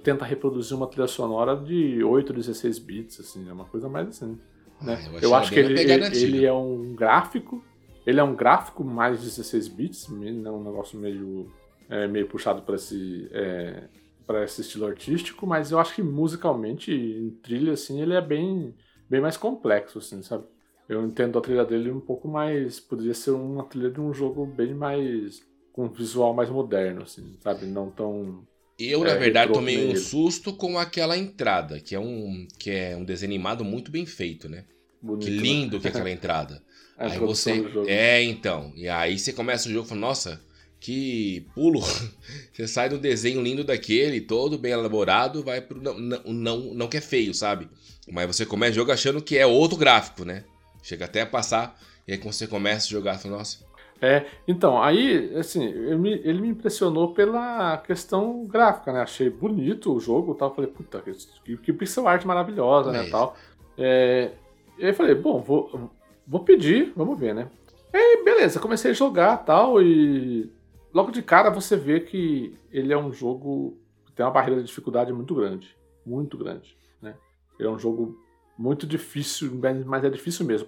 [0.03, 4.39] tenta reproduzir uma trilha sonora de 8, 16 bits, assim, é uma coisa mais assim.
[4.81, 4.99] Né?
[4.99, 7.63] Ah, eu, eu acho que ele, ele, ele, é um gráfico,
[8.07, 11.51] ele é um gráfico mais 16 bits, não é um negócio meio,
[11.89, 13.85] é, meio puxado para esse, é,
[14.27, 18.75] para esse estilo artístico, mas eu acho que musicalmente, em trilha, assim, ele é bem,
[19.09, 20.45] bem mais complexo, assim, sabe?
[20.89, 22.79] Eu entendo a trilha dele um pouco mais.
[22.79, 25.43] Poderia ser uma trilha de um jogo bem mais.
[25.73, 27.67] com um visual mais moderno, assim, sabe?
[27.67, 28.47] Não tão
[28.79, 32.95] eu, é, na verdade, tomei um susto com aquela entrada, que é um, que é
[32.95, 34.65] um desenho animado muito bem feito, né?
[35.01, 35.43] Bonito, que né?
[35.43, 35.81] lindo né?
[35.81, 36.63] que é aquela entrada.
[36.99, 37.65] aí você.
[37.87, 38.73] É, então.
[38.77, 40.41] E aí você começa o jogo falando, nossa,
[40.81, 41.81] que pulo.
[42.53, 46.97] você sai do desenho lindo daquele, todo bem elaborado, vai pro não, não, não, que
[46.97, 47.69] é feio, sabe?
[48.11, 50.45] Mas você começa o jogo achando que é outro gráfico, né?
[50.83, 53.67] Chega até a passar, e aí quando você começa a jogar, fala, nossa,
[54.01, 59.01] é, então, aí, assim, ele me, ele me impressionou pela questão gráfica, né?
[59.01, 60.55] Achei bonito o jogo e tal.
[60.55, 61.03] Falei, puta,
[61.45, 63.07] que, que pixel art maravilhosa, né?
[63.07, 63.35] É tal.
[63.79, 64.31] É,
[64.79, 65.91] e aí falei, bom, vou,
[66.27, 67.49] vou pedir, vamos ver, né?
[67.93, 70.51] E aí, beleza, comecei a jogar tal, e
[70.97, 73.77] logo de cara você vê que ele é um jogo
[74.07, 75.77] que tem uma barreira de dificuldade muito grande.
[76.07, 77.15] Muito grande, né?
[77.59, 78.19] Ele é um jogo
[78.57, 79.53] muito difícil,
[79.85, 80.67] mas é difícil mesmo.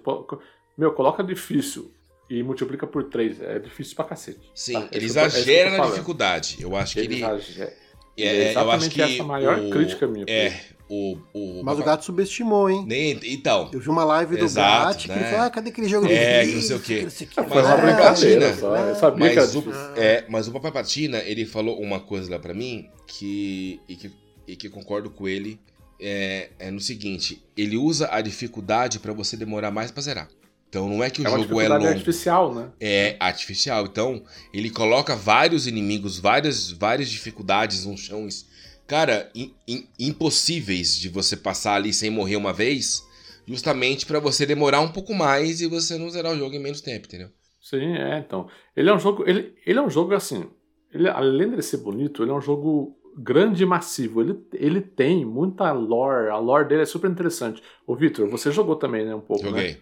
[0.77, 1.91] Meu, coloca difícil
[2.29, 3.41] e multiplica por 3.
[3.41, 4.51] É difícil pra cacete.
[4.53, 4.89] Sim, tá?
[4.91, 6.57] ele exagera na dificuldade.
[6.59, 7.15] Eu acho que ele.
[7.15, 7.23] ele...
[7.23, 7.73] Exagera.
[8.15, 10.25] É, é, eu acho que essa a maior o, crítica minha.
[10.27, 12.83] É, o, o, Mas o gato subestimou, hein?
[12.87, 13.69] Nem, então.
[13.71, 15.03] Eu vi uma live do Exato, gato né?
[15.03, 15.29] que ele né?
[15.29, 17.07] falou: ah, cadê aquele jogo É, que não sei o quê.
[17.07, 18.47] Mas o Papai Patina.
[18.47, 19.63] Mas, o,
[19.95, 23.79] é, mas o Papai Patina, ele falou uma coisa lá pra mim que.
[23.87, 24.11] E que,
[24.47, 25.59] e que concordo com ele.
[26.01, 30.27] É, é no seguinte: ele usa a dificuldade para você demorar mais pra zerar.
[30.69, 31.85] Então não é que o é jogo é longo.
[31.85, 32.69] É artificial, né?
[32.79, 33.85] É artificial.
[33.85, 38.45] Então ele coloca vários inimigos, várias, várias dificuldades nos chãos,
[38.89, 43.07] cara, in, in, impossíveis de você passar ali sem morrer uma vez,
[43.47, 46.81] justamente para você demorar um pouco mais e você não zerar o jogo em menos
[46.81, 47.29] tempo, entendeu?
[47.61, 48.17] Sim, é.
[48.17, 50.49] Então ele é um jogo, ele, ele é um jogo assim.
[50.91, 54.21] Ele, além de ser bonito, ele é um jogo grande e massivo.
[54.21, 56.29] Ele, ele tem muita lore.
[56.29, 57.61] A lore dele é super interessante.
[57.85, 59.13] Ô, Victor, você jogou também, né?
[59.13, 59.43] Um pouco.
[59.43, 59.49] Né?
[59.49, 59.77] Joguei.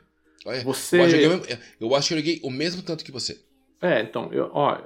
[0.46, 0.64] Né?
[0.66, 1.00] Você...
[1.00, 1.42] Eu,
[1.80, 3.40] eu, acho que eu joguei o mesmo tanto que você.
[3.82, 4.80] É, então, eu, ó,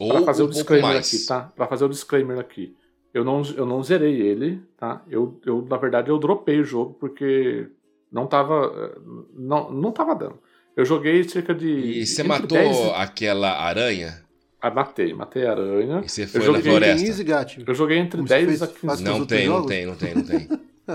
[0.00, 1.52] Ou pra fazer um o disclaimer aqui, tá?
[1.54, 2.76] Pra fazer o disclaimer aqui.
[3.12, 5.02] Eu não, eu não zerei ele, tá?
[5.08, 7.66] Eu, eu, na verdade, eu dropei o jogo porque
[8.12, 9.00] não tava.
[9.34, 10.38] Não, não tava dando.
[10.76, 11.68] Eu joguei cerca de.
[11.68, 12.92] E você matou 10...
[12.94, 14.22] aquela aranha?
[14.60, 16.02] Ah, matei, matei a aranha.
[16.04, 17.62] E você foi eu na floresta?
[17.66, 20.48] Eu joguei entre Como 10 a 15 Não tem, não tem, não tem, não tem.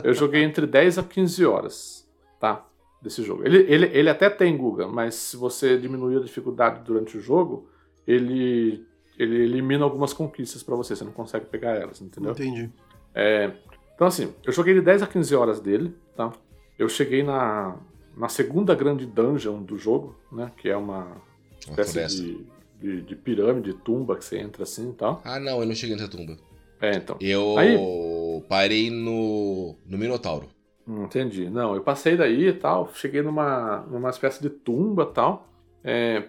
[0.04, 2.08] eu joguei entre 10 a 15 horas,
[2.40, 2.66] tá?
[3.04, 3.46] desse jogo.
[3.46, 7.68] Ele, ele, ele até tem Guga, mas se você diminuir a dificuldade durante o jogo,
[8.08, 8.86] ele,
[9.18, 12.32] ele elimina algumas conquistas para você, você não consegue pegar elas, entendeu?
[12.32, 12.70] Entendi.
[13.14, 13.52] É,
[13.96, 16.32] então assim, eu joguei de 10 a 15 horas dele, tá?
[16.78, 17.78] Eu cheguei na,
[18.18, 20.52] na segunda grande dungeon do jogo, né?
[20.58, 21.22] Que é uma
[21.60, 22.46] espécie de,
[22.82, 25.22] de, de, pirâmide, tumba que você entra assim e tal.
[25.24, 26.38] Ah não, eu não cheguei nessa tumba.
[26.82, 27.16] É, então.
[27.22, 27.78] Eu Aí,
[28.50, 30.50] parei no, no Minotauro.
[30.86, 31.50] Entendi.
[31.50, 35.48] Não, eu passei daí e tal, cheguei numa, numa espécie de tumba e tal.
[35.84, 36.24] É,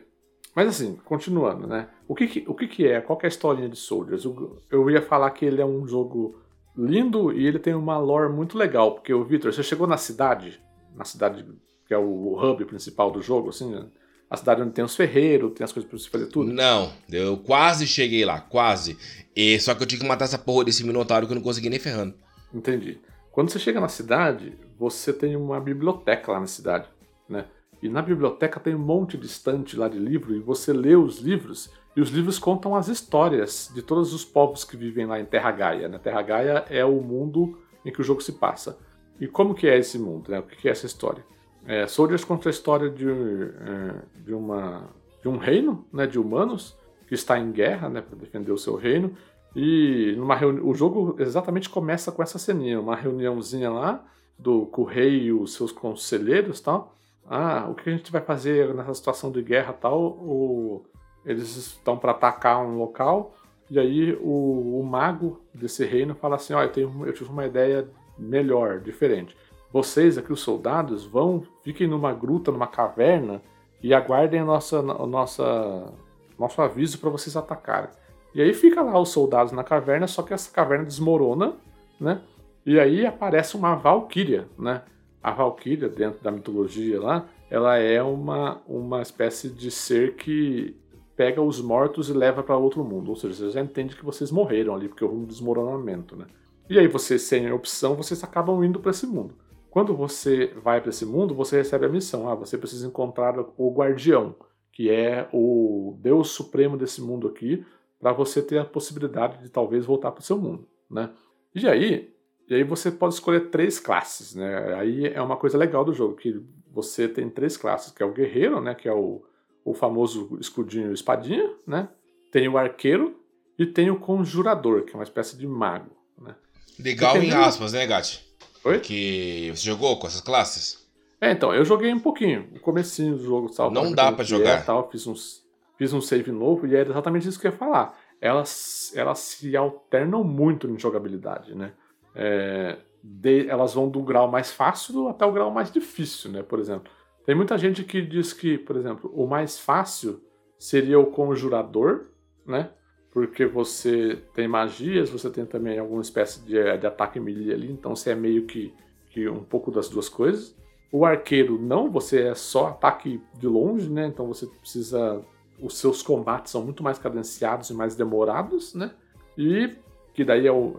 [0.55, 1.89] mas assim, continuando, né?
[2.07, 3.01] O que, que o que, que é?
[3.01, 4.25] Qual que é a historinha de Soldiers?
[4.25, 6.39] Eu, eu ia falar que ele é um jogo
[6.77, 10.61] lindo e ele tem uma lore muito legal, porque o Victor, você chegou na cidade,
[10.95, 11.45] na cidade
[11.87, 13.87] que é o hub principal do jogo, assim, né?
[14.29, 16.53] a cidade onde tem os ferreiros, tem as coisas pra você fazer tudo?
[16.53, 18.99] Não, eu quase cheguei lá, quase.
[19.35, 21.71] E, só que eu tinha que matar essa porra desse minotauro que eu não consegui
[21.71, 22.15] nem ferrando.
[22.53, 23.01] Entendi.
[23.31, 26.89] Quando você chega na cidade, você tem uma biblioteca lá na cidade,
[27.29, 27.47] né?
[27.85, 31.19] E na biblioteca tem um monte de estante lá de livro e você lê os
[31.19, 35.27] livros e os livros contam as histórias de todos os povos que vivem lá em
[35.27, 35.87] Terra Gaia.
[35.87, 35.99] Né?
[35.99, 38.79] Terra Gaia é o mundo em que o jogo se passa.
[39.21, 40.31] E como que é esse mundo?
[40.31, 40.39] Né?
[40.39, 41.23] O que é essa história?
[41.67, 43.95] É, Soldiers conta a história de, é,
[44.25, 44.89] de, uma,
[45.21, 46.75] de um reino né, de humanos
[47.07, 49.15] que está em guerra né, para defender o seu reino.
[49.55, 50.61] E numa reuni...
[50.63, 54.03] o jogo exatamente começa com essa ceninha, uma reuniãozinha lá
[54.39, 56.95] do com o rei e os seus conselheiros tal.
[57.29, 60.83] Ah, o que a gente vai fazer nessa situação de guerra tal?
[61.25, 63.35] Eles estão para atacar um local
[63.71, 67.47] e aí o, o, mago desse reino fala assim, olha, eu, tenho, eu tive uma
[67.47, 67.89] ideia
[68.19, 69.37] melhor, diferente.
[69.73, 73.43] Vocês aqui, os soldados, vão, fiquem numa gruta, numa caverna
[73.83, 75.93] e aguardem a nossa, a nossa,
[76.39, 77.91] nosso aviso para vocês atacarem.
[78.35, 81.55] E aí fica lá os soldados na caverna, só que essa caverna desmorona,
[81.99, 82.21] né?
[82.67, 84.83] E aí aparece uma valquíria, né?
[85.25, 90.77] A valquíria, dentro da mitologia lá, ela é uma, uma espécie de ser que
[91.17, 93.09] pega os mortos e leva para outro mundo.
[93.09, 96.27] Ou seja, você já entende que vocês morreram ali, porque houve um desmoronamento, né?
[96.69, 99.35] E aí vocês, sem opção, vocês acabam indo para esse mundo.
[99.71, 102.29] Quando você vai para esse mundo, você recebe a missão.
[102.29, 104.35] Ah, você precisa encontrar o guardião,
[104.73, 107.65] que é o Deus supremo desse mundo aqui,
[107.99, 111.11] para você ter a possibilidade de talvez voltar para o seu mundo, né?
[111.55, 112.14] E aí,
[112.49, 114.75] e aí você pode escolher três classes, né?
[114.75, 116.41] Aí é uma coisa legal do jogo que
[116.71, 118.75] você tem três classes, que é o guerreiro, né?
[118.75, 119.23] Que é o,
[119.65, 121.89] o famoso escudinho espadinha, né?
[122.31, 123.19] Tem o arqueiro
[123.59, 125.91] e tem o conjurador, que é uma espécie de mago,
[126.21, 126.35] né?
[126.79, 128.25] Legal em aspas, né, Gatti?
[128.65, 128.81] Oi?
[128.81, 130.85] Que você jogou com essas classes?
[131.21, 133.71] É, então, eu joguei um pouquinho, o comecinho do jogo, tal.
[133.71, 134.65] Não dá para jogar.
[134.65, 135.45] Tal, fiz uns
[135.77, 137.99] fiz um save novo e era exatamente isso que eu ia falar.
[138.21, 141.73] Elas, elas se alternam muito em jogabilidade, né?
[142.15, 146.43] É, de, elas vão do grau mais fácil até o grau mais difícil, né?
[146.43, 146.91] Por exemplo,
[147.27, 150.23] tem muita gente que diz que, por exemplo, o mais fácil
[150.59, 152.07] seria o conjurador,
[152.47, 152.71] né?
[153.11, 157.95] Porque você tem magias, você tem também alguma espécie de, de ataque melee ali, então
[157.95, 158.75] você é meio que,
[159.11, 160.57] que um pouco das duas coisas.
[160.91, 164.07] O arqueiro não, você é só ataque de longe, né?
[164.07, 165.25] Então você precisa
[165.61, 168.93] os seus combates são muito mais cadenciados e mais demorados, né?
[169.37, 169.77] E
[170.15, 170.75] que daí é, o,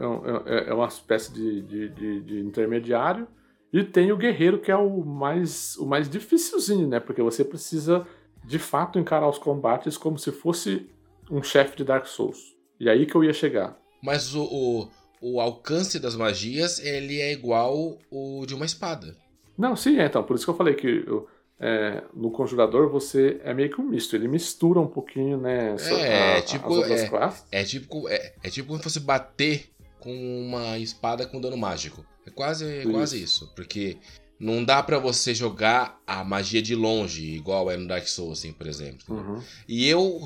[0.45, 3.28] é, é, é uma espécie de, de, de, de, intermediário.
[3.72, 7.02] E tem o guerreiro, que é o mais, o mais dificilzinho, né?
[7.02, 8.07] Porque você precisa,
[8.45, 10.90] de fato, encarar os combates como se fosse
[11.30, 12.56] um chefe de Dark Souls.
[12.80, 13.78] E aí que eu ia chegar.
[14.02, 14.90] Mas o, o,
[15.22, 19.18] o alcance das magias, ele é igual o de uma espada.
[19.57, 20.24] Não, sim, é, então.
[20.24, 21.03] Por isso que eu falei que...
[21.06, 21.28] Eu,
[21.60, 25.76] é, no conjurador você é meio que um misto, ele mistura um pouquinho, né?
[25.90, 27.10] É, a, tipo, é,
[27.52, 29.69] é, tipo, é, é tipo como se fosse bater
[29.99, 32.06] com uma espada com dano mágico.
[32.26, 32.91] É quase isso.
[32.91, 33.98] quase isso, porque
[34.40, 38.52] não dá para você jogar a magia de longe, igual é no Dark Souls, assim,
[38.52, 39.15] por exemplo.
[39.15, 39.41] Uhum.
[39.68, 40.22] E eu,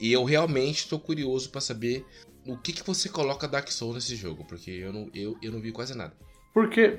[0.00, 2.04] eu realmente tô curioso para saber
[2.46, 5.60] o que, que você coloca Dark Souls nesse jogo, porque eu não, eu, eu não
[5.60, 6.12] vi quase nada.
[6.52, 6.98] Porque,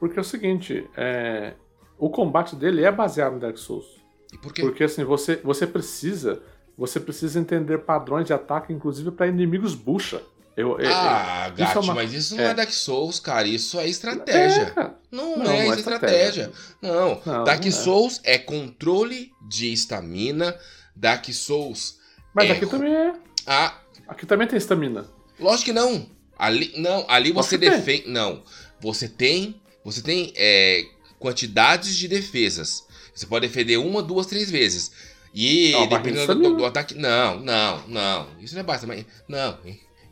[0.00, 1.54] porque é o seguinte, é,
[2.02, 3.86] o combate dele é baseado no Dark Souls.
[4.32, 4.62] E por quê?
[4.62, 6.42] Porque assim, você, você precisa
[6.76, 10.20] você precisa entender padrões de ataque, inclusive para inimigos bucha.
[10.56, 11.94] Eu, eu, ah, eu, Gatti, é uma...
[11.94, 12.48] mas isso não é.
[12.48, 12.54] é.
[12.54, 13.46] Dark Souls, cara.
[13.46, 14.72] Isso é estratégia.
[14.76, 14.90] É.
[15.12, 16.50] Não, não, é, não é estratégia.
[16.50, 16.52] estratégia.
[16.82, 17.22] Não.
[17.24, 17.44] não.
[17.44, 17.70] Dark não é.
[17.70, 18.36] Souls é.
[18.36, 20.58] controle de estamina.
[20.96, 22.00] Dark Souls.
[22.34, 23.14] Mas aqui também é.
[23.46, 23.78] Ah.
[24.08, 25.06] Aqui também tem estamina.
[25.38, 26.06] Lógico que não.
[26.36, 28.08] Ali, não, ali você defende.
[28.08, 28.42] Não.
[28.80, 29.60] Você tem.
[29.84, 30.84] Você tem é,
[31.22, 32.84] quantidades de defesas.
[33.14, 34.90] Você pode defender uma, duas, três vezes.
[35.32, 36.94] E não, dependendo do, do, ataque.
[36.94, 38.26] Não, não, não.
[38.40, 39.06] Isso não é basta, mas.
[39.28, 39.56] Não.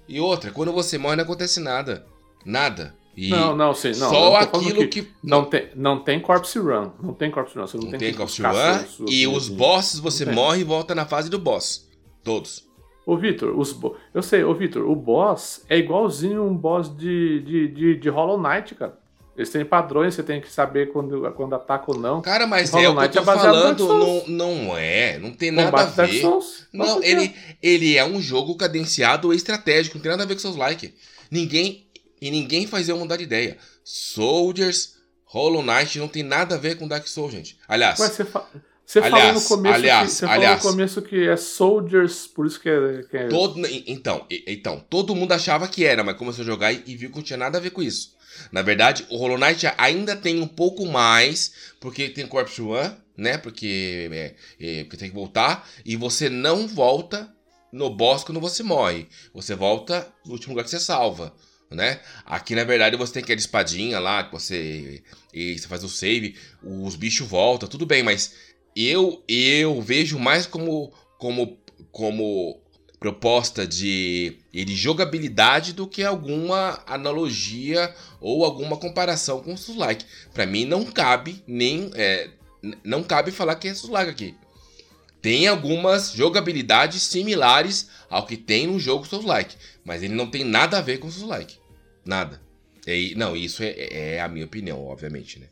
[0.09, 2.07] E outra, quando você morre não acontece nada.
[2.45, 2.95] Nada.
[3.16, 3.89] E não, não, sim.
[3.89, 5.11] Não, só aquilo que, que.
[5.23, 6.91] Não, tem, não tem Corpse Run.
[7.03, 7.66] Não tem Corpse Run.
[7.66, 9.07] Você não, não tem, tem Corpse Run.
[9.09, 11.89] E os bosses você morre e volta na fase do boss.
[12.23, 12.70] Todos.
[13.05, 13.97] Ô, Vitor, os bo...
[14.15, 18.41] eu sei, ô, Vitor, o boss é igualzinho um boss de, de, de, de Hollow
[18.41, 18.99] Knight, cara.
[19.41, 22.21] Eles têm padrões, você tem que saber quando, quando ataca ou não.
[22.21, 25.81] Cara, mas é o que eu tô é falando, não, não é, não tem nada
[25.81, 26.23] a ver.
[26.71, 30.57] Não, ele, ele é um jogo cadenciado estratégico, não tem nada a ver com seus
[30.57, 30.93] likes.
[31.31, 31.87] Ninguém,
[32.21, 33.57] e ninguém faz eu mudar de ideia.
[33.83, 37.57] Soldiers, Hollow Knight não tem nada a ver com Dark Souls, gente.
[37.67, 37.99] Aliás...
[37.99, 38.45] Mas você, fa...
[38.91, 42.27] Você aliás, falou no começo aliás, que, você aliás, falou no começo que é Soldiers,
[42.27, 43.03] por isso que é.
[43.09, 43.29] Que é...
[43.29, 47.09] Todo, então, então, todo mundo achava que era, mas começou a jogar e, e viu
[47.09, 48.17] que não tinha nada a ver com isso.
[48.51, 53.39] Na verdade, o Hollow Knight ainda tem um pouco mais, porque tem Corpse One, né?
[53.39, 57.33] Porque, é, é, porque tem que voltar, e você não volta
[57.73, 59.07] no boss quando você morre.
[59.33, 61.33] Você volta no último lugar que você salva.
[61.71, 62.01] Né?
[62.27, 66.35] Aqui na verdade você tem aquela espadinha lá que você, e você faz o save,
[66.61, 68.35] os bichos voltam, tudo bem, mas
[68.74, 71.59] eu eu vejo mais como como
[71.90, 72.60] como
[73.01, 80.05] proposta de, de jogabilidade do que alguma analogia ou alguma comparação com o Souls-like.
[80.34, 82.28] Para mim não cabe nem é,
[82.84, 84.34] não cabe falar que é Souls-like aqui.
[85.22, 90.78] Tem algumas jogabilidades similares ao que tem no jogo Souls-like, mas ele não tem nada
[90.78, 91.59] a ver com Souls-like.
[92.05, 92.40] Nada.
[92.86, 95.47] É, não, isso é, é a minha opinião, obviamente, né?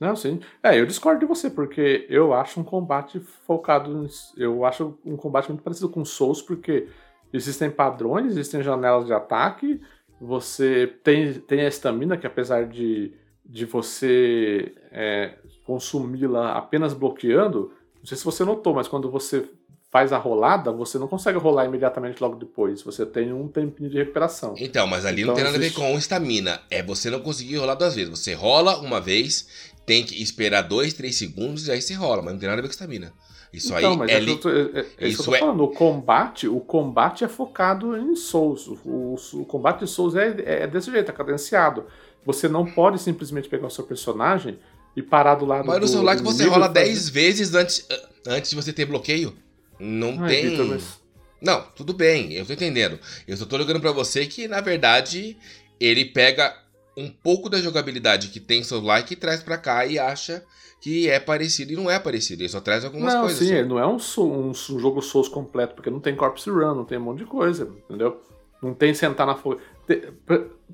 [0.00, 0.40] Não, sim.
[0.62, 4.06] É, eu discordo de você, porque eu acho um combate focado.
[4.36, 6.88] Eu acho um combate muito parecido com Souls, porque
[7.32, 9.80] existem padrões, existem janelas de ataque,
[10.20, 13.12] você tem, tem a estamina, que apesar de,
[13.44, 15.34] de você é,
[15.64, 19.48] consumi-la apenas bloqueando, não sei se você notou, mas quando você
[19.90, 22.82] faz a rolada, você não consegue rolar imediatamente logo depois.
[22.82, 24.54] Você tem um tempinho de recuperação.
[24.58, 26.60] Então, mas ali então, não tem nada a ver com estamina.
[26.68, 28.10] É você não conseguir rolar duas vezes.
[28.10, 32.32] Você rola uma vez tem que esperar dois, três segundos e aí você rola, mas
[32.32, 33.12] não tem nada a ver com estamina.
[33.52, 35.62] Isso então, aí é, é, tô, é, é isso, é falando.
[35.62, 38.66] O combate, o combate é focado em Souls.
[38.66, 41.86] O, o, o combate de Souls é, é desse jeito, é cadenciado.
[42.26, 44.58] Você não pode simplesmente pegar o seu personagem
[44.96, 47.86] e parar do lado Mas no celular que você rola 10 vezes antes,
[48.26, 49.36] antes de você ter bloqueio.
[49.78, 50.48] Não Ai, tem.
[50.48, 51.00] Victor, mas...
[51.40, 52.98] Não, tudo bem, eu tô entendendo.
[53.28, 55.36] Eu só tô jogando para você que, na verdade,
[55.78, 56.56] ele pega
[56.96, 60.44] um pouco da jogabilidade que tem Souls Like e traz para cá e acha
[60.80, 62.42] que é parecido e não é parecido.
[62.42, 63.38] Ele só traz algumas não, coisas.
[63.38, 66.74] Sim, ele não é um, um, um, jogo Souls completo, porque não tem Corpse Run,
[66.74, 68.20] não tem um monte de coisa, entendeu?
[68.62, 69.60] Não tem sentar na folha.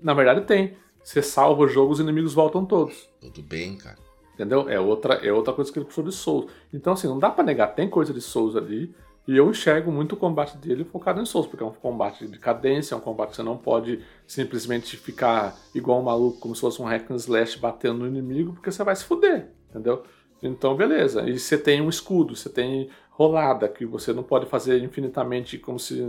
[0.03, 0.77] Na verdade, tem.
[1.03, 3.09] Você salva o jogo, os inimigos voltam todos.
[3.21, 3.99] Tudo bem, cara.
[4.35, 4.69] Entendeu?
[4.69, 6.51] É outra, é outra coisa que ele puxou de Souls.
[6.73, 8.95] Então, assim, não dá para negar, tem coisa de Souls ali.
[9.29, 12.39] E eu enxergo muito o combate dele focado em Souls, porque é um combate de
[12.39, 16.61] cadência, é um combate que você não pode simplesmente ficar igual um maluco, como se
[16.61, 20.03] fosse um hack and slash batendo no inimigo, porque você vai se fuder, entendeu?
[20.43, 21.29] Então, beleza.
[21.29, 25.79] E você tem um escudo, você tem rolada, que você não pode fazer infinitamente como
[25.79, 26.01] se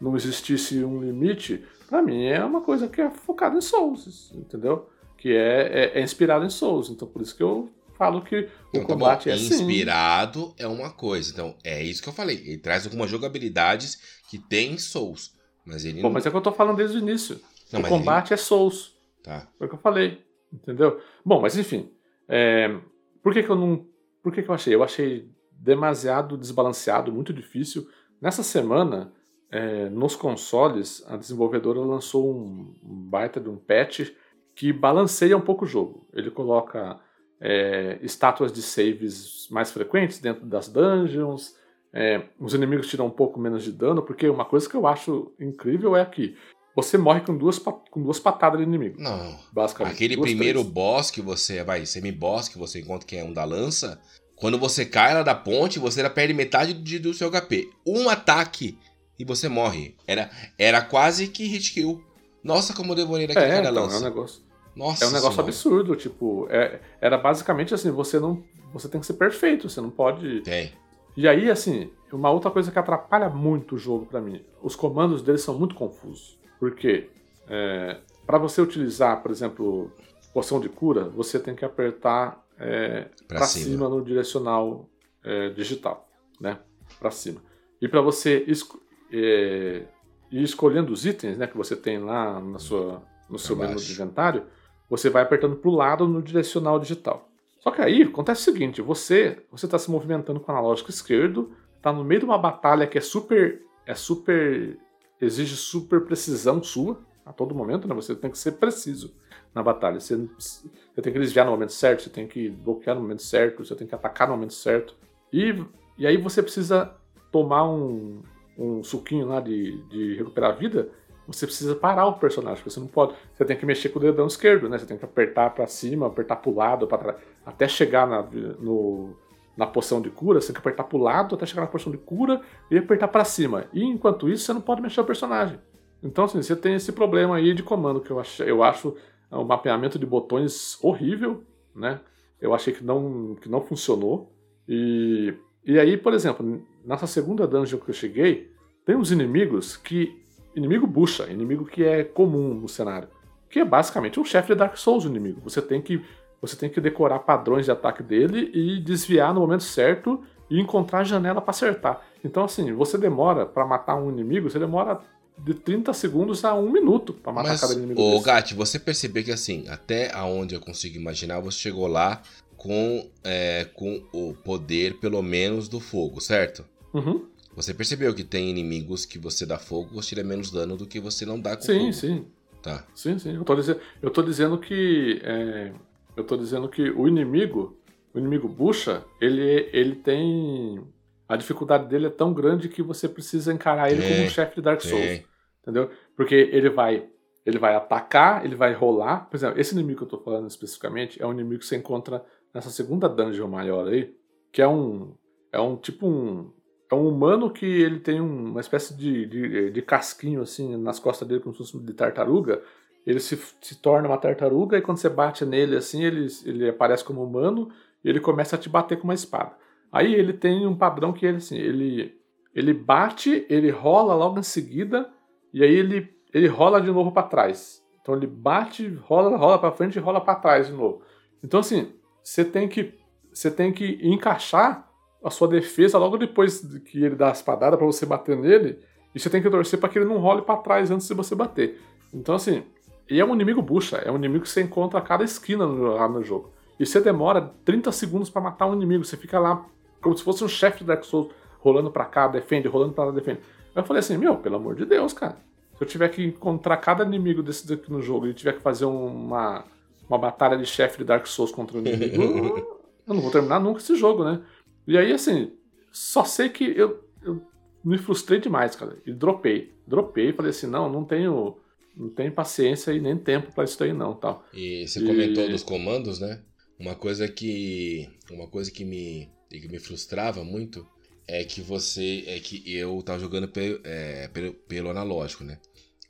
[0.00, 1.64] não existisse um limite.
[1.88, 4.88] Pra mim é uma coisa que é focada em Souls, entendeu?
[5.16, 6.90] Que é, é, é inspirado em Souls.
[6.90, 7.68] Então, por isso que eu
[7.98, 9.54] falo que o então, tá combate tá é assim.
[9.54, 11.32] Inspirado é uma coisa.
[11.32, 12.36] Então, é isso que eu falei.
[12.36, 14.00] Ele traz algumas jogabilidades
[14.30, 15.36] que tem Souls.
[15.66, 16.14] Mas ele Pô, não...
[16.14, 17.40] mas é que eu tô falando desde o início.
[17.72, 18.34] Não, o combate ele...
[18.34, 18.96] é Souls.
[19.22, 19.48] Tá.
[19.58, 20.24] Foi o que eu falei.
[20.52, 21.00] Entendeu?
[21.24, 21.90] Bom, mas enfim.
[22.28, 22.78] É...
[23.22, 23.84] Por que, que eu não.
[24.22, 24.74] Por que, que eu achei?
[24.74, 27.88] Eu achei demasiado desbalanceado, muito difícil.
[28.20, 29.12] Nessa semana,
[29.50, 34.10] é, nos consoles, a desenvolvedora lançou um, um baita de um patch
[34.54, 36.08] que balanceia um pouco o jogo.
[36.12, 37.00] Ele coloca
[37.40, 41.54] é, estátuas de saves mais frequentes dentro das dungeons.
[41.92, 45.32] É, os inimigos tiram um pouco menos de dano, porque uma coisa que eu acho
[45.40, 46.36] incrível é que
[46.76, 49.00] você morre com duas, com duas patadas de inimigo.
[49.00, 49.36] Não.
[49.52, 49.94] Basicamente.
[49.94, 50.72] Aquele duas, primeiro três.
[50.72, 51.64] boss que você.
[51.64, 54.00] Vai, semi-boss que você encontra que é um da lança.
[54.36, 57.68] Quando você cai lá da ponte, você já perde metade do seu HP.
[57.84, 58.78] Um ataque
[59.18, 59.96] e você morre.
[60.06, 62.00] Era, era quase que hit kill.
[62.44, 63.96] Nossa, como eu devorei daquele é, cara então, lança.
[63.96, 64.47] É um negócio.
[64.74, 65.48] Nossa é um negócio senhora.
[65.48, 68.42] absurdo, tipo, é, era basicamente assim, você não,
[68.72, 70.40] você tem que ser perfeito, você não pode...
[70.42, 70.72] Tem.
[71.16, 75.20] E aí, assim, uma outra coisa que atrapalha muito o jogo para mim, os comandos
[75.20, 77.10] deles são muito confusos, porque
[77.48, 79.90] é, para você utilizar, por exemplo,
[80.32, 83.64] poção de cura, você tem que apertar é, para cima.
[83.64, 83.88] cima.
[83.88, 84.88] no direcional
[85.24, 86.08] é, digital,
[86.40, 86.58] né,
[87.00, 87.42] para cima.
[87.80, 88.80] E para você esco
[89.12, 89.84] é,
[90.30, 93.90] ir escolhendo os itens, né, que você tem lá na sua, no seu menu de
[93.90, 94.44] inventário,
[94.88, 97.28] você vai apertando para o lado no direcional digital.
[97.60, 101.52] Só que aí acontece o seguinte: você você está se movimentando com o analógico esquerdo,
[101.76, 104.78] está no meio de uma batalha que é super é super
[105.20, 107.94] exige super precisão sua a todo momento, né?
[107.94, 109.14] Você tem que ser preciso
[109.54, 110.00] na batalha.
[110.00, 113.64] Você, você tem que desviar no momento certo, você tem que bloquear no momento certo,
[113.64, 114.94] você tem que atacar no momento certo.
[115.32, 115.62] E,
[115.98, 116.94] e aí você precisa
[117.30, 118.22] tomar um,
[118.56, 120.90] um suquinho lá de, de recuperar a vida
[121.28, 123.14] você precisa parar o personagem, porque você não pode.
[123.34, 124.78] Você tem que mexer com o dedão esquerdo, né?
[124.78, 128.22] Você tem que apertar para cima, apertar pro lado, para trás, até chegar na,
[128.58, 129.14] no,
[129.56, 131.98] na poção de cura, você tem que apertar pro lado até chegar na poção de
[131.98, 132.40] cura
[132.70, 133.66] e apertar para cima.
[133.72, 135.58] E enquanto isso, você não pode mexer o personagem.
[136.02, 138.96] Então, assim, você tem esse problema aí de comando que eu acho, eu acho
[139.30, 141.42] o mapeamento de botões horrível,
[141.74, 142.00] né?
[142.40, 144.32] Eu achei que não, que não funcionou.
[144.68, 145.34] E,
[145.64, 148.52] e aí, por exemplo, nessa segunda dungeon que eu cheguei,
[148.84, 150.24] tem uns inimigos que.
[150.54, 153.08] Inimigo bucha, inimigo que é comum no cenário.
[153.48, 155.40] Que é basicamente um chefe de Dark Souls o inimigo.
[155.44, 156.02] Você tem que.
[156.40, 161.00] Você tem que decorar padrões de ataque dele e desviar no momento certo e encontrar
[161.00, 162.00] a janela para acertar.
[162.24, 165.00] Então, assim, você demora para matar um inimigo, você demora
[165.36, 168.00] de 30 segundos a um minuto para matar Mas, cada inimigo.
[168.00, 168.24] Ô, desse.
[168.24, 172.22] Gatti, você percebeu que assim, até aonde eu consigo imaginar, você chegou lá
[172.56, 176.64] com, é, com o poder, pelo menos, do fogo, certo?
[176.92, 177.24] Uhum.
[177.58, 181.00] Você percebeu que tem inimigos que você dá fogo, você tira menos dano do que
[181.00, 181.92] você não dá com Sim, fogo.
[181.92, 182.26] sim.
[182.62, 182.86] Tá.
[182.94, 183.34] Sim, sim.
[183.34, 185.20] Eu tô dizendo, eu tô dizendo que.
[185.24, 185.72] é,
[186.16, 187.76] eu tô dizendo que o inimigo,
[188.14, 190.84] o inimigo bucha, ele, ele tem.
[191.28, 194.54] A dificuldade dele é tão grande que você precisa encarar ele Tem, como um chefe
[194.54, 195.04] de Dark Souls.
[195.04, 195.24] Tem.
[195.62, 195.90] Entendeu?
[196.16, 197.08] Porque ele vai.
[197.44, 199.28] Ele vai atacar, ele vai rolar.
[199.28, 202.24] Por exemplo, esse inimigo que eu tô falando especificamente é um inimigo que você encontra
[202.54, 204.14] nessa segunda dungeon maior aí,
[204.52, 205.14] que é um.
[205.50, 206.52] É um tipo um.
[206.90, 210.98] É um humano que ele tem um- uma espécie de, de, de casquinho assim nas
[210.98, 212.62] costas dele, como se fosse de tartaruga.
[213.06, 217.04] Ele se, se torna uma tartaruga e quando você bate nele assim, ele, ele aparece
[217.04, 217.70] como humano
[218.04, 219.52] e ele começa a te bater com uma espada.
[219.92, 222.18] Aí ele tem um padrão que ele assim, ele,
[222.54, 225.10] ele bate, ele rola logo em seguida
[225.52, 227.82] e aí ele, ele rola de novo para trás.
[228.00, 231.02] Então ele bate, rola, rola para frente e rola para trás de novo.
[231.42, 231.92] Então assim,
[232.22, 232.94] você tem que
[233.32, 234.87] você tem que encaixar
[235.22, 238.78] a sua defesa logo depois de que ele dá a espadada para você bater nele,
[239.14, 241.34] e você tem que torcer para que ele não role para trás antes de você
[241.34, 241.80] bater.
[242.12, 242.62] Então assim,
[243.10, 245.94] e é um inimigo bucha, é um inimigo que você encontra a cada esquina no,
[245.94, 246.52] lá no jogo.
[246.78, 249.64] E você demora 30 segundos para matar um inimigo, você fica lá
[250.00, 253.10] como se fosse um chefe de Dark Souls, rolando para cá, defende, rolando para lá,
[253.10, 253.40] defende.
[253.74, 255.36] Aí eu falei assim, meu, pelo amor de Deus, cara.
[255.76, 258.84] Se eu tiver que encontrar cada inimigo desse daqui no jogo e tiver que fazer
[258.84, 259.64] uma,
[260.08, 262.22] uma batalha de chefe de Dark Souls contra o inimigo,
[263.06, 264.40] eu não vou terminar nunca esse jogo, né?
[264.88, 265.52] E aí, assim,
[265.92, 267.42] só sei que eu, eu
[267.84, 268.98] me frustrei demais, cara.
[269.06, 269.72] E dropei.
[269.86, 271.58] Dropei, falei assim, não, não tenho,
[271.96, 274.44] não tenho paciência e nem tempo pra isso daí não, tal.
[274.52, 276.42] E você E- comentou dos comandos, né?
[276.78, 280.86] Uma coisa que uma coisa que me que me frustrava muito
[281.26, 285.58] é que você é que eu tava jogando pe- é, pelo, pelo analógico, né?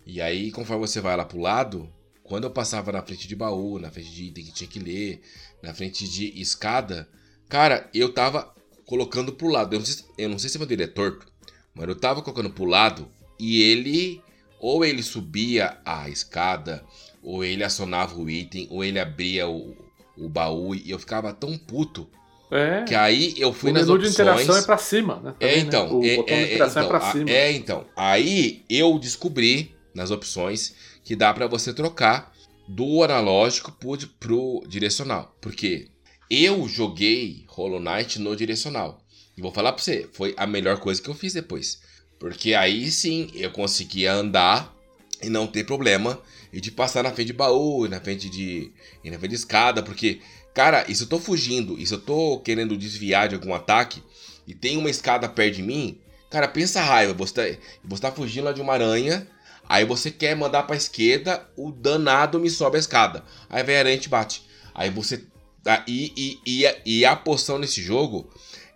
[0.06, 1.92] E aí conforme você vai lá pro lado,
[2.24, 5.22] quando eu passava na frente de baú, na frente de item que tinha que ler,
[5.62, 7.08] na frente de escada,
[7.48, 8.54] cara, eu tava
[8.88, 9.74] colocando pro lado.
[9.74, 11.26] Eu não sei, se- eu não sei se meu dedo é torto,
[11.74, 13.06] mas eu tava colocando pro lado
[13.38, 14.20] e ele
[14.58, 16.84] ou ele subia a escada
[17.22, 19.76] ou ele acionava o item, ou ele abria o,
[20.16, 22.08] o baú, e eu ficava tão puto
[22.50, 24.14] É, que aí eu fui o nas menu de opções.
[24.14, 25.34] interação é pra cima, né?
[25.38, 25.58] É, né?
[25.58, 27.30] então, O é, botão é, de interação é, então, pra a- cima.
[27.30, 27.86] é, então.
[27.94, 30.74] Aí eu descobri nas opções
[31.04, 32.32] que dá pra você trocar
[32.66, 35.36] do analógico pro, pro direcional.
[35.40, 35.88] Porque
[36.30, 39.02] eu joguei Hollow Knight no direcional.
[39.36, 41.80] E vou falar pra você, foi a melhor coisa que eu fiz depois.
[42.18, 44.74] Porque aí sim eu conseguia andar
[45.22, 46.20] e não ter problema
[46.52, 48.72] e de passar na frente de baú, na frente de,
[49.04, 50.20] e na frente de escada, porque,
[50.54, 54.02] cara, e se eu tô fugindo, e se eu tô querendo desviar de algum ataque,
[54.46, 56.00] e tem uma escada perto de mim,
[56.30, 59.28] cara, pensa a raiva, você tá, você tá fugindo lá de uma aranha,
[59.68, 63.80] aí você quer mandar pra esquerda, o danado me sobe a escada, aí vem a
[63.80, 64.42] aranha e te bate,
[64.74, 65.22] aí você,
[65.68, 68.30] tá, e, e, e, a- e a poção nesse jogo,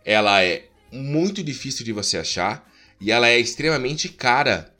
[0.04, 2.70] ela é muito difícil de você achar,
[3.00, 4.74] e ela é extremamente cara,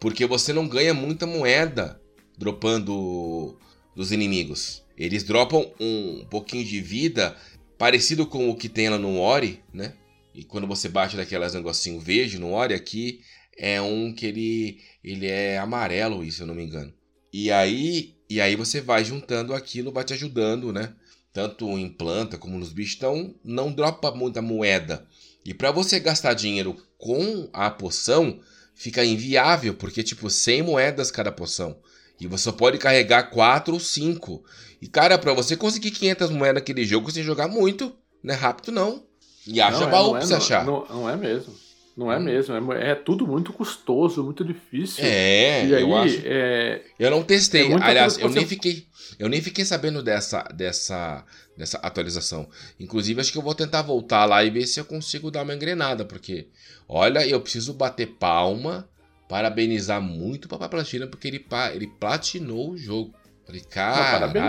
[0.00, 2.00] porque você não ganha muita moeda
[2.38, 3.58] dropando
[3.94, 4.82] dos inimigos.
[4.96, 7.36] Eles dropam um pouquinho de vida
[7.76, 9.92] parecido com o que tem lá no Ori, né?
[10.34, 13.20] E quando você bate daquelas negocinho verde no Ori aqui,
[13.58, 16.92] é um que ele ele é amarelo, isso eu não me engano.
[17.30, 20.94] E aí, e aí você vai juntando aquilo, vai te ajudando, né?
[21.34, 25.04] Tanto em planta como nos bichos, então não dropa muita moeda.
[25.44, 28.38] E para você gastar dinheiro com a poção,
[28.72, 31.76] fica inviável, porque tipo 100 moedas cada poção.
[32.20, 34.44] E você só pode carregar 4 ou 5.
[34.80, 37.92] E cara, pra você conseguir 500 moedas naquele jogo, você jogar muito,
[38.22, 39.02] não é rápido não.
[39.44, 40.64] E acha Não, é, baú não pra é, você não, achar.
[40.64, 41.52] Não, não é mesmo.
[41.96, 42.72] Não é mesmo.
[42.72, 45.04] É, é tudo muito custoso, muito difícil.
[45.04, 46.20] É, e aí, eu acho.
[46.24, 47.70] é, Eu não testei.
[47.72, 48.86] É Aliás, eu nem fiquei.
[49.18, 51.24] Eu nem fiquei sabendo dessa, dessa,
[51.56, 52.48] dessa atualização.
[52.80, 55.54] Inclusive, acho que eu vou tentar voltar lá e ver se eu consigo dar uma
[55.54, 56.48] engrenada, porque,
[56.88, 58.88] olha, eu preciso bater palma,
[59.28, 63.14] parabenizar muito o Papai Platina, porque ele, ele platinou o jogo.
[63.46, 63.62] Falei,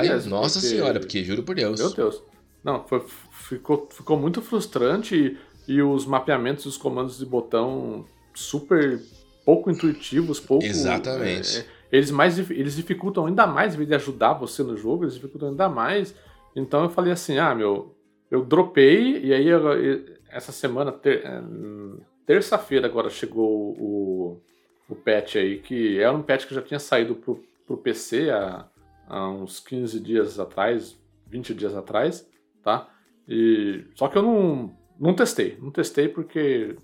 [0.10, 1.80] mesmo, nossa porque- senhora, porque juro por Deus.
[1.80, 2.24] Meu Deus.
[2.64, 9.02] Não, foi- ficou, ficou muito frustrante e, os mapeamentos dos comandos de botão super
[9.46, 10.66] pouco intuitivos, pouco.
[10.66, 11.58] Exatamente.
[11.58, 15.04] é, é, eles, mais, eles dificultam ainda mais, em vez de ajudar você no jogo,
[15.04, 16.16] eles dificultam ainda mais.
[16.56, 17.96] Então eu falei assim: ah, meu,
[18.30, 19.62] eu dropei e aí eu,
[20.30, 21.42] essa semana, ter, é,
[22.26, 24.42] terça-feira agora chegou o,
[24.90, 28.68] o patch aí, que era um patch que já tinha saído pro, pro PC há,
[29.08, 30.98] há uns 15 dias atrás,
[31.28, 32.28] 20 dias atrás,
[32.64, 32.90] tá?
[33.28, 36.76] E, só que eu não, não testei, não testei porque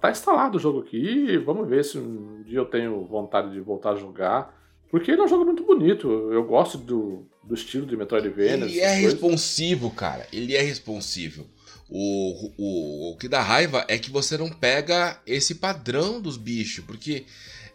[0.00, 3.92] tá instalado o jogo aqui, vamos ver se um dia eu tenho vontade de voltar
[3.92, 4.56] a jogar.
[4.90, 8.54] Porque ele é um jogo muito bonito, eu gosto do, do estilo de Metroidvania.
[8.54, 9.12] Ele é coisas.
[9.12, 11.46] responsivo, cara, ele é responsivo.
[11.90, 16.84] O, o, o que dá raiva é que você não pega esse padrão dos bichos,
[16.84, 17.26] porque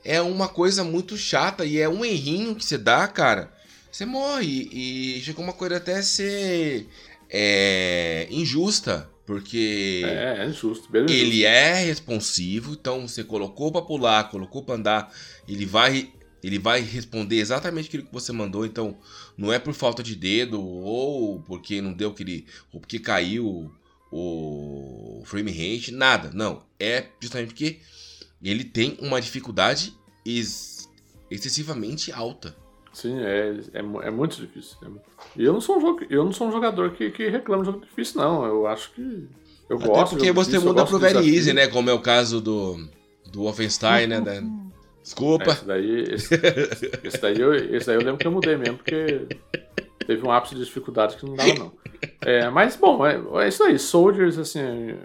[0.03, 3.51] é uma coisa muito chata e é um errinho que você dá, cara.
[3.91, 6.88] Você morre e chega uma coisa até ser
[7.30, 9.10] é, injusta.
[9.25, 10.01] Porque.
[10.05, 15.13] É, é injusto, Ele é responsivo, então você colocou pra pular, colocou pra andar,
[15.47, 16.11] ele vai.
[16.43, 18.97] Ele vai responder exatamente aquilo que você mandou, então
[19.37, 22.45] não é por falta de dedo ou porque não deu aquele.
[22.73, 23.71] ou porque caiu
[24.11, 26.29] o frame rate, nada.
[26.33, 26.63] Não.
[26.77, 27.79] É justamente porque
[28.43, 29.93] ele tem uma dificuldade
[30.25, 30.89] ex
[31.31, 32.55] excessivamente alta.
[32.93, 34.77] Sim, é, é, é muito difícil.
[35.35, 37.83] E eu não sou um, eu não sou um jogador que, que reclama de jogo
[37.83, 38.45] difícil, não.
[38.45, 39.27] Eu acho que.
[39.67, 41.67] Eu Até gosto porque você difícil, muda pro very easy, né?
[41.67, 42.77] Como é o caso do,
[43.31, 44.21] do Wolfenstein, né?
[44.21, 44.41] Da...
[45.01, 45.45] Desculpa.
[45.45, 46.35] É, esse, daí, esse,
[47.03, 49.27] esse, daí eu, esse daí eu lembro que eu mudei mesmo, porque
[50.05, 51.71] teve um ápice de dificuldade que não dava, não.
[52.21, 53.79] É, mas, bom, é, é isso aí.
[53.79, 54.95] Soldiers, assim.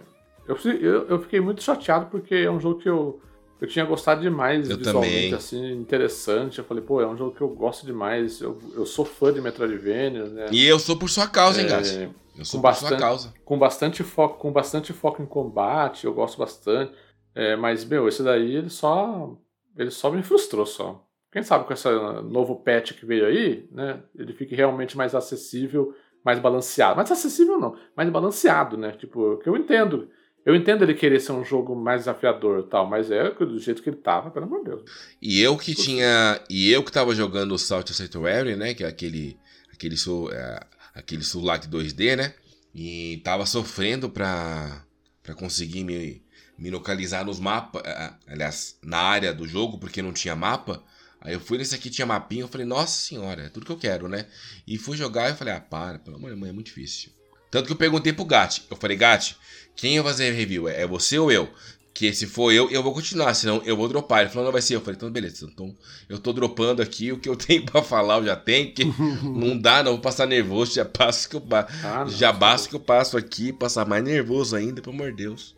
[0.46, 3.20] Eu, eu, eu fiquei muito chateado porque é um jogo que eu
[3.60, 5.34] eu tinha gostado demais eu visualmente, também.
[5.34, 6.58] assim, interessante.
[6.58, 8.40] Eu falei, pô, é um jogo que eu gosto demais.
[8.40, 10.46] Eu, eu sou fã de Metroidvania, né?
[10.52, 12.08] E eu sou por sua causa, hein, é, Gatti?
[12.38, 13.34] Eu sou por bastante, sua causa.
[13.44, 16.92] Com bastante foco, com bastante foco em combate, eu gosto bastante.
[17.34, 19.36] É, mas, meu, esse daí ele só.
[19.76, 21.04] Ele só me frustrou só.
[21.30, 21.88] Quem sabe com esse
[22.24, 24.00] novo patch que veio aí, né?
[24.16, 25.94] Ele fique realmente mais acessível,
[26.24, 26.96] mais balanceado.
[26.96, 28.92] Mais acessível não, mais balanceado, né?
[28.92, 30.08] Tipo, que eu entendo
[30.48, 33.82] eu entendo ele querer ser um jogo mais desafiador e tal, mas é do jeito
[33.82, 34.90] que ele tava, pelo amor de Deus.
[35.20, 36.40] E eu que tinha.
[36.48, 38.72] E eu que tava jogando o Salt Sanctuary, né?
[38.72, 39.38] Que é aquele.
[39.70, 39.96] Aquele,
[40.32, 40.60] é,
[40.94, 42.32] aquele Sulak 2D, né?
[42.74, 44.82] E tava sofrendo pra,
[45.22, 46.22] pra conseguir me,
[46.56, 47.82] me localizar nos mapas.
[47.84, 50.82] É, é, aliás, na área do jogo, porque não tinha mapa.
[51.20, 53.78] Aí eu fui nesse aqui, tinha mapinha, eu falei, nossa senhora, é tudo que eu
[53.78, 54.26] quero, né?
[54.66, 57.17] E fui jogar e falei, ah, para, pelo amor de Deus, é muito difícil.
[57.50, 58.64] Tanto que eu perguntei pro Gat.
[58.70, 59.36] Eu falei, Gat,
[59.74, 60.68] quem vai fazer review?
[60.68, 61.48] É você ou eu?
[61.94, 64.20] Que se for eu, eu vou continuar, senão eu vou dropar.
[64.20, 64.80] Ele falou, não vai ser eu.
[64.80, 65.74] falei, então beleza, então
[66.08, 68.84] eu tô dropando aqui, o que eu tenho pra falar eu já tenho, que
[69.24, 72.80] não dá, não, vou passar nervoso, já passo que eu ah, já basta que eu
[72.80, 75.56] passo aqui, passar mais nervoso ainda, pelo amor de Deus.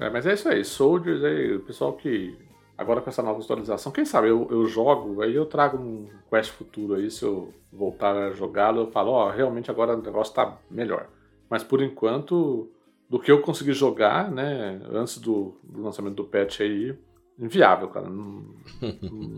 [0.00, 2.34] É, mas é isso aí, Soldiers aí, o pessoal que
[2.76, 6.50] agora com essa nova atualização, quem sabe eu, eu jogo, aí eu trago um quest
[6.52, 10.34] futuro aí, se eu voltar a jogá-lo, eu falo, ó, oh, realmente agora o negócio
[10.34, 11.08] tá melhor.
[11.48, 12.70] Mas por enquanto,
[13.08, 16.96] do que eu consegui jogar, né, antes do, do lançamento do patch aí,
[17.38, 18.08] inviável, cara.
[18.08, 18.44] Não,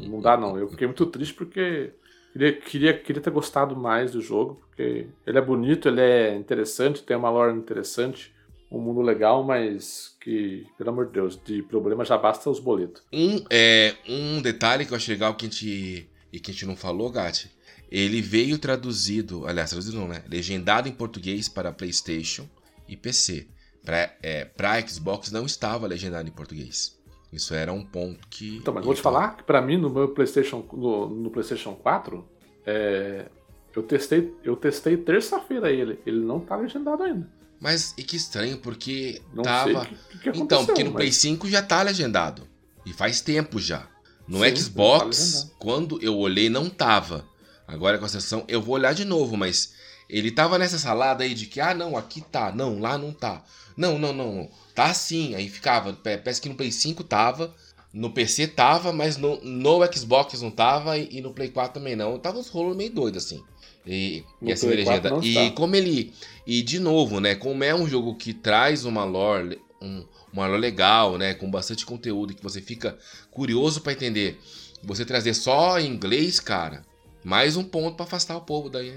[0.09, 0.59] não dá não.
[0.59, 1.93] Eu fiquei muito triste porque
[2.33, 7.03] queria, queria, queria ter gostado mais do jogo, porque ele é bonito, ele é interessante,
[7.03, 8.35] tem uma lore interessante,
[8.71, 13.03] um mundo legal, mas que, pelo amor de Deus, de problema já basta os boletos.
[13.13, 16.67] Um, é, um detalhe que eu acho legal que a gente, e que a gente
[16.67, 17.51] não falou, Gatti,
[17.91, 20.25] ele veio traduzido, aliás, traduzido não, né?
[20.29, 22.49] Legendado em português para PlayStation
[22.89, 23.47] e PC.
[23.85, 26.97] Para é, Xbox não estava legendado em português.
[27.33, 28.57] Isso era um ponto que.
[28.57, 32.25] Então, mas vou te falar que para mim no meu PlayStation no, no PlayStation 4,
[32.65, 33.27] é,
[33.75, 37.29] eu testei, eu testei terça-feira ele, ele não tá legendado ainda.
[37.61, 39.87] Mas e que estranho, porque não tava.
[40.23, 41.01] Que, que então, porque no mas...
[41.01, 42.47] Play 5 já tá legendado.
[42.85, 43.89] E faz tempo já.
[44.29, 47.25] No Sim, Xbox, tá quando eu olhei, não tava.
[47.67, 49.73] Agora com a sessão, eu vou olhar de novo, mas
[50.09, 53.43] ele tava nessa salada aí de que, ah, não, aqui tá, não, lá não tá.
[53.77, 55.35] Não, não, não, tá sim.
[55.35, 57.55] Aí ficava, parece que no Play 5 tava,
[57.93, 61.97] no PC tava, mas no, no Xbox não tava e, e no Play 4 também
[61.97, 62.19] não.
[62.19, 63.43] Tava uns rolos meio doidos assim.
[63.87, 65.19] E, e assim, legenda.
[65.23, 66.13] E como ele.
[66.47, 67.35] E de novo, né?
[67.35, 71.35] Como é um jogo que traz uma lore, um, uma lore legal, né?
[71.35, 72.99] Com bastante conteúdo que você fica
[73.31, 74.41] curioso para entender.
[74.83, 76.83] Você trazer só em inglês, cara,
[77.25, 78.95] mais um ponto para afastar o povo daí.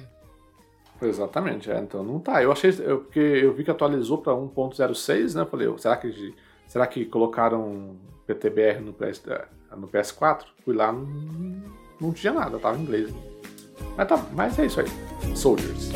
[1.01, 2.43] Exatamente, é, então não tá.
[2.43, 5.45] Eu achei, eu, porque eu vi que atualizou para 1.06, né?
[5.45, 6.35] Falei, será que,
[6.67, 7.95] será que colocaram
[8.27, 9.45] PTBR no, PS, eh,
[9.77, 10.43] no PS4?
[10.65, 11.07] Fui lá, não,
[12.01, 13.13] não tinha nada, tava em inglês.
[13.97, 14.87] Mas, tá, mas é isso aí.
[15.35, 15.89] Soldiers.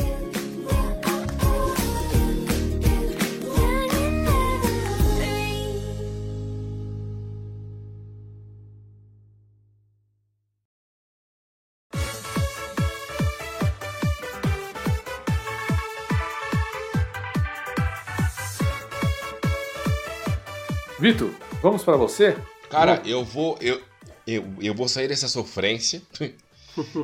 [21.04, 21.30] Vitor,
[21.60, 22.34] vamos para você?
[22.70, 23.78] Cara, eu vou eu,
[24.26, 26.00] eu, eu vou sair dessa sofrência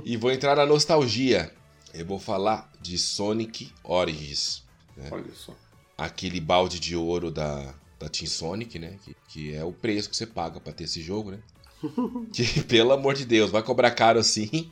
[0.05, 1.53] e vou entrar na nostalgia.
[1.93, 4.63] Eu vou falar de Sonic Origins.
[4.97, 5.09] Né?
[5.11, 5.55] Olha só.
[5.99, 8.97] Aquele balde de ouro da, da Team Sonic, né?
[9.05, 11.39] Que, que é o preço que você paga para ter esse jogo, né?
[12.33, 14.71] que, pelo amor de Deus, vai cobrar caro assim.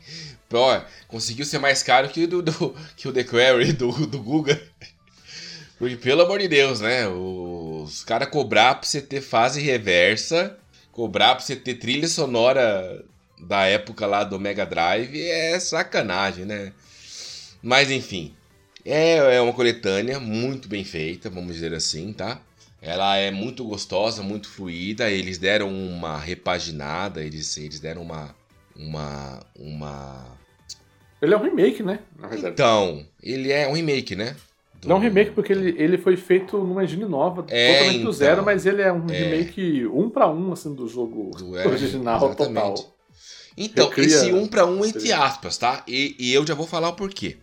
[0.52, 4.22] Ó, conseguiu ser mais caro que o, do, do, que o The Query do, do
[4.22, 4.56] Google.
[5.78, 7.06] Porque, pelo amor de Deus, né?
[7.08, 10.58] Os caras cobrar pra você ter fase reversa,
[10.90, 13.04] cobrar pra você ter trilha sonora
[13.40, 16.72] da época lá do Mega Drive é sacanagem, né?
[17.62, 18.34] Mas enfim,
[18.84, 22.40] é, é uma coletânea muito bem feita, vamos dizer assim, tá?
[22.80, 25.10] Ela é muito gostosa, muito fluida.
[25.10, 28.34] Eles deram uma repaginada, eles, eles deram uma.
[28.76, 29.40] Uma.
[29.58, 30.38] Uma.
[31.20, 31.98] Ele é um remake, né?
[32.32, 34.36] Então, ele é um remake, né?
[34.80, 34.88] Do...
[34.88, 38.12] Não é um remake porque ele, ele foi feito numa engine nova, é, totalmente do
[38.12, 39.18] zero, então, mas ele é um é...
[39.18, 42.74] remake um para um assim, do jogo do, é, original total.
[43.58, 44.06] Então, Recria...
[44.06, 45.82] esse um para um entre aspas, tá?
[45.86, 47.36] E, e eu já vou falar o porquê.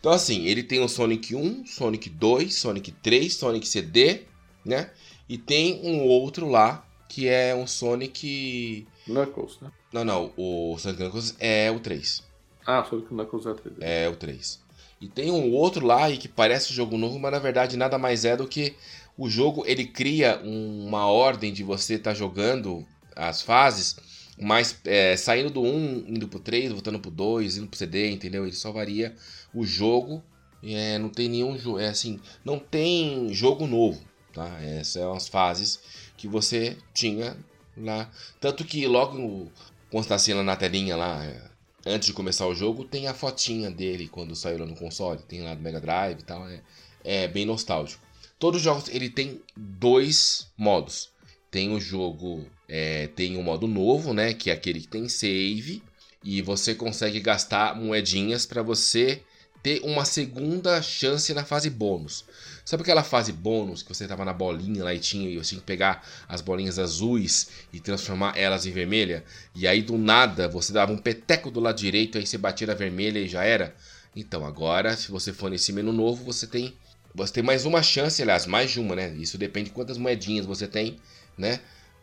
[0.00, 4.22] Então, assim, ele tem o Sonic 1, Sonic 2, Sonic 3, Sonic CD,
[4.64, 4.90] né?
[5.28, 8.86] E tem um outro lá que é um Sonic.
[9.06, 9.70] Knuckles, né?
[9.92, 10.32] Não, não.
[10.36, 12.22] O Sonic Knuckles é o 3.
[12.66, 13.76] Ah, o Sonic Knuckles é o 3.
[13.80, 14.60] É o 3.
[15.00, 17.98] E tem um outro lá e que parece um jogo novo, mas na verdade nada
[17.98, 18.74] mais é do que
[19.16, 23.96] o jogo ele cria uma ordem de você estar tá jogando as fases,
[24.40, 28.44] mas é, saindo do 1, indo pro 3, voltando pro 2, indo pro CD, entendeu?
[28.44, 29.14] Ele só varia
[29.52, 30.22] o jogo.
[30.62, 31.78] É, não tem nenhum jogo.
[31.78, 34.00] É assim, não tem jogo novo.
[34.32, 34.48] Tá?
[34.62, 35.80] Essas são as fases
[36.16, 37.36] que você tinha
[37.76, 38.10] lá.
[38.40, 39.50] Tanto que logo
[39.90, 41.50] quando está sendo na telinha lá, é,
[41.84, 45.20] antes de começar o jogo, tem a fotinha dele quando saiu lá no console.
[45.22, 46.48] Tem lá do Mega Drive e tal.
[46.48, 46.62] É,
[47.04, 48.02] é bem nostálgico.
[48.38, 51.10] Todos os jogos ele tem dois modos.
[51.50, 54.32] Tem o jogo, é, tem o modo novo, né?
[54.32, 55.82] Que é aquele que tem save.
[56.22, 59.20] E você consegue gastar moedinhas para você
[59.62, 62.24] ter uma segunda chance na fase bônus.
[62.64, 65.60] Sabe aquela fase bônus que você tava na bolinha lá e tinha, e você tinha
[65.60, 69.24] que pegar as bolinhas azuis e transformar elas em vermelha?
[69.54, 72.74] E aí do nada você dava um peteco do lado direito, aí você batia na
[72.74, 73.74] vermelha e já era?
[74.14, 76.74] Então agora, se você for nesse menu novo, você tem
[77.12, 79.12] você tem mais uma chance, aliás, mais de uma, né?
[79.18, 80.96] Isso depende de quantas moedinhas você tem,
[81.36, 81.58] né?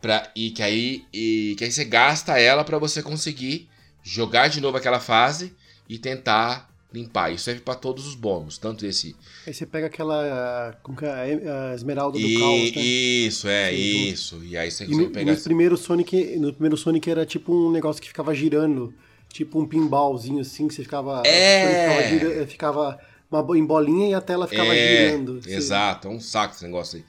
[0.07, 3.67] Pra, e que aí e que aí você gasta ela para você conseguir
[4.01, 5.53] jogar de novo aquela fase
[5.89, 7.33] e tentar limpar.
[7.33, 9.17] Isso serve para todos os bônus, tanto esse.
[9.45, 10.79] Aí você pega aquela.
[10.81, 11.11] Como que é?
[11.11, 12.81] A esmeralda do e, caos, né?
[12.81, 14.43] Isso, é, Sim, isso.
[14.45, 15.29] E aí você e no, pega.
[15.29, 18.93] No primeiro, Sonic, no primeiro Sonic era tipo um negócio que ficava girando.
[19.27, 21.21] Tipo um pinballzinho assim, que você ficava.
[21.25, 22.45] É!
[22.47, 25.39] Ficava, ficava uma, em bolinha e a tela ficava é, girando.
[25.39, 25.53] Assim.
[25.53, 27.03] Exato, é um saco esse negócio aí.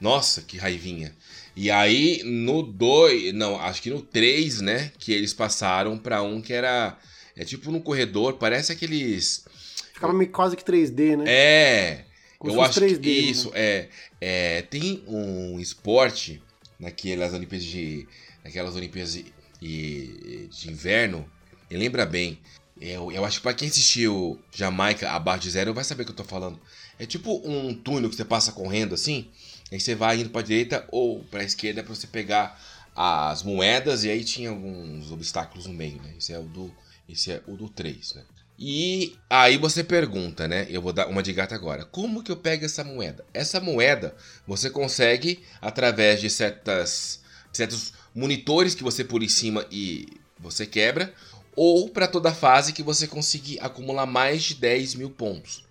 [0.00, 1.14] Nossa, que raivinha.
[1.56, 6.40] E aí, no 2, não, acho que no 3, né, que eles passaram para um
[6.40, 6.96] que era
[7.40, 9.46] é tipo no corredor, parece aqueles.
[9.94, 11.24] Ficava meio quase que 3D, né?
[11.26, 12.04] É.
[12.38, 13.60] Como eu acho 3D, que isso, né?
[13.60, 13.88] é,
[14.20, 14.62] é.
[14.62, 16.42] Tem um esporte
[16.78, 18.06] naquelas Olimpíadas de.
[18.44, 21.26] Naquelas Olimpíadas de, de inverno.
[21.70, 22.38] E lembra bem.
[22.78, 26.12] Eu, eu acho que pra quem assistiu Jamaica abaixo de zero vai saber o que
[26.12, 26.60] eu tô falando.
[26.98, 29.30] É tipo um túnel que você passa correndo assim.
[29.70, 32.60] Aí você vai indo pra direita ou pra esquerda pra você pegar
[32.94, 34.04] as moedas.
[34.04, 36.14] E aí tinha alguns obstáculos no meio, né?
[36.18, 36.72] Esse é o do
[37.08, 38.22] esse é o do 3, né?
[38.62, 40.66] E aí você pergunta, né?
[40.68, 41.84] Eu vou dar uma de gata agora.
[41.84, 43.24] Como que eu pego essa moeda?
[43.32, 44.14] Essa moeda
[44.46, 47.20] você consegue através de certas,
[47.52, 50.06] certos monitores que você por em cima e
[50.38, 51.12] você quebra,
[51.56, 55.64] ou para toda fase que você conseguir acumular mais de 10 mil pontos.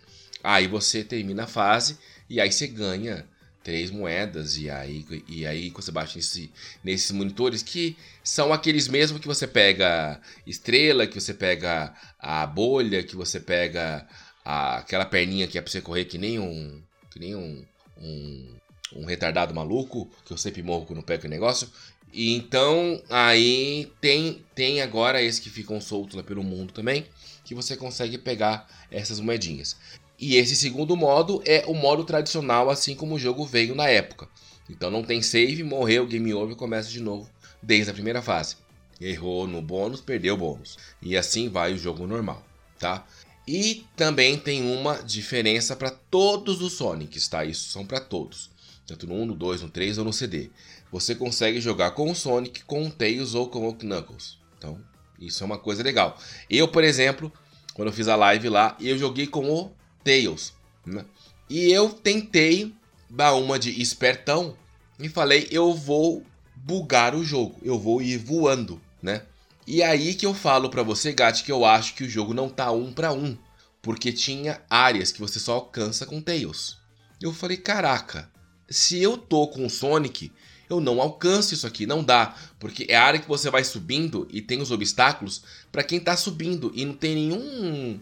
[0.44, 1.98] Aí você termina a fase
[2.30, 3.26] e aí você ganha
[3.70, 6.52] três moedas e aí, e aí você baixa nesse,
[6.84, 13.04] nesses monitores que são aqueles mesmo que você pega estrela, que você pega a bolha,
[13.04, 14.08] que você pega
[14.44, 16.82] a, aquela perninha que é pra você correr que nem um
[17.12, 17.64] que nem um,
[18.02, 18.56] um,
[18.96, 21.70] um retardado maluco, que eu sempre morro quando pego o negócio.
[22.12, 27.06] E então aí tem tem agora esses que ficam soltos lá pelo mundo também,
[27.46, 29.78] que você consegue pegar essas moedinhas.
[30.20, 34.28] E esse segundo modo é o modo tradicional, assim como o jogo veio na época.
[34.70, 37.30] Então não tem save, morreu, game over, começa de novo
[37.62, 38.58] desde a primeira fase.
[39.00, 40.78] Errou no bônus, perdeu o bônus.
[41.02, 42.44] E assim vai o jogo normal,
[42.78, 43.06] tá?
[43.48, 47.46] E também tem uma diferença para todos os Sonics, tá?
[47.46, 48.50] Isso são para todos.
[48.86, 50.52] Tanto no 1, no 2, no 3 ou no CD.
[50.92, 54.38] Você consegue jogar com o Sonic, com o Tails ou com o Knuckles.
[54.58, 54.80] Então,
[55.20, 56.18] isso é uma coisa legal.
[56.50, 57.32] Eu, por exemplo,
[57.74, 59.72] quando eu fiz a live lá, eu joguei com o
[60.04, 60.54] Tails.
[60.86, 61.06] Né?
[61.50, 62.74] E eu tentei
[63.10, 64.56] dar uma de espertão
[65.00, 66.24] e falei, eu vou
[66.56, 69.24] bugar o jogo, eu vou ir voando, né?
[69.66, 72.50] E aí que eu falo para você, Gat, que eu acho que o jogo não
[72.50, 73.38] tá um para um,
[73.82, 76.78] porque tinha áreas que você só alcança com Tails.
[77.22, 78.30] Eu falei, caraca,
[78.70, 80.32] se eu tô com o Sonic,
[80.70, 84.28] eu não alcanço isso aqui, não dá, porque é a área que você vai subindo
[84.32, 88.00] e tem os obstáculos para quem tá subindo e não tem nenhum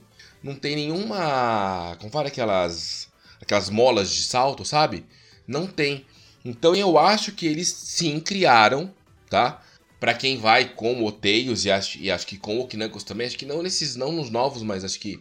[0.47, 3.09] não tem nenhuma, como fala aquelas
[3.41, 5.05] aquelas molas de salto, sabe?
[5.47, 6.05] Não tem.
[6.43, 8.93] Então eu acho que eles sim criaram,
[9.29, 9.61] tá?
[9.99, 13.27] Para quem vai com o Tails e acho, e acho que com o Knuckles também,
[13.27, 15.19] acho que não nesses não nos novos, mas acho que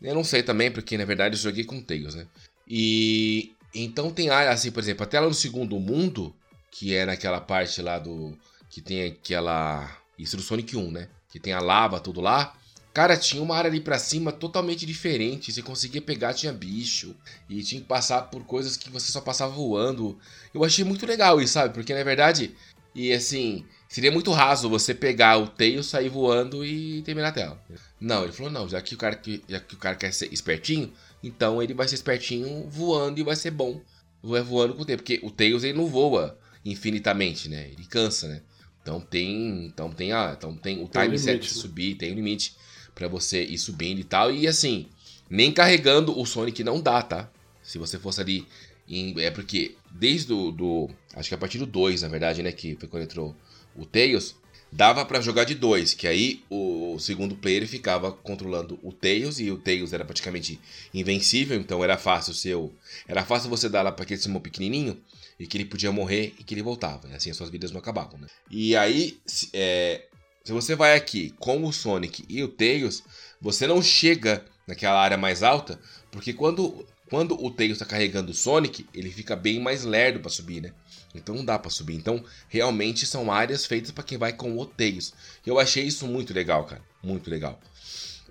[0.00, 2.26] eu não sei também, porque na verdade eu joguei com o Tails, né?
[2.66, 6.34] E então tem área assim, por exemplo, até lá no segundo mundo,
[6.70, 8.36] que é naquela parte lá do.
[8.70, 9.90] Que tem aquela.
[10.18, 11.08] Isso do Sonic 1, né?
[11.30, 12.54] Que tem a lava, tudo lá.
[12.92, 15.52] Cara, tinha uma área ali pra cima totalmente diferente.
[15.52, 17.14] Você conseguia pegar, tinha bicho.
[17.48, 20.18] E tinha que passar por coisas que você só passava voando.
[20.52, 21.74] Eu achei muito legal isso, sabe?
[21.74, 22.54] Porque na verdade.
[22.94, 23.64] E assim.
[23.88, 27.64] Seria muito raso você pegar o tail, sair voando e terminar a tela.
[27.98, 30.92] Não, ele falou, não, já que o cara, já que o cara quer ser espertinho,
[31.22, 33.80] então ele vai ser espertinho voando e vai ser bom.
[34.22, 35.02] Vai voando com o tempo.
[35.02, 37.70] Porque o Tails ele não voa infinitamente, né?
[37.70, 38.42] Ele cansa, né?
[38.82, 42.56] Então tem, então tem, a, então tem o time set de subir, tem um limite
[42.98, 44.34] para você ir subindo e tal.
[44.34, 44.86] E assim,
[45.30, 47.30] nem carregando o Sonic não dá, tá?
[47.62, 48.44] Se você fosse ali
[48.88, 52.50] em, é porque desde o do, acho que a partir do 2, na verdade, né,
[52.50, 53.36] que foi quando entrou
[53.76, 54.34] o Tails,
[54.72, 59.50] dava para jogar de dois, que aí o segundo player ficava controlando o Tails e
[59.50, 60.60] o Tails era praticamente
[60.92, 62.74] invencível, então era fácil seu,
[63.06, 65.00] era fácil você dar lá para aquele Simon pequenininho
[65.38, 67.16] e que ele podia morrer e que ele voltava, né?
[67.16, 68.26] assim as suas vidas não acabavam, né?
[68.50, 69.18] E aí,
[69.54, 70.02] é,
[70.48, 73.02] se você vai aqui com o Sonic e o Tails,
[73.38, 75.78] você não chega naquela área mais alta,
[76.10, 80.30] porque quando quando o Tails está carregando o Sonic, ele fica bem mais lerdo para
[80.30, 80.72] subir, né?
[81.14, 81.96] Então não dá para subir.
[81.96, 85.12] Então, realmente são áreas feitas para quem vai com o Tails.
[85.44, 87.60] Eu achei isso muito legal, cara, muito legal.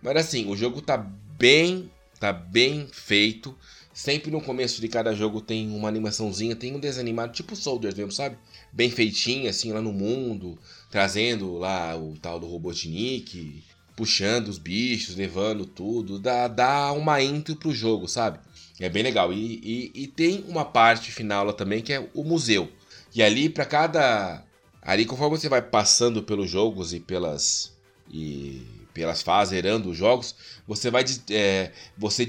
[0.02, 3.56] Mas assim, o jogo tá bem, tá bem feito.
[3.94, 8.12] Sempre no começo de cada jogo tem uma animaçãozinha, tem um desanimado, tipo Soldiers mesmo,
[8.12, 8.40] sabe?
[8.74, 10.58] Bem feitinho, assim, lá no mundo,
[10.90, 13.64] trazendo lá o tal do Robotnik,
[13.96, 18.40] puxando os bichos, levando tudo, dá, dá uma intro pro jogo, sabe?
[18.80, 19.34] É bem legal.
[19.34, 22.72] E, e, e tem uma parte final lá também que é o museu.
[23.14, 24.44] E ali, para cada.
[24.82, 27.76] Ali, conforme você vai passando pelos jogos e pelas.
[28.10, 28.62] E
[28.94, 30.36] pelas fases, zerando os jogos,
[30.68, 31.04] você vai.
[31.32, 32.26] É, você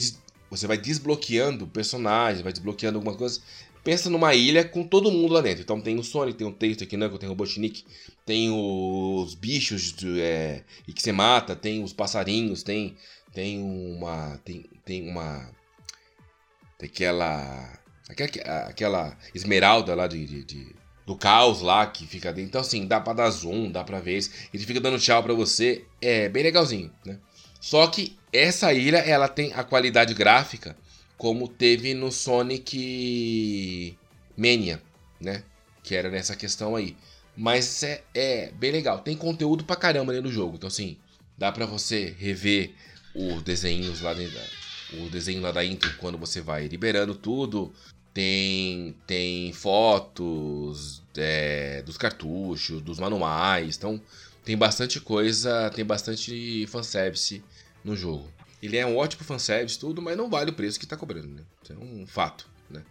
[0.50, 3.42] você vai desbloqueando personagens, vai desbloqueando algumas coisas.
[3.88, 5.62] Pensa numa ilha com todo mundo lá dentro.
[5.62, 7.86] Então tem o Sonic, tem o Tails, tem o Knuckles, tem o Robotnik,
[8.26, 12.98] tem os bichos é, e que você mata, tem os passarinhos, tem
[13.32, 15.50] tem uma tem, tem uma
[16.76, 17.78] tem aquela
[18.10, 22.50] aquela, aquela esmeralda lá de, de, de, do caos lá que fica dentro.
[22.50, 25.86] Então assim, dá para dar zoom, dá para ver, ele fica dando tchau para você,
[25.98, 27.18] é bem legalzinho, né?
[27.58, 30.76] Só que essa ilha ela tem a qualidade gráfica
[31.18, 33.98] como teve no Sonic
[34.36, 34.80] Mania,
[35.20, 35.42] né?
[35.82, 36.96] Que era nessa questão aí.
[37.36, 39.00] Mas é, é bem legal.
[39.00, 40.56] Tem conteúdo pra caramba dentro do jogo.
[40.56, 40.96] Então, assim,
[41.36, 42.74] dá pra você rever
[43.14, 44.38] os desenhos lá dentro.
[44.92, 47.72] O desenho lá da intro quando você vai liberando tudo.
[48.14, 53.76] Tem, tem fotos é, dos cartuchos, dos manuais.
[53.76, 54.00] Então,
[54.44, 57.42] tem bastante coisa, tem bastante fanservice
[57.84, 58.37] no jogo.
[58.62, 61.42] Ele é um ótimo fanservice, tudo, mas não vale o preço que tá cobrando, né?
[61.62, 62.82] Isso é um fato, né?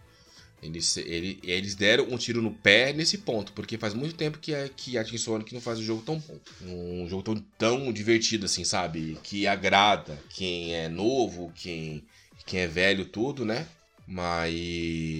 [0.62, 4.54] Eles, ele, eles deram um tiro no pé nesse ponto, porque faz muito tempo que
[4.54, 6.38] a, que a Team Sonic não faz um jogo tão bom.
[6.62, 9.18] Um jogo tão, tão divertido, assim, sabe?
[9.22, 12.04] Que agrada quem é novo, quem,
[12.44, 13.66] quem é velho, tudo, né?
[14.06, 15.14] Mas.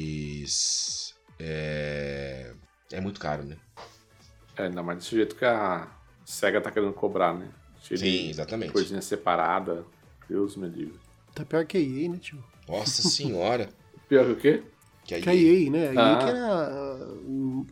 [1.39, 2.53] É.
[2.91, 3.57] É muito caro, né?
[4.57, 5.89] É, ainda mais desse jeito que a
[6.25, 7.49] SEGA tá querendo cobrar, né?
[7.83, 8.73] Sim, exatamente.
[8.73, 9.85] Coisinha separada.
[10.29, 10.99] Deus me livre.
[11.35, 12.43] Tá pior que a EA, né, tio?
[12.69, 13.71] Nossa senhora.
[14.09, 14.63] pior que o quê?
[15.05, 15.89] Que a EA, que a EA né?
[15.89, 16.19] A EA ah.
[16.19, 17.67] que era uh,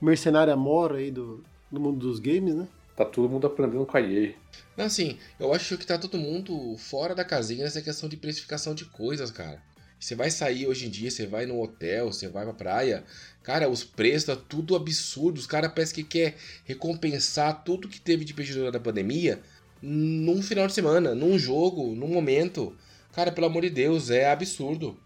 [0.00, 2.66] mercenária mora aí do, do mundo dos games, né?
[2.96, 4.34] Tá todo mundo aprendendo com a EA.
[4.76, 8.74] Não, assim, eu acho que tá todo mundo fora da casinha nessa questão de precificação
[8.74, 9.62] de coisas, cara.
[9.98, 13.04] Você vai sair hoje em dia, você vai no hotel, você vai pra praia,
[13.42, 15.38] cara, os preços tá tudo absurdo.
[15.38, 19.40] Os caras parece que quer recompensar tudo que teve de prejuízo da pandemia
[19.82, 22.74] num final de semana, num jogo, num momento.
[23.12, 24.96] Cara, pelo amor de Deus, é absurdo.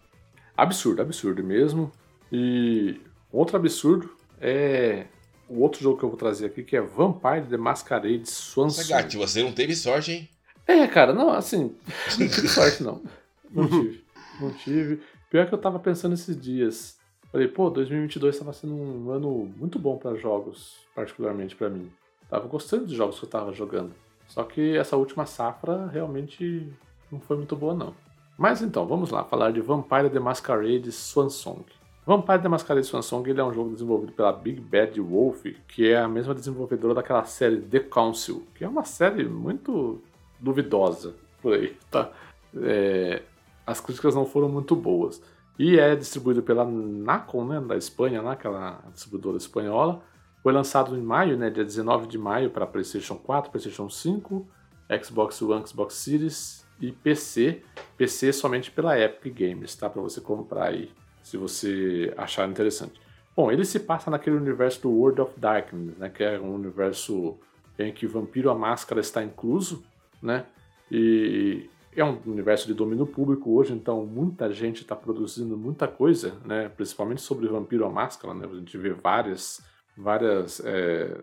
[0.55, 1.91] Absurdo, absurdo mesmo.
[2.31, 2.99] E
[3.31, 5.07] outro absurdo é
[5.47, 8.97] o outro jogo que eu vou trazer aqui, que é Vampire the Masquerade Swansea.
[8.97, 10.29] Gato, você não teve sorte, hein?
[10.67, 11.75] É, cara, não, assim,
[12.17, 13.01] não tive sorte, não.
[13.51, 14.03] Não tive.
[14.41, 15.01] Não tive.
[15.29, 16.97] Pior que eu tava pensando esses dias.
[17.31, 21.91] Falei, pô, 2022 estava sendo um ano muito bom para jogos, particularmente para mim.
[22.29, 23.93] Tava gostando dos jogos que eu tava jogando.
[24.27, 26.71] Só que essa última safra realmente
[27.11, 27.93] não foi muito boa, não.
[28.37, 31.63] Mas então, vamos lá, falar de Vampire the Masquerade Swansong.
[32.05, 35.97] Vampire the Masquerade Swansong ele é um jogo desenvolvido pela Big Bad Wolf, que é
[35.97, 40.01] a mesma desenvolvedora daquela série The Council, que é uma série muito
[40.39, 42.11] duvidosa por aí, tá?
[42.61, 43.23] É,
[43.65, 45.21] as críticas não foram muito boas.
[45.57, 50.01] E é distribuído pela Nacon, né, da Espanha, né, aquela distribuidora espanhola.
[50.45, 54.47] Foi lançado em maio, né, dia 19 de maio, para PlayStation 4, PlayStation 5,
[55.03, 57.63] Xbox One, Xbox Series e PC.
[57.97, 59.89] PC somente pela Epic Games, tá?
[59.89, 60.91] Para você comprar aí,
[61.23, 63.01] se você achar interessante.
[63.35, 67.39] Bom, ele se passa naquele universo do World of Darkness, né, que é um universo
[67.79, 69.83] em que Vampiro a Máscara está incluso,
[70.21, 70.45] né?
[70.91, 76.35] E é um universo de domínio público hoje, então muita gente está produzindo muita coisa,
[76.45, 76.69] né?
[76.69, 78.47] Principalmente sobre Vampiro a Máscara, né?
[78.47, 79.65] A gente vê várias,
[79.97, 81.17] várias, é,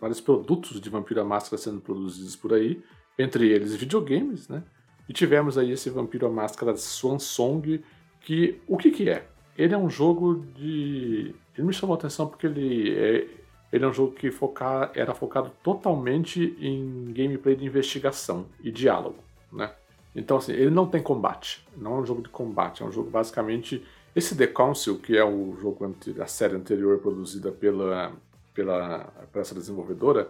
[0.00, 2.82] vários produtos de Vampiro a Máscara sendo produzidos por aí,
[3.18, 4.62] entre eles videogames, né?
[5.08, 7.82] E tivemos aí esse Vampiro a Máscara Swan Song,
[8.20, 9.26] que o que que é?
[9.56, 13.26] Ele é um jogo de, ele me chamou a atenção porque ele é,
[13.72, 19.18] ele é um jogo que focar, era focado totalmente em gameplay de investigação e diálogo,
[19.52, 19.72] né?
[20.18, 21.64] Então, assim, ele não tem combate.
[21.76, 22.82] Não é um jogo de combate.
[22.82, 23.84] É um jogo basicamente.
[24.18, 28.12] Esse The Council, que é o jogo, a série anterior produzida pela,
[28.52, 30.28] pela, pela essa desenvolvedora,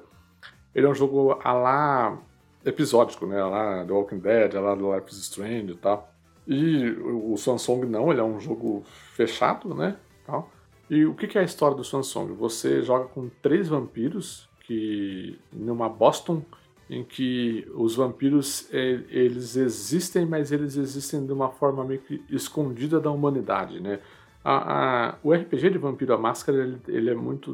[0.74, 2.22] ele é um jogo a lá
[2.66, 3.40] episódico, né?
[3.40, 6.12] A lá The Walking Dead, a lá do Life is Strange e tal.
[6.46, 8.84] E o Samsung não, ele é um jogo
[9.14, 9.96] fechado, né?
[10.26, 10.50] Tal.
[10.90, 12.34] E o que é a história do Samsung?
[12.34, 16.42] Você joga com três vampiros que numa Boston
[16.90, 22.98] em que os vampiros eles existem, mas eles existem de uma forma meio que escondida
[22.98, 24.00] da humanidade, né?
[24.42, 27.52] A, a, o RPG de Vampiro a Máscara ele, ele, é muito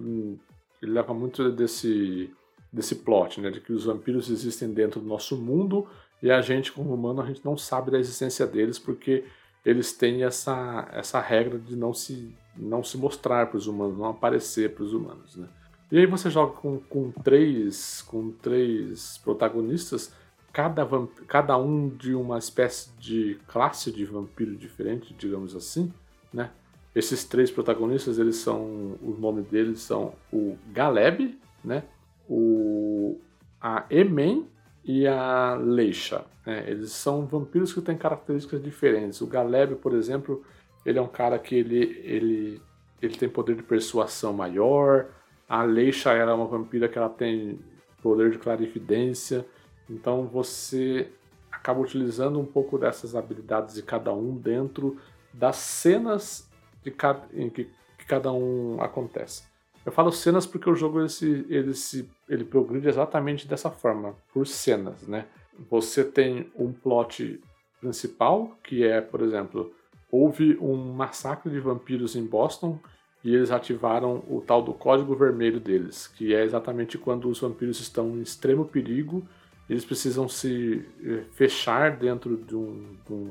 [0.81, 2.31] ele leva muito desse
[2.73, 5.87] desse plot, né, de que os vampiros existem dentro do nosso mundo
[6.21, 9.25] e a gente como humano a gente não sabe da existência deles porque
[9.65, 14.07] eles têm essa essa regra de não se não se mostrar para os humanos, não
[14.07, 15.49] aparecer para os humanos, né?
[15.95, 20.13] E aí você joga com, com três com três protagonistas,
[20.53, 20.85] cada,
[21.29, 25.95] cada um de uma espécie de classe de vampiro diferente, digamos assim,
[26.33, 26.51] né?
[26.97, 31.85] Esses três protagonistas, eles são, o nome deles são o Galeb, né?
[32.29, 33.21] O
[33.61, 34.49] a Emen
[34.85, 36.25] e a Leisha.
[36.45, 36.65] Né?
[36.73, 39.21] Eles são vampiros que têm características diferentes.
[39.21, 40.43] O Galeb, por exemplo,
[40.85, 42.63] ele é um cara que ele, ele,
[43.01, 45.07] ele tem poder de persuasão maior,
[45.49, 47.59] a Leisha era é uma vampira que ela tem
[48.03, 49.47] poder de clarividência,
[49.89, 51.11] então você
[51.51, 54.99] acaba utilizando um pouco dessas habilidades de cada um dentro
[55.33, 56.49] das cenas
[56.83, 57.65] de cada, em que,
[57.99, 59.45] que cada um acontece.
[59.85, 64.15] Eu falo cenas porque o jogo ele, se, ele, se, ele progride exatamente dessa forma,
[64.33, 65.27] por cenas, né?
[65.71, 67.41] Você tem um plot
[67.81, 69.73] principal, que é, por exemplo,
[70.11, 72.79] houve um massacre de vampiros em Boston
[73.25, 77.81] e eles ativaram o tal do código vermelho deles, que é exatamente quando os vampiros
[77.81, 79.27] estão em extremo perigo,
[79.69, 83.31] eles precisam se eh, fechar dentro de um, de um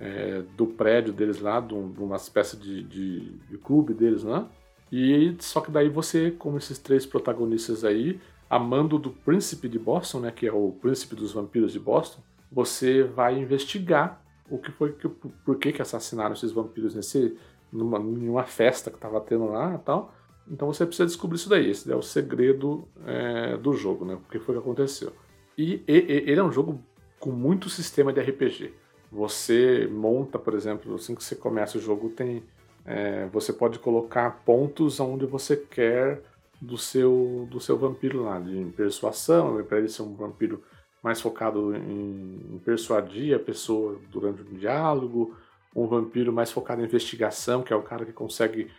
[0.00, 4.48] é, do prédio deles lá, de, um, de uma espécie de, de, clube deles lá.
[4.90, 9.78] E só que daí você, como esses três protagonistas aí, a mando do príncipe de
[9.78, 14.70] Boston, né, que é o príncipe dos vampiros de Boston, você vai investigar o que
[14.70, 17.36] foi que por que, que assassinaram esses vampiros nesse
[17.74, 20.14] numa, numa festa que estava tendo lá e tal.
[20.48, 21.70] Então você precisa descobrir isso daí.
[21.70, 24.14] Esse é o segredo é, do jogo, né?
[24.14, 25.12] O que foi que aconteceu.
[25.58, 26.80] E, e, ele é um jogo
[27.18, 28.72] com muito sistema de RPG.
[29.10, 32.42] Você monta, por exemplo, assim que você começa o jogo, tem
[32.86, 36.22] é, você pode colocar pontos onde você quer
[36.60, 40.62] do seu do seu vampiro lá, de persuasão, para ele ser um vampiro
[41.02, 45.34] mais focado em, em persuadir a pessoa durante o diálogo,
[45.74, 48.70] um vampiro mais focado em investigação, que é o cara que consegue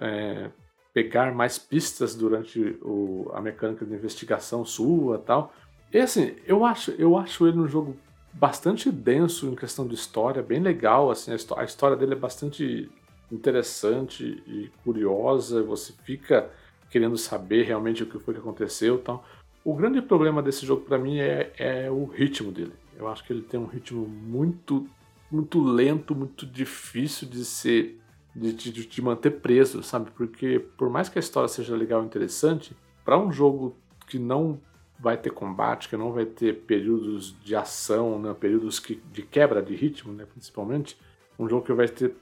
[0.00, 0.50] é,
[0.92, 5.52] pegar mais pistas durante o, a mecânica de investigação sua tal.
[5.92, 7.96] E assim, eu acho, eu acho ele um jogo
[8.32, 12.90] bastante denso em questão de história, bem legal, assim, a, a história dele é bastante
[13.30, 16.50] interessante e curiosa, você fica
[16.90, 19.24] querendo saber realmente o que foi que aconteceu tal.
[19.64, 22.72] O grande problema desse jogo para mim é, é o ritmo dele.
[22.96, 24.86] Eu acho que ele tem um ritmo muito
[25.34, 28.00] muito lento, muito difícil de ser
[28.34, 30.10] de, de, de, manter preso, sabe?
[30.10, 33.76] Porque por mais que a história seja legal e interessante, para um jogo
[34.08, 34.60] que não
[34.98, 38.34] vai ter combate, que não vai ter períodos de ação, né?
[38.34, 40.24] períodos que, de quebra de ritmo, né?
[40.24, 40.98] principalmente,
[41.38, 42.14] um jogo que vai ter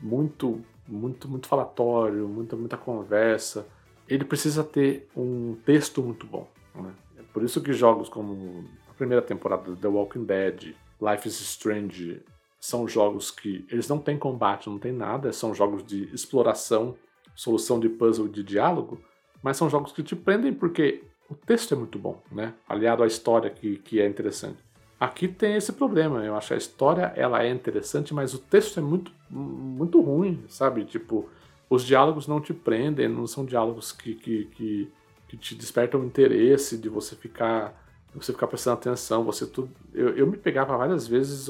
[0.00, 3.66] muito muito, muito falatório, muita, muita conversa.
[4.08, 6.48] Ele precisa ter um texto muito bom.
[6.74, 6.90] Né?
[7.18, 11.38] É por isso que jogos como a primeira temporada do The Walking Dead, Life is
[11.40, 12.22] Strange,
[12.60, 16.96] são jogos que eles não têm combate, não tem nada, são jogos de exploração,
[17.34, 19.00] solução de puzzle de diálogo,
[19.42, 22.54] mas são jogos que te prendem porque o texto é muito bom, né?
[22.68, 24.58] Aliado à história que, que é interessante.
[24.98, 28.80] Aqui tem esse problema, eu acho que a história ela é interessante, mas o texto
[28.80, 30.84] é muito, muito ruim, sabe?
[30.84, 31.28] Tipo,
[31.70, 34.92] os diálogos não te prendem, não são diálogos que, que, que,
[35.28, 39.70] que te despertam interesse de você ficar você ficar prestando atenção, você tudo.
[39.94, 41.48] Eu, eu me pegava várias vezes,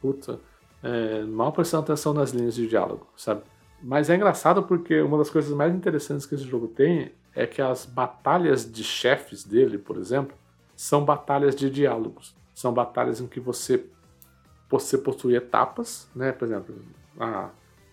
[0.00, 0.40] puta,
[0.82, 3.42] é, mal prestando atenção nas linhas de diálogo, sabe?
[3.82, 7.62] Mas é engraçado porque uma das coisas mais interessantes que esse jogo tem é que
[7.62, 10.36] as batalhas de chefes dele, por exemplo,
[10.76, 12.34] são batalhas de diálogos.
[12.54, 13.86] São batalhas em que você,
[14.68, 16.32] você possui etapas, né?
[16.32, 16.74] Por exemplo,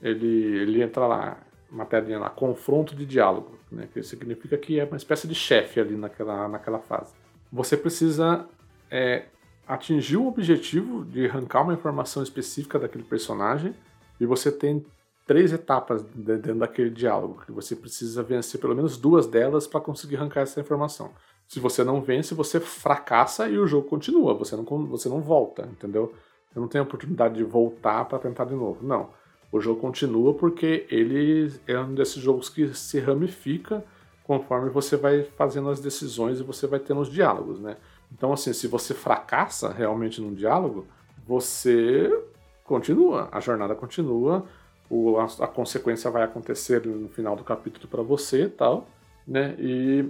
[0.02, 1.38] ele, ele entra lá,
[1.72, 3.88] uma telinha lá, confronto de diálogo, né?
[3.94, 7.14] Que significa que é uma espécie de chefe ali naquela, naquela fase.
[7.52, 8.46] Você precisa
[8.92, 9.26] é,
[9.68, 13.74] atingir um objetivo de arrancar uma informação específica daquele personagem
[14.20, 14.86] e você tem
[15.26, 20.16] três etapas dentro daquele diálogo, que você precisa vencer pelo menos duas delas para conseguir
[20.16, 21.12] arrancar essa informação.
[21.48, 25.68] Se você não vence, você fracassa e o jogo continua, você não, você não volta,
[25.70, 26.14] entendeu?
[26.50, 28.86] Você não tem a oportunidade de voltar para tentar de novo.
[28.86, 29.10] Não.
[29.52, 33.84] O jogo continua porque ele é um desses jogos que se ramifica
[34.24, 37.78] conforme você vai fazendo as decisões e você vai tendo os diálogos, né?
[38.12, 40.88] Então, assim, se você fracassa realmente num diálogo,
[41.28, 42.10] você
[42.64, 44.46] continua, a jornada continua,
[44.90, 48.88] o, a, a, consequência vai acontecer no final do capítulo para você e tal,
[49.28, 49.56] né?
[49.60, 50.06] E,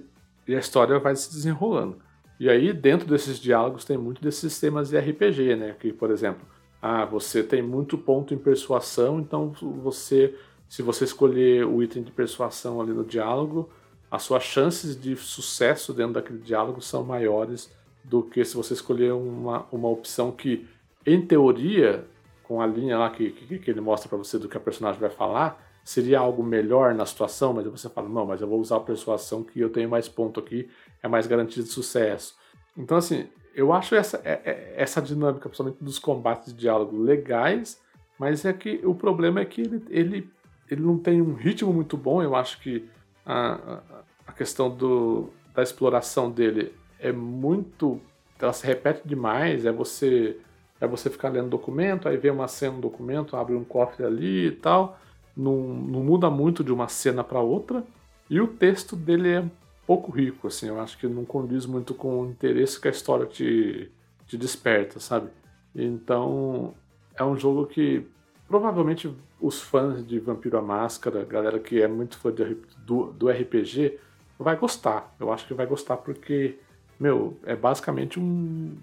[0.48, 1.98] e, a história vai se desenrolando.
[2.40, 5.76] E aí, dentro desses diálogos, tem muito desses sistemas de RPG, né?
[5.80, 6.45] Que, por exemplo,
[6.82, 9.52] ah, você tem muito ponto em persuasão, então
[9.82, 10.36] você,
[10.69, 13.69] se você escolher o item de persuasão ali no diálogo,
[14.10, 17.72] as suas chances de sucesso dentro daquele diálogo são maiores
[18.08, 20.66] do que se você escolher uma, uma opção que,
[21.06, 22.06] em teoria,
[22.44, 25.00] com a linha lá que, que, que ele mostra para você do que a personagem
[25.00, 28.78] vai falar, seria algo melhor na situação, mas você fala, não, mas eu vou usar
[28.78, 30.70] a persuasão que eu tenho mais ponto aqui,
[31.04, 32.36] é mais garantia de sucesso.
[32.78, 37.82] Então, assim, eu acho essa, é, é, essa dinâmica, principalmente dos combates de diálogo, legais,
[38.18, 40.30] mas é que o problema é que ele, ele,
[40.72, 42.24] ele não tem um ritmo muito bom.
[42.24, 42.88] Eu acho que
[43.26, 43.82] a,
[44.26, 47.99] a questão do, da exploração dele é muito.
[48.40, 50.38] Ela se repete demais, é você
[50.80, 54.48] é você ficar lendo documento, aí vê uma cena no documento, abre um cofre ali
[54.48, 54.99] e tal.
[55.36, 57.84] Não, não muda muito de uma cena para outra.
[58.30, 59.45] E o texto dele é
[59.88, 60.68] pouco rico, assim.
[60.68, 63.91] Eu acho que não condiz muito com o interesse que a história te,
[64.28, 65.30] te desperta, sabe?
[65.74, 66.74] Então,
[67.15, 68.06] é um jogo que
[68.48, 73.30] provavelmente os fãs de Vampiro à Máscara, galera que é muito fã de, do, do
[73.30, 73.99] RPG,
[74.38, 75.15] vai gostar.
[75.19, 76.57] Eu acho que vai gostar porque,
[76.99, 78.76] meu, é basicamente um,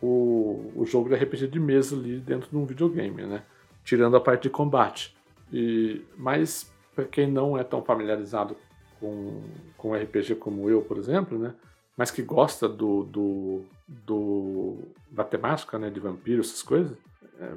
[0.00, 3.42] o, o jogo de RPG de mesa ali dentro de um videogame, né?
[3.84, 5.16] Tirando a parte de combate.
[5.52, 8.56] E, mas, para quem não é tão familiarizado
[8.98, 9.42] com,
[9.76, 11.54] com RPG como eu, por exemplo, né?
[11.96, 14.78] Mas que gosta do, do, do
[15.10, 15.90] da temática, né?
[15.90, 16.96] De vampiro, essas coisas.
[17.38, 17.52] É,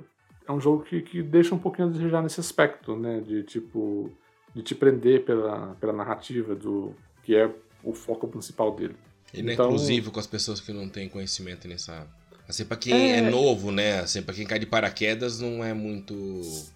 [0.47, 3.22] é um jogo que, que deixa um pouquinho a desejar nesse aspecto, né?
[3.22, 4.11] De tipo
[4.53, 7.53] de te prender pela, pela narrativa do que é
[7.84, 8.95] o foco principal dele.
[9.34, 12.07] Ele então, é inclusivo com as pessoas que não têm conhecimento nessa
[12.47, 13.99] Assim, pra quem é, é novo, né?
[13.99, 16.14] Assim, pra quem cai de paraquedas não é muito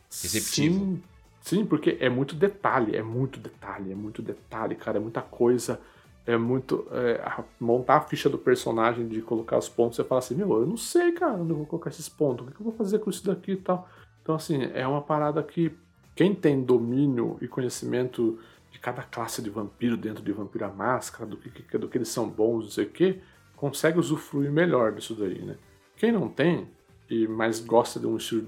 [0.10, 0.80] receptivo.
[0.80, 1.02] Sim,
[1.42, 5.80] sim, porque é muito detalhe, é muito detalhe, é muito detalhe, cara, é muita coisa.
[6.26, 6.88] É muito.
[6.92, 7.22] É,
[7.60, 10.78] montar a ficha do personagem, de colocar os pontos, você fala assim, meu, eu não
[10.78, 13.26] sei, cara, onde eu vou colocar esses pontos, o que eu vou fazer com isso
[13.26, 13.88] daqui e tal.
[14.22, 15.72] Então, assim, é uma parada que
[16.16, 18.40] quem tem domínio e conhecimento
[18.80, 22.08] de cada classe de vampiro dentro de Vampiro à Máscara, do que, do que eles
[22.08, 23.20] são bons, não sei o quê,
[23.56, 25.58] consegue usufruir melhor disso daí, né?
[25.98, 26.66] Quem não tem,
[27.10, 28.48] e mais gosta de um estilo,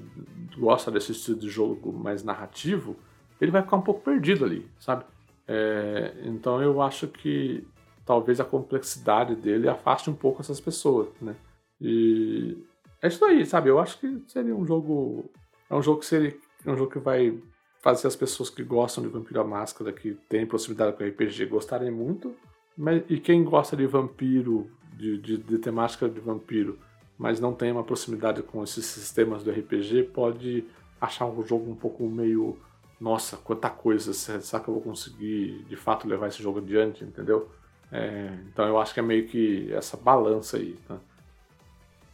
[0.58, 2.96] gosta desse estilo de jogo mais narrativo,
[3.42, 5.04] ele vai ficar um pouco perdido ali, sabe?
[5.46, 7.68] É, então eu acho que
[8.06, 11.36] talvez a complexidade dele afaste um pouco essas pessoas, né?
[11.80, 12.58] E
[13.02, 13.70] é isso aí, sabe?
[13.70, 15.30] Eu acho que seria um jogo,
[15.70, 16.34] é um jogo que seria,
[16.66, 17.38] é um jogo que vai
[17.82, 21.92] fazer as pessoas que gostam de Vampiro à Máscara, que tem proximidade com RPG, gostarem
[21.92, 22.36] muito.
[22.78, 26.80] Mas, e quem gosta de vampiro de, de, de temática de vampiro,
[27.18, 30.64] mas não tem uma proximidade com esses sistemas do RPG, pode
[31.00, 32.58] achar o jogo um pouco meio.
[33.00, 37.50] Nossa, quanta coisa, será que eu vou conseguir de fato levar esse jogo adiante, entendeu?
[37.92, 41.00] É, então eu acho que é meio que essa balança aí, tá?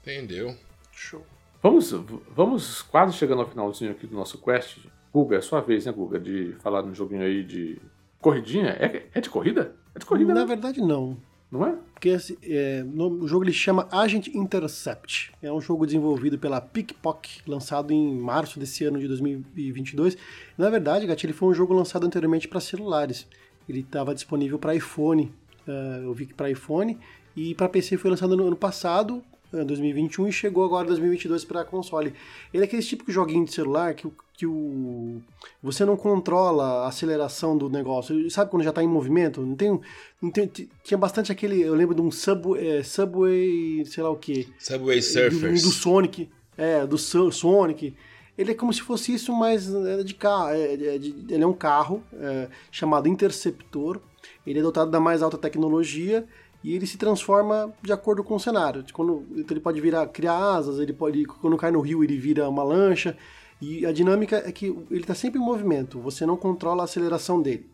[0.01, 0.55] Entendeu?
[0.93, 1.25] Show.
[1.61, 1.91] Vamos,
[2.33, 4.79] vamos quase chegando ao finalzinho aqui do nosso quest.
[5.13, 7.77] Guga, é sua vez, né, Guga, de falar no joguinho aí de
[8.19, 8.69] corridinha.
[8.69, 9.75] É, é de corrida?
[9.95, 10.45] É de corrida, Na né?
[10.45, 11.17] verdade, não.
[11.49, 11.77] Não é?
[11.93, 15.31] Porque esse, é, no, o jogo ele chama Agent Intercept.
[15.41, 20.17] É um jogo desenvolvido pela Pickpock, lançado em março desse ano de 2022.
[20.57, 23.25] Na verdade, Gatilho, ele foi um jogo lançado anteriormente para celulares.
[23.67, 25.31] Ele estava disponível para iPhone,
[25.67, 26.97] uh, eu vi que para iPhone,
[27.35, 31.63] e para PC foi lançado no ano passado, 2021 e chegou agora em 2022 para
[31.63, 32.13] console.
[32.53, 35.21] Ele é aquele tipo de joguinho de celular que, que o,
[35.61, 38.29] você não controla a aceleração do negócio.
[38.29, 39.41] Sabe quando já está em movimento?
[39.41, 39.79] Não tem,
[40.21, 40.51] não tem,
[40.83, 44.47] tinha bastante aquele, eu lembro de um Subway, é, Subway sei lá o que.
[44.59, 45.61] Subway Surfers.
[45.61, 47.95] Do, do, Sonic, é, do Sonic.
[48.37, 50.49] Ele é como se fosse isso, mas é de carro.
[50.49, 53.99] É, é de, ele é um carro é, chamado Interceptor.
[54.45, 56.27] Ele é dotado da mais alta tecnologia
[56.67, 58.83] e ele se transforma de acordo com o cenário.
[58.91, 62.49] Quando, então ele pode virar, criar asas, ele pode, quando cai no rio, ele vira
[62.49, 63.15] uma lancha.
[63.61, 67.41] E a dinâmica é que ele está sempre em movimento, você não controla a aceleração
[67.41, 67.69] dele.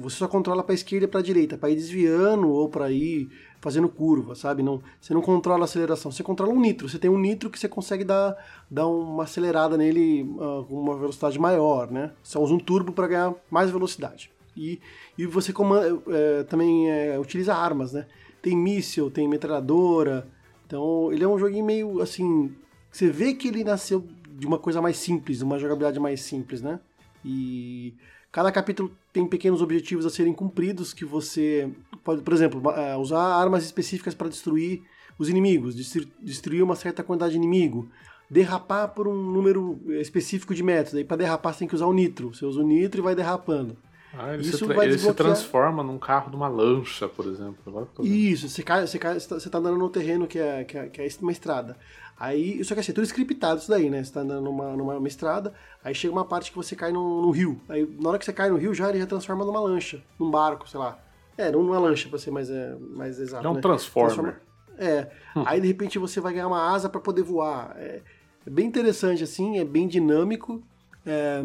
[0.00, 2.90] Você só controla para a esquerda e para a direita, para ir desviando ou para
[2.90, 3.30] ir
[3.62, 4.62] fazendo curva, sabe?
[4.62, 6.86] Não, você não controla a aceleração, você controla um nitro.
[6.86, 8.36] Você tem um nitro que você consegue dar,
[8.70, 12.12] dar uma acelerada nele uh, com uma velocidade maior, né?
[12.22, 14.30] Você usa um turbo para ganhar mais velocidade.
[14.58, 14.80] E,
[15.16, 18.06] e você comanda, é, também é, utiliza armas, né?
[18.42, 20.26] Tem míssil, tem metralhadora.
[20.66, 22.54] Então, ele é um joguinho meio assim.
[22.90, 26.80] Você vê que ele nasceu de uma coisa mais simples, uma jogabilidade mais simples, né?
[27.24, 27.94] E
[28.32, 31.70] cada capítulo tem pequenos objetivos a serem cumpridos que você
[32.04, 34.82] pode, por exemplo, é, usar armas específicas para destruir
[35.18, 35.74] os inimigos,
[36.20, 37.88] destruir uma certa quantidade de inimigo,
[38.30, 40.94] derrapar por um número específico de metros.
[40.94, 42.32] Aí para derrapar você tem que usar o nitro.
[42.32, 43.76] Você usa o nitro e vai derrapando.
[44.16, 45.34] Ah, ele, Isso se, vai ele desbloquear...
[45.34, 47.88] se transforma num carro de uma lancha, por exemplo.
[48.00, 51.00] Isso, você, cai, você, cai, você tá andando no terreno que é, que é, que
[51.00, 51.76] é uma estrada.
[52.18, 54.02] Aí, só que assim, é tudo scriptado isso daí, né?
[54.02, 55.52] Você tá andando numa, numa estrada,
[55.84, 57.60] aí chega uma parte que você cai no, no, rio.
[57.68, 60.30] Aí, na hora que você cai no rio, já ele já transforma numa lancha, num
[60.30, 60.98] barco, sei lá.
[61.36, 63.46] É, numa lancha, pra ser mais, é, mais exato.
[63.46, 63.60] É um né?
[63.60, 64.14] transformer.
[64.14, 64.40] Transforma...
[64.78, 65.10] É.
[65.36, 65.44] Hum.
[65.46, 67.76] Aí, de repente, você vai ganhar uma asa para poder voar.
[67.76, 68.00] É,
[68.44, 70.60] é, bem interessante, assim, é bem dinâmico.
[71.06, 71.44] É,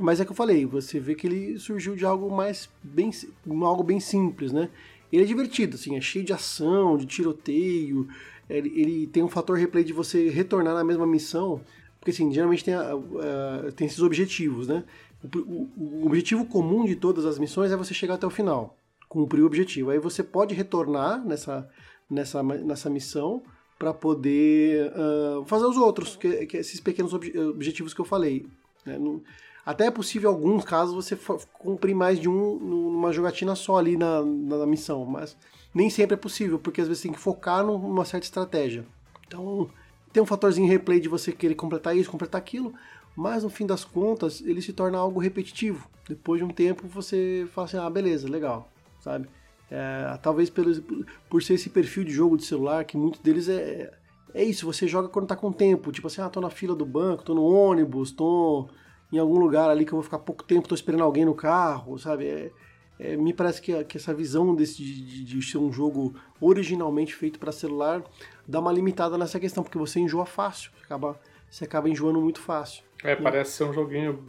[0.00, 3.10] mas é que eu falei, você vê que ele surgiu de algo mais bem,
[3.62, 4.68] algo bem simples, né?
[5.12, 8.08] Ele é divertido, assim, é cheio de ação, de tiroteio.
[8.48, 11.60] Ele, ele tem um fator replay de você retornar na mesma missão,
[11.98, 12.74] porque assim, geralmente tem,
[13.76, 14.84] tem esses objetivos, né?
[15.22, 18.76] O, o, o, objetivo comum de todas as missões é você chegar até o final,
[19.08, 19.90] cumprir o objetivo.
[19.90, 21.68] Aí você pode retornar nessa,
[22.10, 23.42] nessa, nessa missão
[23.78, 28.46] para poder uh, fazer os outros, que, que esses pequenos ob objetivos que eu falei.
[28.84, 28.98] Né?
[29.64, 31.16] Até é possível, em alguns casos, você
[31.52, 35.36] cumprir mais de um numa jogatina só ali na, na missão, mas
[35.72, 38.84] nem sempre é possível, porque às vezes tem que focar numa certa estratégia.
[39.26, 39.70] Então,
[40.12, 42.74] tem um fatorzinho replay de você querer completar isso, completar aquilo,
[43.16, 45.88] mas no fim das contas, ele se torna algo repetitivo.
[46.08, 48.68] Depois de um tempo, você fala assim: ah, beleza, legal,
[49.00, 49.28] sabe?
[49.70, 50.82] É, talvez pelo,
[51.30, 53.92] por ser esse perfil de jogo de celular, que muitos deles é,
[54.34, 56.84] é isso, você joga quando tá com tempo, tipo assim, ah, tô na fila do
[56.84, 58.68] banco, tô no ônibus, tô
[59.12, 61.98] em algum lugar ali que eu vou ficar pouco tempo, tô esperando alguém no carro,
[61.98, 62.26] sabe?
[62.26, 62.50] É,
[62.98, 67.38] é, me parece que, que, essa visão desse, de, de, ser um jogo originalmente feito
[67.38, 68.02] para celular
[68.46, 71.20] dá uma limitada nessa questão, porque você enjoa fácil, você acaba,
[71.50, 72.84] você acaba enjoando muito fácil.
[73.02, 74.22] É, parece ser um joguinho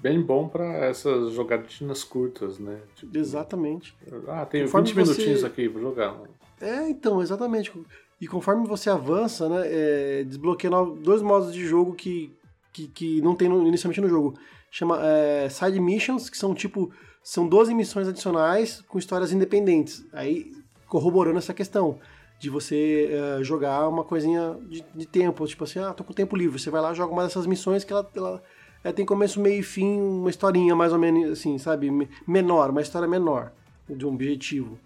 [0.00, 2.80] bem bom para essas jogatinas curtas, né?
[2.94, 3.96] Tipo, exatamente.
[4.28, 6.16] Ah, tenho conforme 20 minutinhos aqui, vou jogar.
[6.60, 7.72] É, então, exatamente.
[8.20, 10.70] E conforme você avança, né, é, desbloqueia
[11.00, 12.36] dois modos de jogo que,
[12.72, 14.38] que, que não tem no, inicialmente no jogo.
[14.70, 16.90] Chama é, Side Missions, que são tipo.
[17.22, 20.06] São 12 missões adicionais com histórias independentes.
[20.12, 20.50] Aí
[20.86, 21.98] corroborando essa questão
[22.38, 25.44] de você é, jogar uma coisinha de, de, tempo.
[25.46, 26.58] Tipo assim, ah, tô com tempo livre.
[26.58, 28.42] Você vai lá joga uma dessas missões que ela, ela
[28.82, 31.90] é, tem começo, meio e fim, uma historinha mais ou menos assim, sabe?
[32.26, 33.52] Menor, uma história menor
[33.88, 34.78] de um objetivo.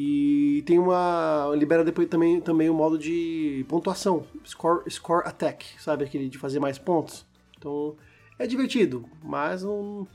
[0.00, 1.52] E tem uma.
[1.56, 6.04] Libera depois também, também o modo de pontuação, score, score attack, sabe?
[6.04, 7.26] Aquele de fazer mais pontos.
[7.58, 7.96] Então
[8.38, 10.06] é divertido, mas não,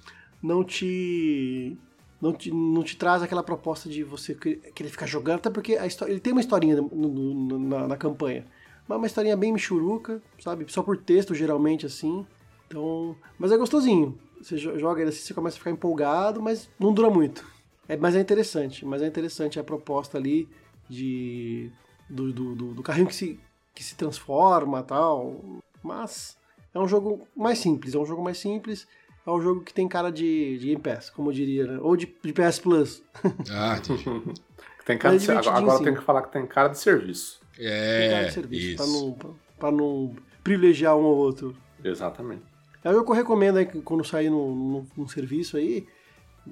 [0.42, 1.78] não te.
[2.22, 5.86] Não te, não te traz aquela proposta de você querer ficar jogando, até porque a
[5.86, 8.46] história, ele tem uma historinha no, no, na, na campanha.
[8.88, 10.66] Mas uma historinha bem michuruca, sabe?
[10.70, 12.26] Só por texto, geralmente, assim.
[12.68, 13.18] Então.
[13.38, 14.18] Mas é gostosinho.
[14.42, 17.46] Você joga ele assim, você começa a ficar empolgado, mas não dura muito.
[17.88, 20.48] É, mas é interessante, mas é interessante a proposta ali
[20.90, 21.72] de
[22.10, 23.40] do, do, do, do carrinho que se,
[23.74, 25.62] que se transforma tal.
[25.82, 26.38] Mas
[26.74, 28.88] é um jogo mais simples, é um jogo mais simples,
[29.26, 31.80] é um jogo que tem cara de, de Game Pass, como eu diria, né?
[31.82, 33.04] ou de, de PS Plus.
[33.52, 33.80] Ah,
[34.86, 37.42] tem cara de, agora tem que falar que tem cara de serviço.
[37.58, 41.56] É, tem cara de serviço, para não, pra não privilegiar um ou outro.
[41.84, 42.44] Exatamente.
[42.84, 45.88] É o que eu recomendo aí quando sair num, num serviço aí,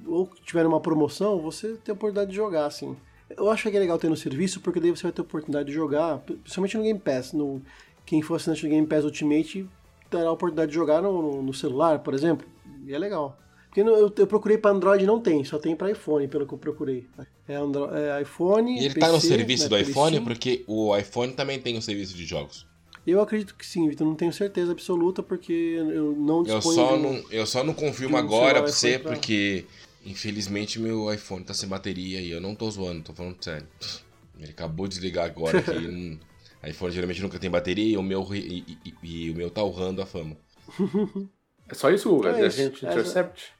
[0.06, 2.96] ou tiver uma promoção, você tem a oportunidade de jogar, assim.
[3.38, 5.68] Eu acho que é legal ter no serviço, porque daí você vai ter a oportunidade
[5.68, 7.32] de jogar, principalmente no Game Pass.
[7.34, 7.62] No,
[8.06, 9.68] quem for assinante do Game Pass Ultimate
[10.10, 12.46] terá a oportunidade de jogar no, no celular, por exemplo.
[12.86, 13.38] E é legal.
[13.68, 16.58] Porque eu, eu procurei para Android não tem, só tem para iPhone, pelo que eu
[16.58, 17.08] procurei.
[17.48, 18.74] É, Android, é iPhone.
[18.76, 20.24] E ele PC, tá no serviço né, do iPhone, Steam.
[20.26, 22.68] porque o iPhone também tem um serviço de jogos.
[23.08, 24.06] Eu acredito que sim, Vitor.
[24.06, 26.76] Não tenho certeza absoluta, porque eu não Eu disponho.
[26.76, 29.66] só, de não, eu só não confirmo um agora pra você, pra- porque
[30.06, 33.68] infelizmente meu iPhone tá sem bateria e eu não tô zoando, tô falando sério.
[34.40, 36.20] Ele acabou de desligar agora que hum,
[36.68, 39.64] iPhone geralmente nunca tem bateria e o meu, e, e- e- e o meu tá
[39.64, 40.36] urrando a fama.
[41.70, 42.32] É só isso, Guga?
[42.32, 43.54] É a isso, gente é Intercept?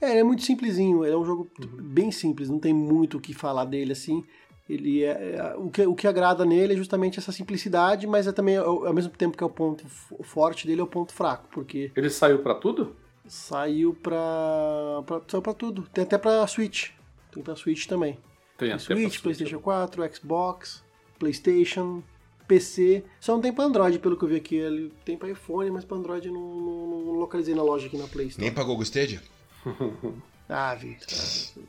[0.00, 1.04] É, ele é muito simplesinho.
[1.04, 1.68] Ele é um jogo Uhum.
[1.84, 4.24] bem simples, não tem muito o que falar dele assim.
[4.68, 8.32] Ele é, é- o, que, o que agrada nele é justamente essa simplicidade, mas é
[8.32, 9.86] também ao, ao mesmo tempo que é o ponto
[10.24, 12.96] forte dele é o ponto fraco, porque Ele saiu pra tudo?
[13.26, 15.82] Saiu pra, pra saiu pra tudo.
[15.92, 16.90] Tem até pra Switch.
[17.32, 18.14] Tem pra Switch também.
[18.56, 19.22] Tem Tem pra Switch, Switch.
[19.22, 20.84] PlayStation 4, Xbox,
[21.18, 22.02] PlayStation,
[22.46, 23.02] PC.
[23.20, 24.56] Só não tem pra Android, pelo que eu vi aqui.
[24.56, 27.96] Ele tem pra iPhone, mas pra Android eu não, não- não localizei na loja aqui
[27.96, 28.44] na Play Store.
[28.44, 29.20] Nem pra Google Stadia?
[30.46, 31.08] Ah, Victor.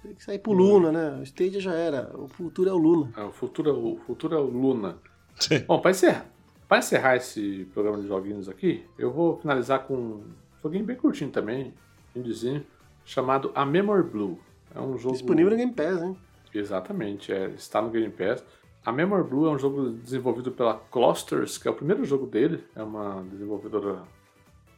[0.03, 1.19] Tem que sair pro Luna, né?
[1.21, 2.11] O Stadia já era.
[2.13, 3.09] O futuro é o Luna.
[3.15, 4.97] É, o, futuro, é o o futuro é o Luna.
[5.65, 6.25] Bom, para encerrar,
[6.67, 10.23] pra encerrar esse programa de joguinhos aqui, eu vou finalizar com
[10.65, 11.73] um joguinho bem curtinho também,
[12.15, 12.65] indizinho,
[13.05, 14.39] chamado A Memory Blue.
[14.73, 15.13] É um jogo.
[15.13, 16.17] Disponível no Game Pass, hein?
[16.53, 18.43] Exatamente, é, está no Game Pass.
[18.83, 22.63] A Memory Blue é um jogo desenvolvido pela Clusters, que é o primeiro jogo dele,
[22.75, 24.03] é uma desenvolvedora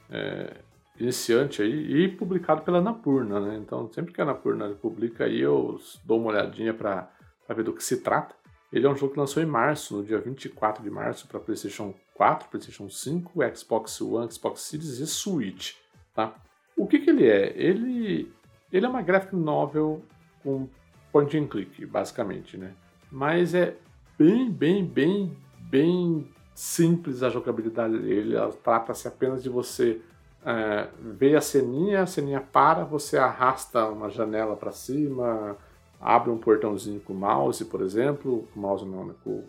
[0.09, 0.57] é,
[0.99, 3.57] iniciante aí, e publicado pela Anapurna, né?
[3.57, 7.09] Então, sempre que a Anapurna publica aí, eu dou uma olhadinha para
[7.49, 8.35] ver do que se trata.
[8.72, 11.94] Ele é um jogo que lançou em março, no dia 24 de março, para PlayStation
[12.15, 15.76] 4, PlayStation 5, Xbox One, Xbox Series e Switch,
[16.14, 16.35] tá?
[16.76, 17.53] O que que ele é?
[17.56, 18.31] Ele,
[18.72, 20.03] ele é uma graphic novel
[20.44, 20.68] com
[21.11, 22.73] point and click, basicamente, né?
[23.11, 23.76] Mas é
[24.18, 25.38] bem, bem, bem,
[25.69, 28.35] bem simples a jogabilidade dele.
[28.64, 30.02] Trata-se apenas de você
[30.45, 35.57] é, ver a ceninha, a ceninha para, você arrasta uma janela para cima,
[35.99, 39.44] abre um portãozinho com o mouse, por exemplo, com o mouse não, né, com,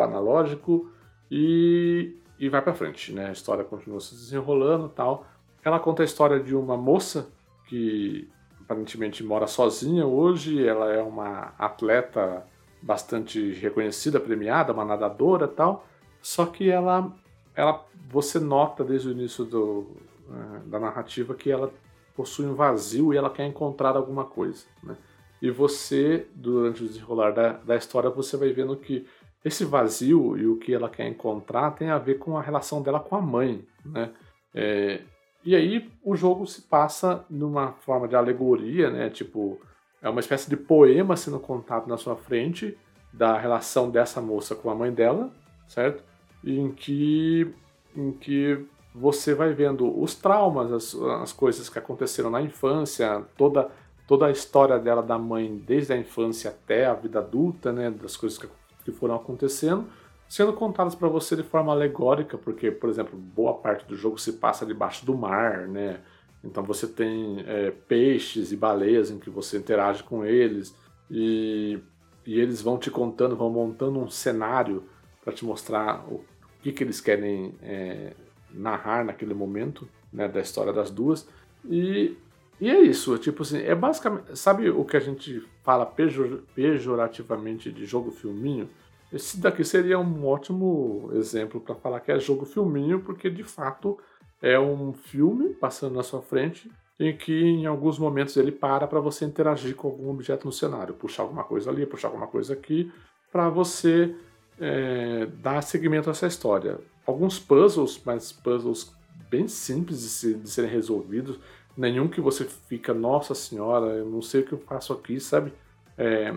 [0.00, 0.90] analógico
[1.30, 3.26] e, e vai para frente, né?
[3.28, 5.26] A história continua se desenrolando, tal.
[5.64, 7.28] Ela conta a história de uma moça
[7.68, 8.28] que
[8.60, 10.66] aparentemente mora sozinha hoje.
[10.66, 12.44] Ela é uma atleta
[12.82, 15.86] bastante reconhecida, premiada, uma nadadora tal.
[16.20, 17.12] Só que ela,
[17.54, 19.86] ela você nota desde o início do,
[20.30, 21.72] eh, da narrativa que ela
[22.14, 24.64] possui um vazio e ela quer encontrar alguma coisa.
[24.82, 24.96] Né?
[25.42, 29.06] E você, durante o desenrolar da, da história, você vai vendo que
[29.44, 32.98] esse vazio e o que ela quer encontrar tem a ver com a relação dela
[32.98, 33.64] com a mãe.
[33.84, 34.10] Né?
[34.54, 35.02] É,
[35.44, 39.10] e aí o jogo se passa numa forma de alegoria, né?
[39.10, 39.60] Tipo,
[40.00, 42.76] é uma espécie de poema sendo contado na sua frente
[43.12, 45.30] da relação dessa moça com a mãe dela,
[45.68, 46.02] certo?
[46.42, 47.52] Em que,
[47.94, 53.70] em que você vai vendo os traumas, as, as coisas que aconteceram na infância, toda,
[54.06, 57.90] toda a história dela da mãe desde a infância até a vida adulta, né?
[57.90, 58.48] Das coisas que,
[58.84, 59.86] que foram acontecendo
[60.28, 64.32] sendo contadas para você de forma alegórica, porque, por exemplo, boa parte do jogo se
[64.32, 66.00] passa debaixo do mar, né?
[66.42, 70.74] Então você tem é, peixes e baleias em que você interage com eles
[71.10, 71.78] e,
[72.26, 74.84] e eles vão te contando, vão montando um cenário
[75.22, 76.24] para te mostrar o
[76.62, 78.12] que, que eles querem é,
[78.52, 81.28] narrar naquele momento, né, da história das duas.
[81.64, 82.16] E,
[82.60, 87.70] e é isso, tipo assim, é basicamente, sabe o que a gente fala pejor, pejorativamente
[87.70, 88.68] de jogo filminho?
[89.12, 93.98] Esse daqui seria um ótimo exemplo para falar que é jogo filminho, porque de fato
[94.40, 99.00] é um filme passando na sua frente em que em alguns momentos ele para para
[99.00, 102.90] você interagir com algum objeto no cenário, puxar alguma coisa ali, puxar alguma coisa aqui,
[103.32, 104.14] para você
[104.60, 106.78] é, dar seguimento a essa história.
[107.06, 108.94] Alguns puzzles, mas puzzles
[109.28, 111.38] bem simples de, se, de serem resolvidos,
[111.76, 115.52] nenhum que você fica, nossa senhora, eu não sei o que eu faço aqui, sabe?
[115.96, 116.34] É,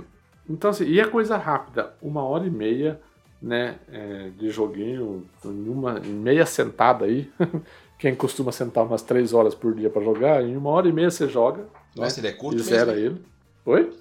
[0.49, 2.99] então, assim, e é coisa rápida, uma hora e meia,
[3.41, 7.29] né, é, de joguinho, em, uma, em meia sentada aí.
[7.99, 11.09] Quem costuma sentar umas três horas por dia para jogar, em uma hora e meia
[11.09, 11.65] você joga.
[11.95, 12.75] Nossa, né, ele é curto e mesmo.
[12.75, 13.05] zera hein?
[13.05, 13.21] ele.
[13.65, 13.91] Oi?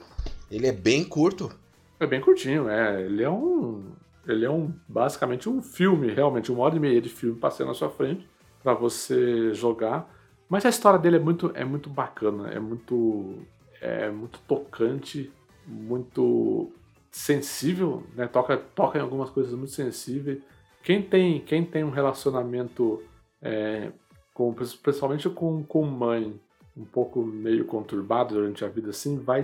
[0.50, 1.50] Ele é bem curto.
[1.98, 3.02] É bem curtinho, é.
[3.02, 3.84] Ele é um.
[4.26, 7.74] Ele é um basicamente um filme, realmente, uma hora e meia de filme passando na
[7.74, 8.28] sua frente
[8.62, 10.12] para você jogar.
[10.48, 13.38] Mas a história dele é muito, é muito bacana, é muito,
[13.80, 15.32] é muito tocante,
[15.66, 16.70] muito
[17.10, 18.28] sensível, né?
[18.28, 20.38] Toca, toca em algumas coisas muito sensíveis.
[20.82, 23.02] Quem tem, quem tem um relacionamento
[23.42, 23.90] é,
[24.32, 26.38] com, principalmente com, com mãe
[26.76, 29.40] um pouco meio conturbado durante a vida assim, vai,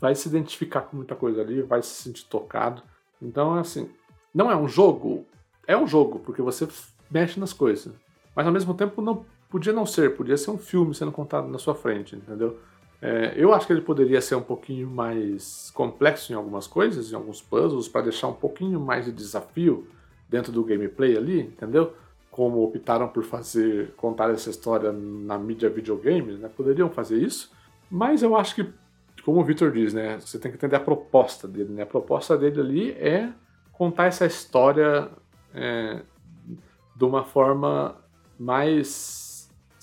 [0.00, 2.82] vai se identificar com muita coisa ali, vai se sentir tocado.
[3.22, 3.88] Então, assim,
[4.34, 5.24] não é um jogo,
[5.66, 6.66] é um jogo, porque você
[7.08, 7.94] mexe nas coisas.
[8.34, 9.24] Mas ao mesmo tempo não
[9.54, 12.58] podia não ser, podia ser um filme sendo contado na sua frente, entendeu?
[13.00, 17.14] É, eu acho que ele poderia ser um pouquinho mais complexo em algumas coisas, em
[17.14, 19.86] alguns puzzles, para deixar um pouquinho mais de desafio
[20.28, 21.94] dentro do gameplay ali, entendeu?
[22.32, 26.48] Como optaram por fazer contar essa história na mídia videogames, né?
[26.48, 27.52] Poderiam fazer isso,
[27.88, 28.68] mas eu acho que,
[29.24, 30.18] como o Victor diz, né?
[30.18, 31.84] Você tem que entender a proposta dele, né?
[31.84, 33.32] A proposta dele ali é
[33.72, 35.10] contar essa história
[35.54, 36.02] é,
[36.96, 37.94] de uma forma
[38.36, 39.23] mais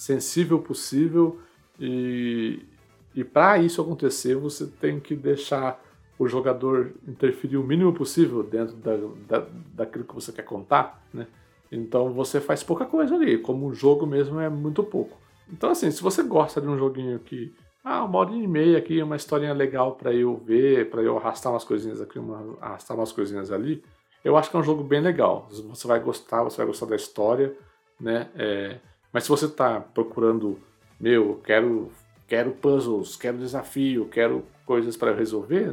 [0.01, 1.39] sensível possível
[1.79, 2.65] e,
[3.13, 5.79] e para isso acontecer, você tem que deixar
[6.17, 8.97] o jogador interferir o mínimo possível dentro da,
[9.27, 11.27] da, daquilo que você quer contar, né?
[11.71, 15.19] Então você faz pouca coisa ali, como o jogo mesmo é muito pouco.
[15.47, 17.53] Então assim, se você gosta de um joguinho que
[17.83, 21.53] ah, uma hora e meia aqui, uma historinha legal para eu ver, para eu arrastar
[21.53, 23.83] umas coisinhas aqui, uma, arrastar umas coisinhas ali,
[24.25, 25.47] eu acho que é um jogo bem legal.
[25.51, 27.55] Você vai gostar, você vai gostar da história,
[27.99, 28.29] né?
[28.35, 28.79] É,
[29.11, 30.59] mas se você está procurando,
[30.99, 31.91] meu, quero
[32.31, 35.69] quero puzzles, quero desafio, quero coisas para resolver,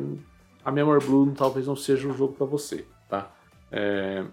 [0.65, 3.31] a Memory Blue talvez não seja um jogo para você, tá?
[3.71, 4.25] É,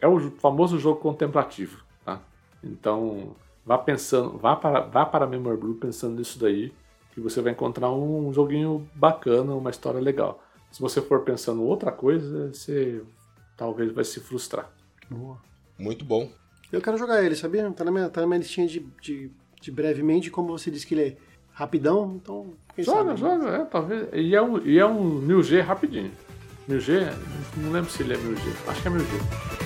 [0.00, 2.22] é o famoso jogo contemplativo, tá?
[2.62, 3.36] Então,
[3.66, 6.72] vá pensando, vá para, vá para a Memory Blue pensando nisso daí,
[7.12, 10.42] que você vai encontrar um joguinho bacana, uma história legal.
[10.72, 13.02] Se você for pensando outra coisa, você
[13.58, 14.70] talvez vai se frustrar.
[15.10, 15.36] Boa.
[15.78, 16.30] Muito bom.
[16.72, 17.70] Eu quero jogar ele, sabia?
[17.70, 19.30] Tá na minha, tá na minha listinha de, de,
[19.60, 21.16] de brevemente, como você disse que ele é
[21.52, 22.52] rapidão, então.
[22.76, 24.08] Joga, sabe, joga, é, talvez.
[24.12, 26.10] E é um, e é um 1000G rapidinho.
[26.68, 27.12] 1000G,
[27.58, 29.63] não lembro se ele é 1000G, acho que é 1000G.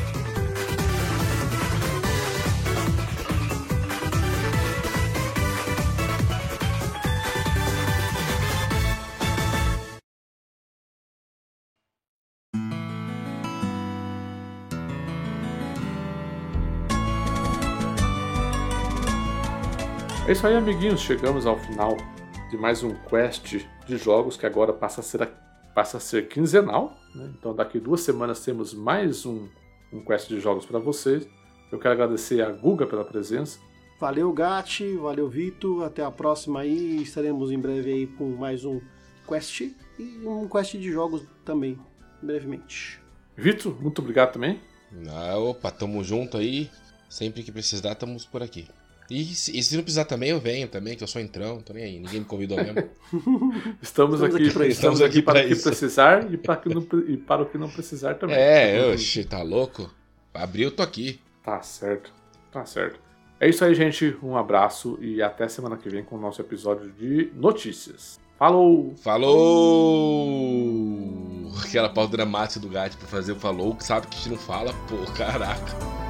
[20.39, 21.01] Isso aí, amiguinhos.
[21.01, 21.97] Chegamos ao final
[22.48, 23.56] de mais um quest
[23.89, 25.28] de jogos que agora passa a ser,
[25.74, 26.97] passa a ser quinzenal.
[27.12, 27.32] Né?
[27.36, 29.48] Então, daqui duas semanas temos mais um,
[29.93, 31.27] um quest de jogos para vocês.
[31.73, 33.59] Eu quero agradecer a Guga pela presença.
[33.98, 34.97] Valeu, Gatti.
[34.97, 35.85] Valeu, Vitor.
[35.85, 37.02] Até a próxima aí.
[37.02, 38.81] Estaremos em breve aí com mais um
[39.27, 39.62] quest
[39.98, 41.77] e um quest de jogos também,
[42.23, 43.02] brevemente.
[43.36, 44.60] Vitor, muito obrigado também.
[45.09, 46.70] Ah, opa, tamo junto aí.
[47.09, 48.69] Sempre que precisar, estamos por aqui.
[49.10, 51.98] E, e, se não precisar também, eu venho também, que eu sou entrão, também aí.
[51.98, 52.76] Ninguém me convidou mesmo.
[53.80, 57.16] estamos, estamos, aqui, aqui estamos aqui para o que precisar e para, que não, e
[57.16, 58.36] para o que não precisar também.
[58.36, 59.90] É, oxe, tá louco?
[60.35, 61.18] Abriu, eu tô aqui.
[61.43, 62.12] Tá certo,
[62.52, 63.01] tá certo.
[63.40, 64.16] É isso aí, gente.
[64.22, 68.20] Um abraço e até semana que vem com o nosso episódio de notícias.
[68.39, 68.94] Falou!
[69.02, 70.28] Falou!
[71.64, 74.39] Aquela pausa dramática do gato pra fazer o falou, que sabe que a gente não
[74.39, 76.07] fala, pô, caraca.